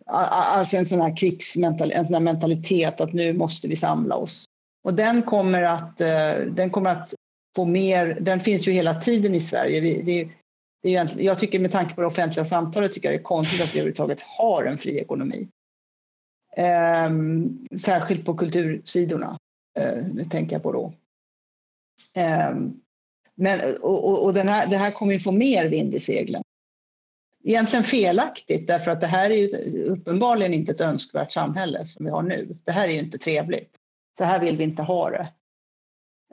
alltså 0.10 0.78
en 0.78 0.86
sån 0.86 1.02
här 1.02 1.18
krigsmentalitet, 1.18 2.00
en 2.00 2.06
sån 2.06 2.14
här 2.14 2.22
mentalitet 2.22 3.02
att 3.02 3.14
nu 3.14 3.34
måste 3.34 3.68
vi 3.68 3.76
samla 3.76 4.16
oss. 4.16 4.46
Och 4.84 4.94
den 4.94 5.22
kommer 5.22 5.64
att, 5.64 6.02
eh, 6.02 6.34
den 6.52 6.70
kommer 6.70 6.90
att 6.90 7.14
få 7.56 7.66
mer, 7.66 8.18
den 8.22 8.40
finns 8.40 8.68
ju 8.68 8.72
hela 8.72 9.02
tiden 9.02 9.36
i 9.36 9.40
Sverige. 9.40 9.82
Vi, 9.82 10.02
det, 10.02 10.30
det 10.84 10.96
är 10.96 11.22
jag 11.22 11.40
tycker 11.40 11.60
med 11.60 11.72
tanke 11.72 11.96
på 11.96 12.02
det 12.02 12.08
offentliga 12.08 12.46
samtalet 12.46 12.94
tycker 12.94 13.12
jag 13.12 13.20
det 13.20 13.22
är 13.22 13.24
konstigt 13.24 13.64
att 13.64 13.76
vi 13.76 13.80
överhuvudtaget 13.80 14.22
har 14.22 14.66
en 14.66 14.78
fri 14.78 14.98
ekonomi. 14.98 15.48
Um, 17.08 17.68
särskilt 17.80 18.26
på 18.26 18.34
kultursidorna, 18.34 19.38
uh, 19.80 20.08
nu 20.14 20.26
tänker 20.26 20.56
jag 20.56 20.64
på 20.64 20.72
då. 20.72 20.94
Um, 22.52 22.82
men, 23.36 23.76
och, 23.82 24.06
och, 24.06 24.24
och 24.24 24.34
den 24.34 24.48
här, 24.48 24.68
det 24.68 24.78
här 24.78 24.92
kommer 24.92 25.14
ju 25.14 25.20
få 25.20 25.32
mer 25.32 25.66
vind 25.66 25.94
i 25.94 26.00
seglen. 26.00 26.44
Egentligen 27.44 27.84
felaktigt 27.84 28.68
därför 28.68 28.92
att 28.92 29.02
det 29.02 29.08
här 29.08 29.30
är 29.30 29.36
ju 29.36 29.84
uppenbarligen 29.84 30.54
inte 30.54 30.72
ett 30.72 30.82
önskvärt 30.82 31.32
samhälle 31.32 31.86
som 31.86 32.06
vi 32.06 32.12
har 32.12 32.22
nu. 32.22 32.58
Det 32.64 32.72
här 32.72 32.88
är 32.88 32.92
ju 32.92 33.00
inte 33.00 33.18
trevligt. 33.18 33.76
Så 34.18 34.24
här 34.24 34.40
vill 34.40 34.58
vi 34.58 34.64
inte 34.64 34.84
ha 34.84 35.10
det. 35.10 35.28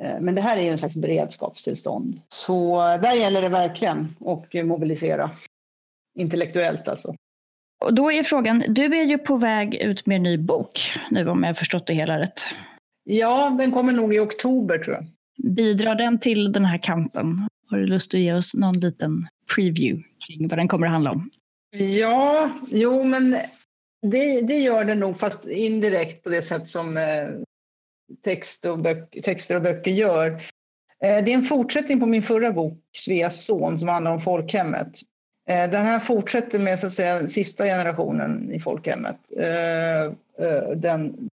Eh, 0.03 0.21
men 0.21 0.35
det 0.35 0.41
här 0.41 0.57
är 0.57 0.63
ju 0.63 0.69
en 0.69 0.79
slags 0.79 0.97
beredskapstillstånd. 0.97 2.21
Så 2.29 2.77
där 2.81 3.13
gäller 3.13 3.43
det 3.43 3.49
verkligen 3.49 4.17
att 4.27 4.67
mobilisera. 4.67 5.31
Intellektuellt 6.19 6.89
alltså. 6.89 7.15
Och 7.85 7.95
då 7.95 8.13
är 8.13 8.23
frågan, 8.23 8.65
du 8.69 8.85
är 8.85 9.05
ju 9.05 9.19
på 9.19 9.37
väg 9.37 9.75
ut 9.75 10.07
med 10.07 10.17
en 10.17 10.23
ny 10.23 10.39
bok 10.39 10.81
nu 11.11 11.29
om 11.29 11.43
jag 11.43 11.49
har 11.49 11.55
förstått 11.55 11.87
det 11.87 11.95
hela 11.95 12.19
rätt. 12.19 12.41
Ja, 13.05 13.57
den 13.59 13.73
kommer 13.73 13.93
nog 13.93 14.15
i 14.15 14.19
oktober 14.19 14.79
tror 14.79 14.97
jag. 14.97 15.07
Bidrar 15.37 15.95
den 15.95 16.19
till 16.19 16.53
den 16.53 16.65
här 16.65 16.79
kampen? 16.79 17.49
Har 17.71 17.79
du 17.79 17.87
lust 17.87 18.15
att 18.15 18.21
ge 18.21 18.33
oss 18.33 18.55
någon 18.55 18.81
liten 18.81 19.29
preview 19.55 20.09
kring 20.27 20.49
vad 20.49 20.59
den 20.59 20.69
kommer 20.69 20.87
att 20.87 20.93
handla 20.93 21.11
om? 21.11 21.31
Ja, 22.01 22.51
jo 22.71 23.05
men 23.05 23.37
det, 24.03 24.41
det 24.41 24.59
gör 24.59 24.85
den 24.85 24.99
nog 24.99 25.19
fast 25.19 25.49
indirekt 25.49 26.25
på 26.25 26.31
det 26.31 26.43
sätt 26.43 26.69
som 26.69 26.97
eh, 26.97 27.29
text 28.25 28.65
och 28.65 28.79
böcker, 28.79 29.21
texter 29.21 29.57
och 29.57 29.63
böcker 29.63 29.91
gör. 29.91 30.31
Eh, 31.05 31.25
det 31.25 31.33
är 31.33 31.35
en 31.35 31.43
fortsättning 31.43 32.01
på 32.01 32.07
min 32.07 32.23
förra 32.23 32.53
bok, 32.53 32.79
Sveas 32.97 33.45
son, 33.45 33.79
som 33.79 33.89
handlar 33.89 34.13
om 34.13 34.21
folkhemmet. 34.21 35.01
Eh, 35.49 35.71
den 35.71 35.87
här 35.87 35.99
fortsätter 35.99 36.59
med 36.59 36.79
så 36.79 36.87
att 36.87 36.93
säga, 36.93 37.29
sista 37.29 37.65
generationen 37.65 38.53
i 38.53 38.61
folkhemmet. 38.61 39.19
Eh, 39.37 40.05
eh 40.47 40.71
den, 40.77 41.29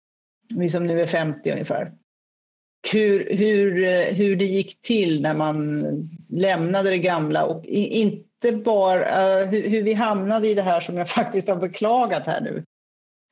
vi 0.48 0.70
som 0.70 0.86
nu 0.86 1.00
är 1.00 1.06
50 1.06 1.52
ungefär. 1.52 1.92
Hur, 2.82 3.36
hur, 3.36 3.84
eh, 3.84 4.14
hur 4.14 4.36
det 4.36 4.44
gick 4.44 4.80
till 4.80 5.22
när 5.22 5.34
man 5.34 5.84
lämnade 6.32 6.90
det 6.90 6.98
gamla 6.98 7.44
och 7.44 7.66
inte 7.66 8.52
bara 8.52 9.40
eh, 9.40 9.46
hur 9.48 9.82
vi 9.82 9.92
hamnade 9.92 10.48
i 10.48 10.54
det 10.54 10.62
här 10.62 10.80
som 10.80 10.96
jag 10.96 11.08
faktiskt 11.08 11.48
har 11.48 11.56
beklagat 11.56 12.26
här 12.26 12.40
nu 12.40 12.64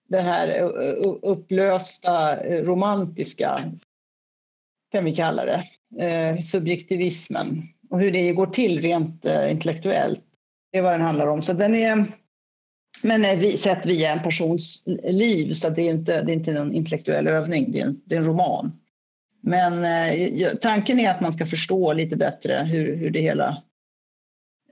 den 0.08 0.24
här 0.24 0.58
eh, 0.58 1.14
upplösta 1.22 2.36
romantiska, 2.62 3.72
kan 4.92 5.04
vi 5.04 5.14
kalla 5.14 5.44
det, 5.44 5.64
subjektivismen 6.42 7.62
och 7.90 8.00
hur 8.00 8.12
det 8.12 8.32
går 8.32 8.46
till 8.46 8.82
rent 8.82 9.24
intellektuellt. 9.50 10.24
Det 10.72 10.78
är 10.78 10.82
vad 10.82 10.92
den 10.92 11.00
handlar 11.00 11.26
om. 11.26 11.42
Så 11.42 11.52
den 11.52 11.74
är, 11.74 12.04
men 13.02 13.24
är 13.24 13.40
sett 13.56 13.86
via 13.86 14.12
en 14.12 14.22
persons 14.22 14.82
liv, 15.04 15.52
så 15.52 15.68
det 15.68 15.82
är 15.82 15.90
inte, 15.90 16.22
det 16.22 16.32
är 16.32 16.34
inte 16.34 16.52
någon 16.52 16.74
intellektuell 16.74 17.26
övning, 17.26 17.72
det 17.72 17.80
är 17.80 17.86
en, 17.86 18.00
det 18.04 18.14
är 18.14 18.18
en 18.18 18.26
roman. 18.26 18.72
Men 19.48 19.84
eh, 19.84 20.54
tanken 20.60 21.00
är 21.00 21.10
att 21.10 21.20
man 21.20 21.32
ska 21.32 21.46
förstå 21.46 21.92
lite 21.92 22.16
bättre 22.16 22.68
hur, 22.70 22.96
hur 22.96 23.10
det 23.10 23.20
hela 23.20 23.62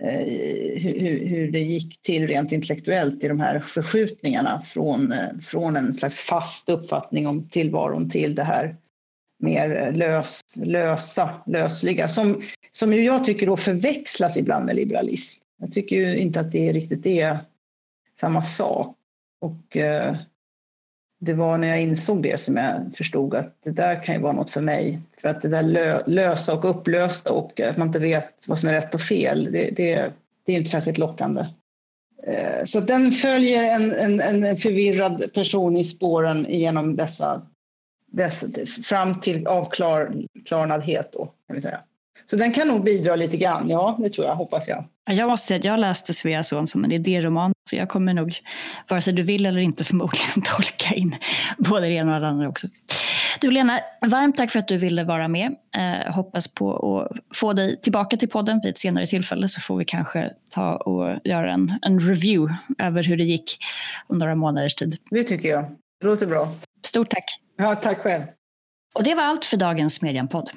Eh, 0.01 0.81
hur, 0.81 1.27
hur, 1.27 1.51
det 1.53 1.61
gick 1.61 2.03
till 2.03 2.27
rent 2.27 2.53
intellektuellt 2.53 3.25
i 3.25 3.29
de 3.29 3.41
här 3.41 3.61
förskjutningarna 3.61 4.61
från, 4.61 5.13
eh, 5.13 5.39
från 5.43 5.77
en 5.77 5.95
slags 5.95 6.21
fast 6.21 6.69
uppfattning 6.69 7.27
om 7.27 7.49
tillvaron 7.49 8.11
till 8.11 8.35
det 8.35 8.43
här 8.43 8.77
mer 9.39 9.77
eh, 9.77 9.93
lös, 9.93 10.41
lösa, 10.55 11.43
lösliga 11.47 12.09
som, 12.09 12.43
som 12.73 12.93
ju 12.93 13.05
jag 13.05 13.25
tycker 13.25 13.47
då 13.47 13.57
förväxlas 13.57 14.37
ibland 14.37 14.67
med 14.67 14.77
liberalism. 14.77 15.43
Jag 15.61 15.73
tycker 15.73 15.97
ju 15.97 16.17
inte 16.19 16.41
att 16.41 16.53
det 16.53 16.73
riktigt 16.73 17.07
är 17.07 17.39
samma 18.21 18.45
sak. 18.45 18.97
Och 19.41 19.77
eh, 19.77 20.17
det 21.19 21.35
var 21.35 21.59
när 21.59 21.69
jag 21.69 21.83
insåg 21.83 22.23
det 22.23 22.41
som 22.41 22.57
jag 22.57 22.97
förstod 22.97 23.35
att 23.35 23.63
det 23.65 23.71
där 23.71 24.03
kan 24.03 24.15
ju 24.15 24.21
vara 24.21 24.33
något 24.33 24.51
för 24.51 24.61
mig. 24.61 25.01
För 25.21 25.29
att 25.29 25.43
det 25.43 25.49
där 25.49 26.03
lösa 26.07 26.55
och 26.55 26.71
upplösta 26.71 27.33
och 27.33 27.61
att 27.61 27.77
man 27.77 27.87
inte 27.87 27.99
vet 27.99 28.45
vad 28.47 28.59
som 28.59 28.69
är 28.69 28.73
rätt 28.73 28.95
och 28.95 29.01
fel, 29.01 29.53
det, 29.53 29.71
det, 29.71 30.13
det 30.47 30.53
är 30.53 30.57
inte 30.57 30.71
särskilt 30.71 30.99
lockande. 30.99 31.47
Eh, 32.27 32.65
så 32.65 32.81
den 32.81 33.13
följer 33.13 33.63
en, 33.63 33.93
en, 33.93 34.45
en 34.45 34.57
förvirrad 34.57 35.33
person 35.35 35.77
i 35.77 35.85
spåren 35.85 36.47
genom 36.49 36.97
dessa, 36.97 37.43
dessa 38.13 38.47
fram 38.85 39.21
till 39.21 39.47
avklarnadhet 39.47 41.13
då, 41.13 41.25
kan 41.47 41.57
vi 41.57 41.63
säga. 41.63 41.81
Så 42.31 42.37
den 42.37 42.53
kan 42.53 42.69
nog 42.69 42.85
bidra 42.85 43.17
lite 43.17 43.37
grann, 43.37 43.69
ja 43.69 43.97
det 43.99 44.11
tror 44.11 44.27
jag, 44.27 44.35
hoppas 44.35 44.69
jag. 44.69 44.85
Jag 45.11 45.29
måste 45.29 45.47
säga 45.47 45.59
att 45.59 45.65
jag 45.65 45.81
läste 45.81 46.15
Svea 46.15 46.43
son 46.43 46.67
som 46.67 46.85
en 46.85 46.93
idéroman, 46.93 47.53
så 47.71 47.77
jag 47.77 47.89
kommer 47.89 48.15
nog, 48.15 48.41
vare 48.89 49.01
sig 49.01 49.15
du 49.15 49.23
vill 49.23 49.47
eller 49.47 49.61
inte, 49.61 49.85
förmodligen 49.85 50.43
tolka 50.45 50.95
in 50.95 51.17
både 51.59 51.87
det 51.87 51.93
ena 51.93 52.15
och 52.15 52.21
det 52.21 52.29
andra 52.29 52.49
också. 52.49 52.67
Du 53.41 53.51
Lena, 53.51 53.81
varmt 54.07 54.37
tack 54.37 54.51
för 54.51 54.59
att 54.59 54.69
du 54.69 54.77
ville 54.77 55.05
vara 55.05 55.29
med. 55.29 55.55
Eh, 55.77 56.15
hoppas 56.15 56.55
på 56.55 56.97
att 56.97 57.37
få 57.37 57.53
dig 57.53 57.81
tillbaka 57.81 58.17
till 58.17 58.29
podden 58.29 58.61
vid 58.63 58.71
ett 58.71 58.79
senare 58.79 59.07
tillfälle 59.07 59.49
så 59.49 59.61
får 59.61 59.77
vi 59.77 59.85
kanske 59.85 60.31
ta 60.51 60.77
och 60.77 61.21
göra 61.25 61.53
en, 61.53 61.79
en 61.83 62.01
review 62.01 62.55
över 62.79 63.03
hur 63.05 63.17
det 63.17 63.25
gick 63.25 63.59
om 64.07 64.19
några 64.19 64.35
månaders 64.35 64.75
tid. 64.75 64.97
Det 65.11 65.23
tycker 65.23 65.49
jag. 65.49 65.65
Det 66.01 66.07
låter 66.07 66.27
bra. 66.27 66.53
Stort 66.87 67.11
tack. 67.11 67.25
Ja, 67.57 67.75
tack 67.75 67.99
själv. 67.99 68.23
Och 68.95 69.05
det 69.05 69.15
var 69.15 69.23
allt 69.23 69.45
för 69.45 69.57
dagens 69.57 70.03
Medianpodd. 70.03 70.51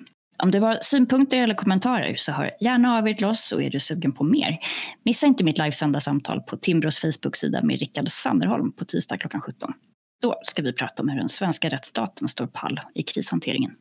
Om 0.43 0.51
du 0.51 0.59
har 0.59 0.77
synpunkter 0.81 1.37
eller 1.37 1.55
kommentarer 1.55 2.15
så 2.15 2.31
hör 2.31 2.51
gärna 2.59 2.97
av 2.97 3.07
er 3.07 3.13
till 3.13 3.25
oss 3.25 3.51
och 3.51 3.63
är 3.63 3.69
du 3.69 3.79
sugen 3.79 4.11
på 4.11 4.23
mer. 4.23 4.59
Missa 5.03 5.27
inte 5.27 5.43
mitt 5.43 5.57
livesända 5.57 5.99
samtal 5.99 6.41
på 6.41 6.57
Timbros 6.57 6.99
Facebook-sida 6.99 7.61
med 7.61 7.79
Rickard 7.79 8.09
Sanderholm 8.09 8.71
på 8.71 8.85
tisdag 8.85 9.17
klockan 9.17 9.41
17. 9.41 9.73
Då 10.21 10.39
ska 10.43 10.61
vi 10.61 10.73
prata 10.73 11.03
om 11.03 11.09
hur 11.09 11.19
den 11.19 11.29
svenska 11.29 11.69
rättsstaten 11.69 12.27
står 12.27 12.47
pall 12.47 12.79
i 12.93 13.03
krishanteringen. 13.03 13.71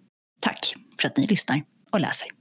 Tack 0.41 0.75
för 1.01 1.09
att 1.09 1.17
ni 1.17 1.27
lyssnar 1.27 1.63
och 1.91 2.01
läser. 2.01 2.38